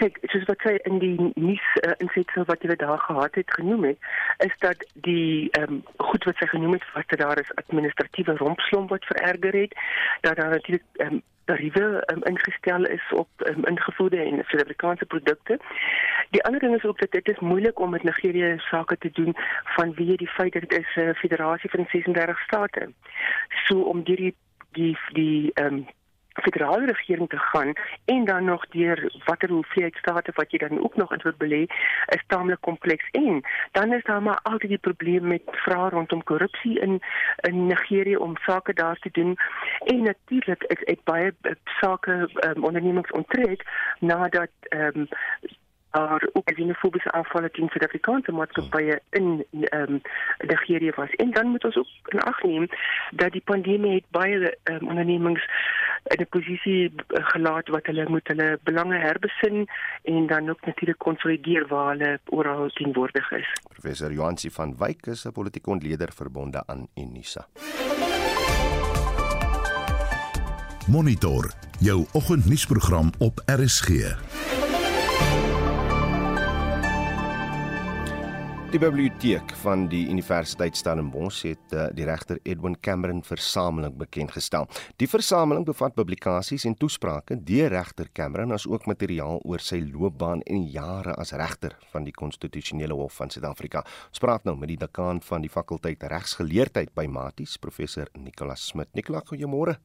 Kyk, 0.00 0.18
soos 0.32 0.46
wat 0.48 0.64
sy 0.66 0.74
in 0.88 0.98
die 0.98 1.14
nuus 1.34 1.66
uh, 1.82 1.92
insetsel 2.02 2.46
wat 2.48 2.62
jy 2.62 2.76
daar 2.80 2.98
gehad 2.98 3.34
het 3.34 3.52
genoem 3.58 3.84
het, 3.90 3.98
is 4.46 4.56
dat 4.64 4.82
die 5.06 5.50
ehm 5.58 5.78
um, 5.78 5.82
goed 6.08 6.24
wat 6.24 6.40
sy 6.40 6.46
genoem 6.46 6.72
het, 6.78 6.88
wat 6.94 7.14
daar 7.20 7.38
is 7.38 7.54
administratiewe 7.62 8.36
rompslomp 8.36 8.90
wat 8.90 9.04
vererger 9.04 9.60
het, 9.60 9.78
dat 10.26 10.36
daar 10.36 10.50
natuurlik 10.56 10.84
ehm 10.96 11.14
um, 11.14 11.22
tariewe 11.44 12.02
um, 12.12 12.22
ingestel 12.22 12.84
is 12.84 13.12
op 13.12 13.28
um, 13.46 13.64
ingevoerde 13.64 14.16
en 14.16 14.44
Suid-Afrikaanse 14.46 15.06
produkte. 15.06 15.58
Die 16.30 16.44
ander 16.44 16.60
ding 16.60 16.74
is 16.74 16.84
ook 16.84 16.98
dat 16.98 17.10
dit 17.10 17.28
is 17.28 17.38
moeilik 17.38 17.80
om 17.80 17.90
met 17.90 18.02
Nigerië 18.02 18.54
sake 18.58 18.96
te 18.98 19.10
doen 19.12 19.36
vanweë 19.76 20.16
die 20.16 20.30
feit 20.36 20.52
dat 20.52 20.68
dit 20.68 20.78
is 20.78 20.94
'n 20.96 21.00
uh, 21.00 21.14
federasie 21.14 21.70
van 21.70 21.86
36 21.90 22.40
state. 22.40 22.92
So 23.66 23.80
om 23.80 24.02
die 24.02 24.34
die 24.72 24.98
die 25.12 25.50
ehm 25.54 25.74
um, 25.74 25.86
federale 26.42 26.86
regering 26.86 27.28
te 27.28 27.38
gaan 27.38 27.72
en 28.04 28.24
dan 28.24 28.44
nog 28.44 28.68
deur 28.68 29.12
watter 29.24 29.50
hoeveelheid 29.50 29.96
state 29.96 30.32
wat 30.34 30.50
jy 30.50 30.58
dan 30.58 30.82
ook 30.82 30.96
nog 30.96 31.12
in 31.12 31.20
wil 31.22 31.38
belê 31.38 31.62
is 32.06 32.24
taamlik 32.26 32.60
kompleks. 32.60 33.08
En 33.10 33.40
dan 33.72 33.92
is 33.92 34.04
daar 34.04 34.22
maar 34.22 34.40
altyd 34.42 34.68
die 34.68 34.78
probleem 34.78 35.26
met 35.26 35.42
vrae 35.44 35.88
rondom 35.88 36.22
korrupsie 36.22 36.80
in 36.80 37.00
in 37.36 37.66
Nigerië 37.66 38.16
om 38.16 38.36
sake 38.36 38.72
daar 38.74 38.98
te 38.98 39.08
doen. 39.12 39.36
En 39.84 40.02
natuurlik 40.02 40.62
is 40.62 40.82
ek 40.82 41.04
baie 41.04 41.34
sake 41.64 42.28
um, 42.46 42.64
ondernemings 42.64 43.10
onttrek 43.10 43.62
nadat 44.00 44.50
ehm 44.68 44.98
um, 44.98 45.08
daar 45.94 46.28
ook 46.32 46.52
xenofobiese 46.52 47.12
aanvalle 47.12 47.50
teen 47.50 47.68
Suid-Afrikaanse 47.68 48.32
maatskappye 48.32 49.00
in 49.10 49.44
ehm 49.50 49.92
um, 49.92 50.00
Nigerië 50.38 50.92
was. 50.96 51.10
En 51.10 51.30
dan 51.30 51.46
moet 51.46 51.64
ons 51.64 51.76
ook 51.76 52.12
in 52.14 52.20
ag 52.20 52.42
neem 52.42 52.66
dat 53.10 53.32
die 53.32 53.42
pandemie 53.44 53.94
het 53.94 54.08
baie 54.10 54.56
um, 54.64 54.88
ondernemings 54.88 55.44
in 56.04 56.20
'n 56.20 56.26
posisie 56.28 56.92
eh, 56.96 57.24
gelaat 57.32 57.68
wat 57.68 57.86
hulle 57.86 58.08
moet 58.08 58.28
hulle 58.28 58.58
belange 58.62 58.98
herbesin 58.98 59.66
en 60.02 60.26
dan 60.26 60.50
ook 60.50 60.66
natuurlik 60.66 60.98
konsolideer 60.98 61.66
waar 61.66 61.88
hulle 61.90 62.18
oral 62.24 62.68
teenwoordig 62.68 63.30
is. 63.30 63.48
Professor 63.68 64.12
Joansi 64.12 64.50
van 64.50 64.76
Wyk 64.78 65.06
is 65.06 65.24
'n 65.24 65.32
politieke 65.32 65.70
ontleder 65.70 66.12
verbonde 66.14 66.62
aan 66.66 66.86
Unisa. 66.94 67.46
Monitor 70.86 71.52
jou 71.78 72.06
oggendnuusprogram 72.12 73.10
op 73.18 73.42
RSG. 73.46 73.88
Die 78.74 78.80
biblioteek 78.82 79.52
van 79.62 79.84
die 79.86 80.08
Universiteit 80.10 80.74
Stellenbosch 80.74 81.44
het 81.46 81.74
uh, 81.78 81.84
die 81.94 82.08
regter 82.08 82.40
Edwin 82.42 82.74
Cameron 82.82 83.20
versameling 83.22 83.94
bekend 84.00 84.32
gestel. 84.34 84.66
Die 84.98 85.06
versameling 85.06 85.62
bevat 85.68 85.94
publikasies 85.94 86.64
en 86.66 86.74
toesprake 86.74 87.36
deur 87.46 87.70
regter 87.70 88.10
Cameron 88.10 88.50
asook 88.56 88.88
materiaal 88.90 89.38
oor 89.46 89.62
sy 89.62 89.78
loopbaan 89.78 90.42
en 90.50 90.66
jare 90.74 91.14
as 91.22 91.30
regter 91.38 91.78
van 91.92 92.02
die 92.02 92.16
konstitusionele 92.18 92.98
hof 92.98 93.14
van 93.22 93.30
Suid-Afrika. 93.30 93.84
Ons 94.10 94.26
praat 94.26 94.42
nou 94.42 94.56
met 94.58 94.72
die 94.74 94.80
dekaan 94.82 95.22
van 95.22 95.46
die 95.46 95.54
fakulteit 95.54 96.02
regsgeleerdheid 96.10 96.90
by 96.98 97.06
Maties, 97.06 97.54
professor 97.62 98.10
Nicolas 98.18 98.72
Smit. 98.72 98.90
Nicolas, 98.98 99.30
goeiemôre. 99.30 99.78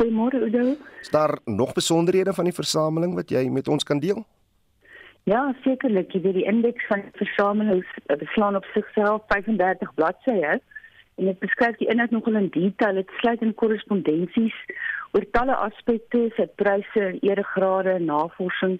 Goeiemôre 0.00 0.42
Udo. 0.50 0.72
Is 0.98 1.14
daar 1.14 1.38
nog 1.46 1.78
besonderhede 1.78 2.34
van 2.34 2.50
die 2.50 2.58
versameling 2.58 3.14
wat 3.14 3.30
jy 3.30 3.46
met 3.54 3.70
ons 3.70 3.86
kan 3.86 4.02
deel? 4.02 4.26
Ja, 5.26 5.40
sekerlik. 5.64 6.12
Jy 6.14 6.20
weet 6.22 6.36
die 6.38 6.46
indeks 6.46 6.86
van 6.86 7.02
versamelings 7.18 7.88
eh, 8.06 8.16
beslaan 8.20 8.56
op 8.56 8.66
sigself 8.74 9.24
35 9.32 9.94
bladsye 9.94 10.60
en 11.16 11.24
dit 11.24 11.38
beskryf 11.42 11.74
die 11.80 11.88
inhoud 11.90 12.12
nogal 12.14 12.38
in 12.38 12.46
detail. 12.54 13.00
Dit 13.00 13.10
sluit 13.18 13.42
in 13.42 13.54
korrespondensies 13.54 14.54
oor 15.16 15.26
talle 15.34 15.56
aspekte, 15.64 16.28
sy 16.36 16.46
pryse, 16.60 17.08
eregrade, 17.26 17.96
navorsing, 18.04 18.78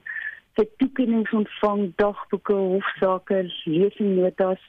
sy 0.54 0.68
toekennings 0.78 1.34
ontvang, 1.34 1.88
dagboeke, 1.98 2.54
hofsaake, 2.76 3.42
lesingnotas 3.64 4.62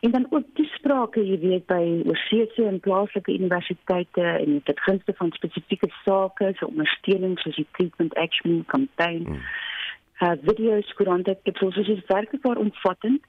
en 0.00 0.10
dan 0.10 0.26
ook 0.30 0.44
toesprake, 0.54 1.20
jy 1.24 1.38
weet 1.40 1.66
by 1.68 1.80
oorsese 2.08 2.64
en 2.64 2.80
plaaslike 2.80 3.32
universiteite 3.32 4.24
en 4.36 4.60
dit 4.64 4.84
gunste 4.86 5.12
van 5.18 5.32
spesifieke 5.36 5.90
sake, 6.04 6.52
so 6.56 6.68
ondersteuning 6.72 7.36
soos 7.40 7.56
die 7.60 7.66
treatment 7.76 8.16
action 8.16 8.64
campaign. 8.72 9.26
Hmm. 9.28 9.42
Uh 10.20 10.36
video's, 10.44 10.92
koerante, 10.98 11.38
dit 11.42 11.62
is 11.62 11.74
soos 11.74 12.06
werklik 12.06 12.44
omvattend 12.44 13.22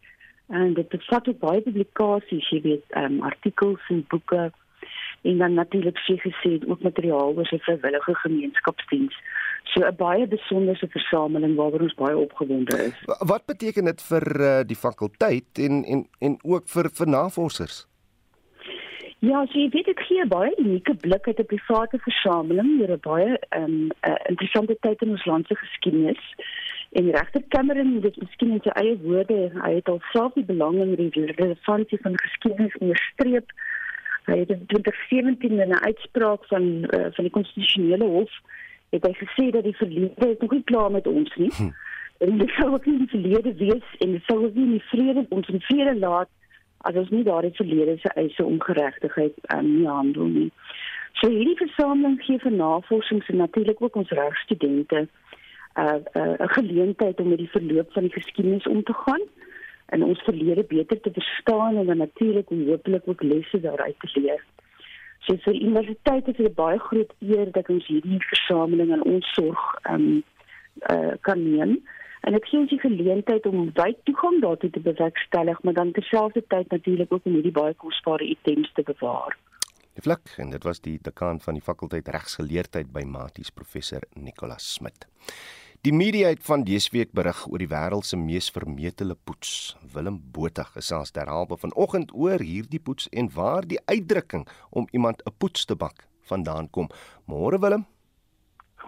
en 0.51 0.73
dit 0.73 0.87
bevat 0.89 1.27
ook 1.27 1.39
baie 1.39 1.61
publikasies, 1.61 2.49
jy 2.51 2.61
weet, 2.61 2.83
um, 2.99 3.21
artikels 3.23 3.85
en 3.93 4.03
boeke 4.11 4.49
en 5.21 5.37
dan 5.37 5.53
natuurlik 5.53 5.97
sê 5.97 6.17
gesê 6.19 6.57
ook 6.67 6.81
materiaal 6.81 7.35
oor 7.37 7.47
sy 7.47 7.59
vrywillige 7.61 8.15
gemeenskapsdiens. 8.23 9.15
So 9.71 9.85
'n 9.87 9.95
baie 9.95 10.27
besonderse 10.27 10.87
versameling 10.87 11.55
waaroor 11.55 11.85
ons 11.87 11.93
baie 11.93 12.17
opgewonde 12.17 12.77
is. 12.89 12.97
Wat 13.19 13.45
beteken 13.45 13.85
dit 13.85 14.01
vir 14.01 14.25
uh, 14.41 14.59
die 14.65 14.75
fakulteit 14.75 15.59
en 15.67 15.83
en 15.83 16.07
en 16.19 16.37
ook 16.43 16.67
vir 16.67 16.89
vir 16.89 17.07
navorsers? 17.07 17.87
Ja, 19.19 19.45
so 19.45 19.59
jy 19.59 19.69
weet 19.69 19.87
ek 19.87 19.99
gee 19.99 20.25
baie 20.25 20.51
unieke 20.57 20.95
blik 20.95 21.27
uit 21.27 21.39
'n 21.39 21.45
private 21.45 21.97
versameling 21.99 22.81
oor 22.81 22.91
'n 22.91 22.99
baie 23.01 23.37
um, 23.57 23.91
uh, 24.01 24.15
interessante 24.29 24.75
tyd 24.79 25.01
in 25.01 25.09
ons 25.09 25.25
land 25.25 25.47
se 25.47 25.55
geskiedenis. 25.55 26.23
En 26.91 27.11
regter 27.11 27.41
Cameron, 27.47 27.99
dit 27.99 28.17
miskien 28.21 28.51
in 28.51 28.63
sy 28.63 28.71
eie 28.81 28.97
woorde, 28.99 29.35
hy 29.63 29.73
het 29.77 29.89
al 29.89 30.01
self 30.11 30.33
die 30.35 30.43
belang 30.43 30.79
in 30.83 30.95
die 30.99 31.25
relevantie 31.37 31.99
van 32.03 32.17
geskiedenis 32.19 32.75
onderstreep. 32.83 33.53
Hy 34.27 34.37
het 34.41 34.51
in 34.51 34.65
2017 34.73 35.59
in 35.59 35.69
'n 35.69 35.85
uitspraak 35.87 36.45
van 36.51 36.65
uh, 36.65 37.07
van 37.15 37.23
die 37.27 37.35
konstitusionele 37.37 38.05
hof 38.05 38.33
het 38.91 39.07
hy 39.07 39.13
gesê 39.13 39.49
dat 39.55 39.63
die 39.63 39.75
verlede 39.75 40.35
nog 40.39 40.51
nie 40.51 40.63
klaar 40.63 40.91
met 40.91 41.07
ons 41.07 41.35
nie. 41.35 41.51
Hm. 41.55 41.71
En 42.17 42.37
dit 42.37 42.49
sou 42.49 42.69
ook 42.73 42.85
nie 42.85 42.97
die 42.97 43.09
verlede 43.09 43.53
wees 43.55 43.95
en 43.97 44.11
dit 44.11 44.23
sou 44.23 44.37
ook 44.45 44.53
nie 44.53 44.69
die 44.75 44.83
vrede 44.91 45.25
ons 45.29 45.47
in 45.47 45.61
vrede 45.61 45.95
laat 45.99 46.29
as 46.77 46.95
ons 46.95 47.09
nie 47.09 47.23
daardie 47.23 47.55
verlede 47.55 47.97
se 47.97 48.09
eise 48.19 48.45
ongeregtigheid 48.45 49.33
um, 49.55 49.77
nie 49.77 49.87
handel 49.87 50.27
nie. 50.27 50.51
So 51.21 51.29
hierdie 51.29 51.57
versameling 51.57 52.19
gee 52.25 52.39
vir 52.43 52.51
navorsings 52.51 53.27
en 53.29 53.37
natuurlik 53.37 53.81
ook 53.81 53.95
ons 53.95 54.09
regstudente 54.09 55.01
'n 55.01 55.09
'n 55.75 56.03
uh, 56.13 56.33
geleentheid 56.37 57.19
om 57.19 57.29
met 57.29 57.37
die 57.37 57.49
verloop 57.49 57.91
van 57.91 58.01
die 58.01 58.11
geskiedenis 58.11 58.67
om 58.67 58.83
te 58.83 58.93
gaan 58.93 59.21
en 59.85 60.03
ons 60.03 60.21
verlede 60.21 60.63
beter 60.63 60.99
te 60.99 61.11
verstaan 61.13 61.75
en 61.75 61.85
dan 61.85 61.97
natuurlik 61.97 62.49
om 62.49 62.67
hopelik 62.67 63.03
ook 63.05 63.23
lesse 63.23 63.59
daaruit 63.59 63.99
te 63.99 64.19
leer. 64.19 64.43
So 65.19 65.37
vir 65.37 65.53
universiteite 65.53 66.31
is 66.31 66.37
dit 66.37 66.55
baie 66.55 66.79
groot 66.79 67.13
eer 67.19 67.51
dat 67.51 67.69
ons 67.69 67.87
hierdie 67.87 68.19
versameling 68.29 68.91
aan 68.91 69.03
ons 69.03 69.33
sorg 69.33 69.65
um, 69.91 70.23
uh, 70.91 71.13
kan 71.21 71.43
neem. 71.43 71.77
En 72.21 72.37
ek 72.37 72.45
sien 72.49 72.65
die 72.69 72.79
geleentheid 72.79 73.45
om 73.45 73.69
wyd 73.77 73.99
toegang 74.09 74.41
daartoe 74.41 74.69
te 74.69 74.79
bewerkstellig, 74.79 75.61
maar 75.63 75.73
dan 75.73 75.91
terselfdertyd 75.91 76.69
natuurlik 76.69 77.13
ook 77.13 77.25
om 77.25 77.37
hierdie 77.37 77.53
baie 77.53 77.73
kosbare 77.73 78.25
items 78.25 78.71
te 78.73 78.85
bewaar. 78.85 79.37
Die 79.91 80.03
vlak 80.05 80.29
en 80.39 80.53
dit 80.53 80.63
was 80.63 80.79
die 80.79 80.97
dekaan 81.03 81.41
van 81.43 81.57
die 81.57 81.63
fakulteit 81.63 82.07
regsgeleerdheid 82.07 82.93
by 82.95 83.01
Maties 83.03 83.51
professor 83.51 84.05
Nicolas 84.15 84.63
Smit. 84.77 85.03
Die 85.83 85.91
media 85.91 86.29
het 86.29 86.43
van 86.45 86.63
dese 86.63 86.93
week 86.93 87.11
berig 87.17 87.41
oor 87.49 87.59
die 87.59 87.67
wêreld 87.67 88.07
se 88.07 88.15
mees 88.15 88.47
vermetele 88.55 89.17
poets. 89.27 89.75
Willem 89.93 90.21
Botha 90.31 90.63
gesels 90.69 91.11
derhalwe 91.11 91.57
vanoggend 91.59 92.13
oor 92.15 92.39
hierdie 92.39 92.79
poets 92.79 93.09
en 93.11 93.27
waar 93.35 93.67
die 93.67 93.81
uitdrukking 93.91 94.47
om 94.69 94.87
iemand 94.91 95.23
'n 95.25 95.33
poets 95.37 95.65
te 95.65 95.75
bak 95.75 96.07
vandaan 96.23 96.69
kom. 96.69 96.87
Môre 97.27 97.59
Willem. 97.59 97.85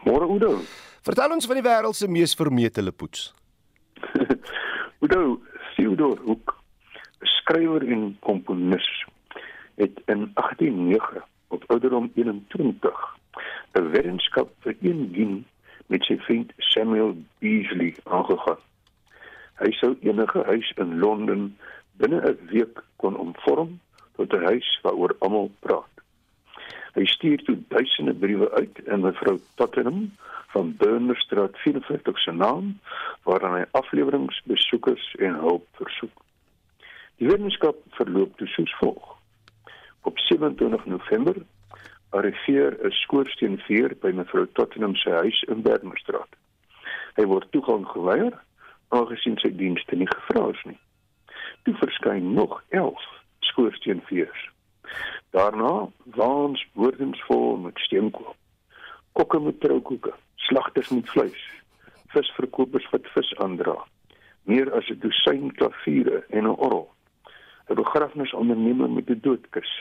Môre 0.06 0.26
Oudo. 0.26 0.62
Vertel 1.02 1.32
ons 1.32 1.46
van 1.46 1.56
die 1.56 1.70
wêreld 1.70 1.96
se 1.96 2.08
mees 2.08 2.36
vermetele 2.36 2.92
poets. 2.92 3.34
Oudo, 5.02 5.42
Theodor 5.76 6.18
Hoek, 6.24 6.64
skrywer 7.24 7.84
en 7.92 8.18
komponis, 8.20 8.88
2009 10.64 11.24
op 11.48 11.64
ouderdom 11.68 12.12
21 12.16 13.18
'n 13.72 13.90
wetenskap 13.90 14.50
vir 14.60 14.76
een 14.82 15.12
dien 15.12 15.46
met 15.88 16.04
sy 16.04 16.18
vriend 16.18 16.52
Samuel 16.58 17.16
Beasley 17.40 17.96
aangegaan. 18.04 18.62
Hy 19.60 19.72
sou 19.72 19.98
enige 20.02 20.44
huis 20.44 20.72
in 20.76 21.00
Londen 21.00 21.58
binne 21.98 22.22
'n 22.22 22.40
week 22.52 22.84
kon 22.96 23.18
omvorm 23.18 23.80
tot 24.16 24.34
'n 24.34 24.44
huis 24.44 24.80
waaroor 24.82 25.16
almal 25.20 25.52
praat. 25.60 25.94
Hy 26.94 27.06
stuur 27.06 27.44
toe 27.44 27.58
duisende 27.68 28.14
briewe 28.14 28.52
uit 28.52 28.80
in 28.86 29.02
mevrou 29.02 29.40
Tottenham 29.56 30.12
van 30.48 30.76
Burnerstraat 30.78 31.58
44 31.58 32.20
se 32.20 32.32
naam 32.32 32.80
waaraan 33.24 33.56
hy 33.56 33.66
afleweringsbesoekers 33.72 35.16
en 35.16 35.34
hulp 35.34 35.68
versoek. 35.72 36.22
Die 37.18 37.28
wetenskap 37.28 37.76
verloop 37.90 38.38
toe 38.38 38.48
soos 38.48 38.76
volg. 38.76 39.13
Op 40.04 40.20
27 40.20 40.86
November 40.86 41.36
arriveer 42.10 42.78
'n 42.86 42.92
skoorsteenveer 42.92 43.96
by 44.02 44.12
mevrou 44.12 44.48
Tottenham 44.54 44.96
se 44.96 45.10
huis 45.10 45.42
in 45.42 45.62
Bergmerstraat. 45.62 46.30
Hy 47.16 47.26
word 47.26 47.52
toegang 47.52 47.88
geweier 47.88 48.34
aangesien 48.88 49.38
sy 49.38 49.56
dienste 49.56 49.96
nie 49.96 50.08
gevra 50.08 50.50
is 50.50 50.64
nie. 50.64 50.80
Toe 51.64 51.74
verskyn 51.74 52.34
nog 52.34 52.64
11 52.70 53.06
skoorsteenveers. 53.40 54.50
Daarna 55.30 55.88
waans 56.04 56.68
wordens 56.74 57.24
vol 57.24 57.58
met 57.58 57.80
steenkool. 57.80 58.36
Kokke 59.12 59.40
met 59.40 59.60
troukoeke, 59.60 60.14
slagters 60.36 60.90
met 60.90 61.10
vleis, 61.10 61.44
visverkopers 62.08 62.90
wat 62.90 63.08
vis 63.16 63.36
aandra. 63.38 63.78
Meer 64.44 64.74
as 64.74 64.90
'n 64.90 65.00
dosyn 65.00 65.52
klaviere 65.52 66.26
en 66.30 66.44
'n 66.44 66.58
orgel. 66.58 66.93
'n 67.74 67.82
Begrafnisondernemer 67.82 68.90
met 68.90 69.10
'n 69.10 69.20
doodkus 69.22 69.72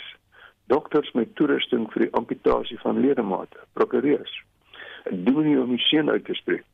dokters 0.67 1.13
met 1.13 1.35
toerusting 1.37 1.91
vir 1.93 2.07
die 2.07 2.13
amputasie 2.19 2.79
van 2.81 3.01
ledemate, 3.01 3.59
prokureurs. 3.73 4.33
Doen 5.11 5.45
nie 5.45 5.59
om 5.61 5.75
die 5.75 5.85
seën 5.89 6.11
uit 6.11 6.25
te 6.25 6.35
spreek. 6.39 6.65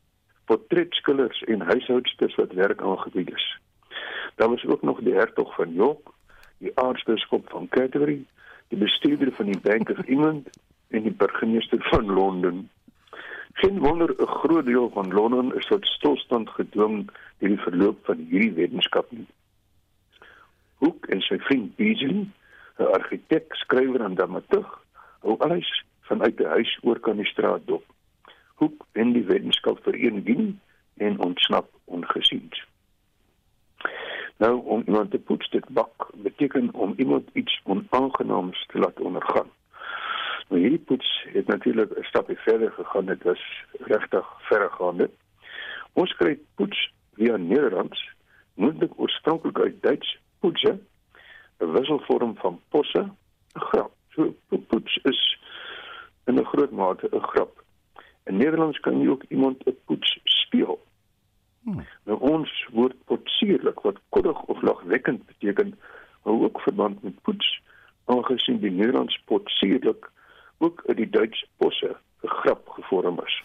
Portretskillers 0.45 1.41
en 1.53 1.65
huishoudsters 1.71 2.35
wat 2.35 2.55
werk 2.57 2.81
aangebied 2.81 3.33
is. 3.33 3.47
Daar 4.35 4.49
was 4.49 4.65
ook 4.65 4.81
nog 4.81 5.01
die 5.03 5.13
hertog 5.13 5.55
van 5.55 5.73
York, 5.73 6.07
die 6.57 6.71
aartsbiskop 6.79 7.49
van 7.49 7.67
Canterbury, 7.69 8.23
die 8.67 8.79
bestuurder 8.79 9.31
van 9.31 9.45
die 9.45 9.59
Bank 9.59 9.89
of 9.89 9.99
England 10.05 10.49
en 10.95 11.03
die 11.03 11.15
burgemeester 11.23 11.83
van 11.91 12.13
Londen. 12.13 12.69
Geen 13.53 13.79
wonder 13.79 14.15
'n 14.15 14.25
groot 14.25 14.65
deel 14.65 14.89
van 14.93 15.11
Londen 15.13 15.55
is 15.55 15.67
tot 15.67 15.85
stilstand 15.85 16.49
gedwing 16.49 17.09
deur 17.37 17.49
die 17.49 17.65
verloop 17.67 18.05
van 18.05 18.17
hierdie 18.29 18.53
wetenskap. 18.53 19.09
Hoek 19.09 19.38
en 21.09 21.21
sy 21.21 21.37
vriend 21.47 21.75
Beasley 21.75 22.27
'n 22.79 22.91
argitek, 22.95 23.55
skrywer 23.55 24.01
en 24.01 24.15
dramaturg, 24.15 24.71
hou 25.19 25.35
alles 25.45 25.69
vanuit 26.07 26.39
'n 26.39 26.53
huis 26.55 26.77
oor 26.81 26.99
kan 26.99 27.17
die 27.17 27.25
straat 27.25 27.67
dop. 27.67 27.83
Hoek 28.55 28.85
en 28.91 29.13
die 29.13 29.25
wetenskap 29.25 29.83
verenig 29.83 30.55
en 30.97 31.19
ontsnap 31.19 31.67
ongesiens. 31.85 32.65
Nou 34.37 34.65
om 34.65 34.83
iemand 34.85 35.11
te 35.11 35.19
poets 35.19 35.49
dit 35.49 35.67
bak 35.69 36.09
beteken 36.13 36.73
om 36.73 36.93
iemand 36.97 37.29
iets 37.33 37.61
onaangenaams 37.63 38.65
te 38.65 38.79
laat 38.79 38.99
ondergaan. 38.99 39.49
Nou 40.49 40.61
hierdie 40.61 40.85
poets 40.91 41.25
het 41.33 41.47
natuurlik 41.47 41.97
'n 41.97 42.03
stapie 42.03 42.37
verder 42.37 42.71
gegaan. 42.71 43.05
Dit 43.05 43.23
was 43.23 43.41
regtig 43.71 44.25
verregaande. 44.39 45.09
Ons 45.93 46.15
kry 46.15 46.39
poets 46.55 46.91
via 47.13 47.37
Nederlands, 47.37 48.09
moontlik 48.53 48.91
oorspronklik 48.95 49.59
uit 49.59 49.81
Duits, 49.81 50.17
poetse 50.39 50.79
'n 51.59 51.71
wisselvorm 51.71 52.35
van 52.35 52.59
posse, 52.69 52.99
'n 52.99 53.13
grap. 53.53 53.91
So 54.09 54.33
poets 54.67 54.99
is 55.03 55.37
in 56.25 56.39
'n 56.39 56.45
groot 56.45 56.71
mate 56.71 57.07
'n 57.11 57.27
grap. 57.31 57.63
In 58.25 58.37
Nederlands 58.37 58.79
kan 58.79 59.01
jy 59.01 59.09
ook 59.09 59.23
iemand 59.27 59.65
'n 59.65 59.77
poets 59.85 60.19
speel. 60.23 60.79
Hmm. 61.63 61.85
Nou 62.03 62.19
ons 62.19 62.67
woord 62.71 62.95
potsierlik 63.05 63.79
wat 63.79 63.97
koddig 64.09 64.41
of 64.41 64.61
lagwekkend 64.61 65.25
beteken, 65.25 65.79
hou 66.21 66.43
ook 66.43 66.61
verband 66.61 67.03
met 67.03 67.21
poets, 67.21 67.61
aangesien 68.05 68.59
die 68.59 68.71
Nederlands 68.71 69.21
potsierlik 69.25 70.11
ook 70.57 70.83
uit 70.85 70.97
die 70.97 71.09
Duits 71.09 71.45
posse 71.57 71.97
'n 72.23 72.27
grap 72.27 72.69
gevorm 72.69 73.19
is. 73.25 73.43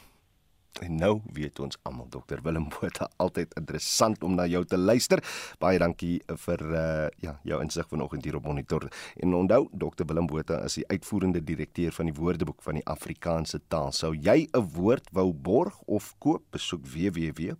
En 0.84 0.98
Nou 1.00 1.20
weet 1.32 1.58
ons 1.64 1.78
almal 1.88 2.08
Dr 2.12 2.42
Willem 2.44 2.68
Botha 2.68 3.08
altyd 3.22 3.54
interessant 3.58 4.22
om 4.26 4.34
na 4.36 4.44
jou 4.50 4.64
te 4.68 4.76
luister. 4.78 5.22
Baie 5.62 5.78
dankie 5.80 6.22
vir 6.44 6.60
uh 6.64 7.08
ja, 7.24 7.40
jou 7.44 7.62
insig 7.62 7.88
vanoggend 7.88 8.24
hier 8.24 8.36
op 8.36 8.44
monitor. 8.44 8.88
En 9.16 9.34
onthou 9.34 9.68
Dr 9.72 10.04
Willem 10.06 10.26
Botha 10.28 10.56
is 10.68 10.74
die 10.80 10.88
uitvoerende 10.88 11.44
direkteur 11.44 11.92
van 11.92 12.06
die 12.10 12.16
Woordeboek 12.16 12.62
van 12.62 12.74
die 12.80 12.86
Afrikaanse 12.90 13.60
taal. 13.68 13.92
Sou 13.92 14.14
jy 14.14 14.48
'n 14.52 14.68
woord 14.76 15.08
wou 15.12 15.32
borg 15.32 15.80
of 15.86 16.14
koop, 16.18 16.42
besoek 16.50 16.86
www.wat.co.za 16.86 17.54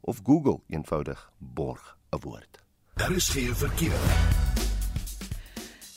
of 0.00 0.20
Google 0.24 0.60
eenvoudig 0.68 1.30
borg 1.38 1.96
'n 2.12 2.18
woord. 2.20 2.58
Daar 2.94 3.12
is 3.12 3.28
geen 3.28 3.54
verkeer. 3.54 4.00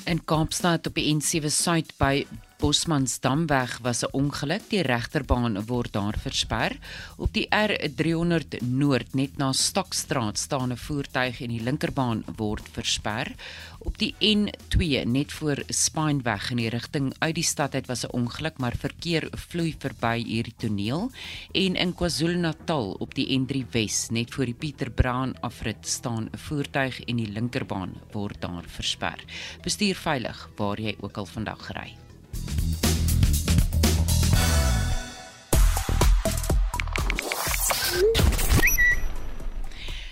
In 0.05 0.23
Kaapstad 0.25 0.87
op 0.87 0.95
die 0.95 1.15
N7 1.15 1.45
Suid 1.47 1.93
by 1.97 2.25
Bosmansdamweg 2.61 3.79
was 3.81 4.03
'n 4.03 4.11
ongeluk. 4.11 4.61
Die 4.69 4.81
regterbaan 4.81 5.65
word 5.65 5.93
daar 5.93 6.17
versper. 6.17 6.77
Op 7.17 7.33
die 7.33 7.47
R300 7.49 8.61
Noord 8.61 9.13
net 9.13 9.37
na 9.37 9.51
Stokstraat 9.51 10.37
staan 10.37 10.71
'n 10.71 10.77
voertuig 10.77 11.41
en 11.41 11.49
die 11.49 11.63
linkerbaan 11.63 12.23
word 12.35 12.61
versper. 12.71 13.33
Op 13.79 13.97
die 13.97 14.15
N2 14.19 15.05
net 15.05 15.31
voor 15.31 15.63
Spineweg 15.67 16.51
in 16.51 16.57
die 16.57 16.69
rigting 16.69 17.13
uit 17.19 17.35
die 17.35 17.43
stad 17.43 17.73
uit 17.73 17.87
was 17.87 18.05
'n 18.05 18.13
ongeluk, 18.13 18.57
maar 18.57 18.75
verkeer 18.77 19.27
vloei 19.31 19.75
verby 19.79 20.23
hierdie 20.23 20.55
toneel. 20.57 21.11
En 21.51 21.75
in 21.75 21.95
KwaZulu-Natal 21.95 22.91
op 22.99 23.15
die 23.15 23.39
N3 23.39 23.65
Wes 23.71 24.09
net 24.09 24.33
voor 24.33 24.45
die 24.45 24.53
Pieter 24.53 24.91
Brown 24.91 25.35
afrit 25.39 25.87
staan 25.87 26.29
'n 26.31 26.37
voertuig 26.37 27.01
en 27.01 27.15
die 27.15 27.31
linkerbaan 27.31 27.93
word 28.11 28.41
daar 28.41 28.63
versper. 28.67 29.23
Bestuur 29.61 29.95
veilig 29.95 30.49
waar 30.55 30.81
jy 30.81 30.95
ook 30.99 31.17
al 31.17 31.25
vandag 31.25 31.71
ry. 31.71 32.00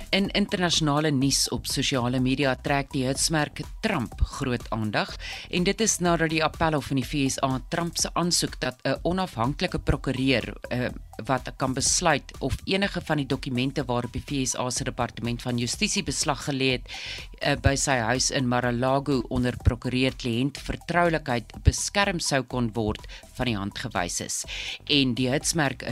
In 0.10 0.30
internasionale 0.34 1.12
nuus 1.12 1.48
op 1.54 1.68
sosiale 1.70 2.20
media 2.20 2.56
trek 2.56 2.90
die 2.92 3.04
hitsmerk 3.06 3.62
Trump 3.86 4.22
groot 4.40 4.66
aandag 4.74 5.14
en 5.50 5.64
dit 5.64 5.82
is 5.86 6.00
nadat 6.02 6.34
die 6.34 6.42
appelhof 6.44 6.90
van 6.90 6.98
die 6.98 7.06
FSA 7.06 7.52
Trump 7.70 7.98
se 8.02 8.10
aansoek 8.14 8.58
dat 8.60 8.82
'n 8.84 8.98
onafhanklike 9.04 9.80
prokureur 9.80 10.54
uh, 10.74 10.90
wat 11.26 11.50
kan 11.58 11.74
besluit 11.74 12.32
of 12.40 12.56
enige 12.66 13.02
van 13.02 13.18
die 13.18 13.28
dokumente 13.28 13.86
waarop 13.86 14.14
die 14.14 14.24
FSA 14.24 14.70
se 14.70 14.84
departement 14.84 15.42
van 15.42 15.58
justisie 15.58 16.04
beslag 16.04 16.44
gelê 16.46 16.72
het 16.78 16.88
uh, 17.42 17.56
by 17.62 17.76
sy 17.80 17.98
huis 18.10 18.30
in 18.36 18.48
Mar-a-Lago 18.50 19.22
onder 19.30 19.58
prokureur 19.64 20.16
kliënt 20.20 20.60
vertroulikheid 20.64 21.54
beskerm 21.66 22.20
sou 22.24 22.42
kon 22.44 22.72
word 22.76 23.06
van 23.38 23.50
die 23.50 23.58
hand 23.58 23.80
gewys 23.80 24.20
is. 24.24 24.38
En 24.92 25.16
die 25.18 25.30
hitsmerk 25.32 25.86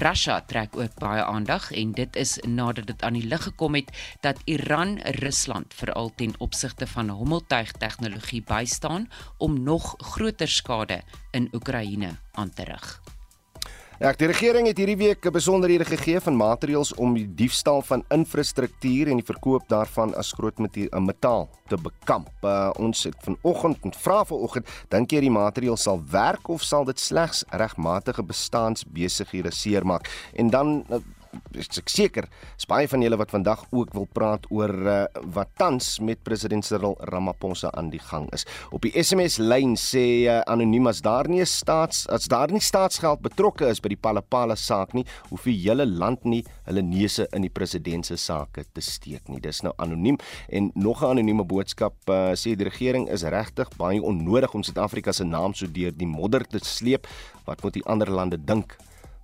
Russia 0.00 0.40
trek 0.48 0.76
ook 0.78 0.98
baie 1.02 1.24
aandag 1.24 1.70
en 1.72 1.94
dit 1.98 2.16
is 2.16 2.38
nadat 2.46 2.90
dit 2.90 3.02
aan 3.02 3.18
die 3.18 3.26
lig 3.26 3.46
gekom 3.48 3.78
het 3.78 3.90
dat 4.26 4.42
Iran 4.46 4.98
Rusland 5.20 5.74
veral 5.74 6.12
ten 6.16 6.34
opsigte 6.38 6.86
van 6.86 7.10
hommeltuig 7.10 7.72
tegnologie 7.82 8.42
bystaan 8.46 9.08
om 9.38 9.62
nog 9.62 9.94
groter 10.14 10.48
skade 10.48 11.02
in 11.32 11.48
Oekraïne 11.52 12.16
aan 12.32 12.50
te 12.50 12.64
rig. 12.64 13.11
Ja, 14.02 14.10
die 14.18 14.26
regering 14.26 14.66
het 14.66 14.80
hierdie 14.82 14.96
week 14.98 15.26
besonderhede 15.30 15.84
gegee 15.86 16.18
van 16.20 16.34
maatreëls 16.34 16.90
om 16.98 17.12
die 17.14 17.28
diefstal 17.38 17.84
van 17.86 18.00
infrastruktuur 18.10 19.12
en 19.12 19.20
die 19.20 19.26
verkoop 19.28 19.68
daarvan 19.70 20.10
as 20.18 20.32
groot 20.34 20.58
metaal 20.58 21.46
te 21.70 21.78
bekamp. 21.78 22.32
Uh, 22.42 22.72
ons 22.82 23.04
het 23.06 23.14
vanoggend 23.22 23.86
en 23.86 23.94
vra 23.94 24.24
vanoggend, 24.26 24.66
dink 24.90 25.14
jy 25.14 25.22
die 25.22 25.30
maatreël 25.30 25.78
sal 25.78 26.02
werk 26.10 26.50
of 26.50 26.66
sal 26.66 26.82
dit 26.90 26.98
slegs 26.98 27.44
regmatige 27.54 28.26
bestaansbesighede 28.26 29.54
seermaak? 29.54 30.10
En 30.34 30.50
dan 30.50 30.80
uh, 30.90 30.98
ek 31.52 31.90
seker 31.92 32.26
is 32.56 32.66
baie 32.68 32.88
van 32.88 33.02
julle 33.04 33.18
wat 33.20 33.32
vandag 33.32 33.64
ook 33.70 33.92
wil 33.96 34.06
praat 34.16 34.46
oor 34.52 34.72
uh, 34.72 34.96
wat 35.34 35.50
tans 35.60 35.98
met 36.04 36.22
president 36.24 36.64
Cyril 36.64 36.96
Ramaphosa 37.10 37.70
aan 37.76 37.90
die 37.92 38.00
gang 38.00 38.28
is. 38.32 38.44
Op 38.72 38.84
die 38.84 38.92
SMS 38.96 39.38
lyn 39.40 39.74
sê 39.80 40.04
uh, 40.26 40.40
anoniem 40.50 40.88
as 40.90 41.02
daar 41.04 41.28
nie 41.30 41.44
staats 41.48 42.04
as 42.12 42.28
daar 42.32 42.52
nie 42.52 42.62
staatsgeld 42.62 43.22
betrokke 43.24 43.68
is 43.70 43.80
by 43.82 43.92
die 43.92 44.00
Palapala 44.00 44.56
saak 44.56 44.94
nie, 44.96 45.04
hoef 45.30 45.46
die 45.48 45.56
hele 45.62 45.86
land 45.86 46.24
nie 46.28 46.42
hulle 46.68 46.84
neuse 46.84 47.28
in 47.32 47.46
die 47.46 47.52
president 47.52 48.08
se 48.08 48.18
sake 48.20 48.64
te 48.72 48.84
steek 48.84 49.28
nie. 49.32 49.40
Dis 49.42 49.62
nou 49.66 49.74
anoniem 49.82 50.18
en 50.48 50.70
nog 50.74 51.02
'n 51.02 51.16
anonieme 51.16 51.44
boodskap 51.44 51.96
uh, 52.08 52.32
sê 52.36 52.56
die 52.56 52.68
regering 52.68 53.08
is 53.08 53.24
regtig 53.24 53.68
baie 53.76 54.02
onnodig 54.02 54.54
om 54.54 54.62
Suid-Afrika 54.62 55.12
se 55.12 55.24
naam 55.24 55.54
so 55.54 55.66
deur 55.66 55.92
die 55.92 56.06
modder 56.06 56.44
te 56.44 56.58
sleep. 56.62 57.06
Wat 57.44 57.62
moet 57.62 57.74
die 57.74 57.86
ander 57.86 58.10
lande 58.10 58.38
dink 58.38 58.76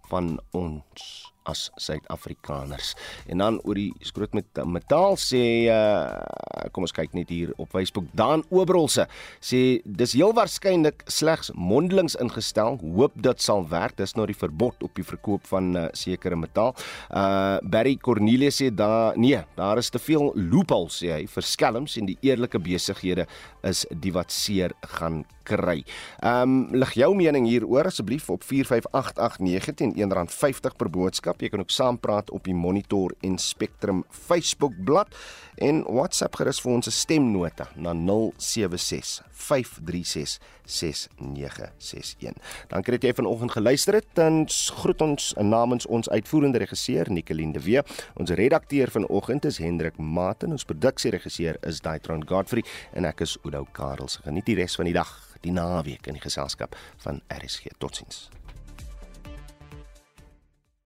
van 0.08 0.38
ons? 0.52 1.37
As 1.48 1.68
Suid-Afrikaners. 1.80 2.94
En 3.26 3.42
dan 3.42 3.60
oor 3.64 3.78
die 3.78 3.92
skroot 4.04 4.36
met 4.36 4.62
metaal 4.68 5.18
sê 5.20 5.42
uh 5.72 6.68
kom 6.74 6.84
ons 6.84 6.92
kyk 6.92 7.14
net 7.14 7.30
hier 7.32 7.52
op 7.56 7.70
Facebook. 7.72 8.08
Dan 8.18 8.42
Oberholse 8.52 9.06
sê 9.40 9.80
dis 9.84 10.14
heel 10.18 10.34
waarskynlik 10.36 11.04
slegs 11.08 11.52
mondelings 11.54 12.18
ingestel. 12.20 12.76
Hoop 12.82 13.16
dit 13.22 13.42
sal 13.42 13.64
werk. 13.70 13.96
Dis 13.98 14.16
nou 14.18 14.26
die 14.28 14.36
verbod 14.36 14.82
op 14.84 14.94
die 14.98 15.06
verkoop 15.06 15.46
van 15.48 15.70
uh, 15.76 15.86
sekere 15.96 16.36
metaal. 16.36 16.74
Uh 17.08 17.58
Barry 17.62 17.96
Cornelius 18.02 18.60
sê 18.60 18.70
daar 18.74 19.16
nee, 19.18 19.40
daar 19.56 19.78
is 19.78 19.90
te 19.90 20.00
veel 20.02 20.32
loopholes 20.34 21.00
sê 21.02 21.14
hy 21.14 21.24
vir 21.30 21.46
skelms 21.46 21.96
en 22.00 22.08
die 22.10 22.18
eerlike 22.26 22.60
besighede 22.62 23.28
is 23.66 23.84
die 23.90 24.12
wat 24.14 24.34
seer 24.34 24.74
gaan 24.98 25.24
kry. 25.48 25.82
Ehm 26.22 26.42
um, 26.42 26.80
lig 26.82 26.92
jou 26.98 27.10
mening 27.16 27.46
hieroor 27.48 27.88
asseblief 27.88 28.28
op 28.32 28.44
45889 28.44 29.78
teen 29.80 29.94
R1.50 29.96 30.76
per 30.76 30.90
boodskap. 30.92 31.37
Jy 31.38 31.48
kan 31.48 31.60
ook 31.60 31.70
saampraat 31.70 32.30
op 32.30 32.44
die 32.44 32.54
Monitor 32.54 33.14
en 33.20 33.38
Spectrum 33.38 34.04
Facebook 34.10 34.74
bladsy 34.84 35.16
en 35.58 35.82
WhatsApp 35.86 36.36
gerus 36.38 36.60
vir 36.62 36.72
ons 36.72 36.86
'n 36.86 36.90
stemnota 36.90 37.68
na 37.76 37.92
076 37.94 39.22
536 39.30 40.38
6961. 40.64 42.42
Dankie 42.68 42.92
dat 42.92 43.02
jy 43.02 43.14
vanoggend 43.14 43.52
geluister 43.52 43.94
het. 43.94 44.18
Ons 44.18 44.70
groet 44.70 45.00
ons 45.00 45.34
namens 45.40 45.86
ons 45.86 46.08
uitvoerende 46.08 46.58
regisseur 46.58 47.10
Nicoline 47.10 47.52
de 47.52 47.60
Wee. 47.60 47.82
Ons 48.14 48.30
redakteur 48.30 48.90
vanoggend 48.90 49.44
is 49.44 49.58
Hendrik 49.58 49.98
Maten. 49.98 50.50
Ons 50.50 50.64
produksieregisseur 50.64 51.56
is 51.62 51.80
Daitron 51.80 52.26
Godfrey 52.28 52.64
en 52.92 53.04
ek 53.04 53.20
is 53.20 53.38
Oudou 53.42 53.66
Karels. 53.72 54.20
Geniet 54.24 54.46
die 54.46 54.54
res 54.54 54.76
van 54.76 54.84
die 54.84 54.94
dag, 54.94 55.36
die 55.40 55.52
naweek 55.52 56.06
in 56.06 56.14
die 56.18 56.22
geselskap 56.22 56.76
van 56.96 57.22
RSG. 57.28 57.72
Totsiens. 57.78 58.37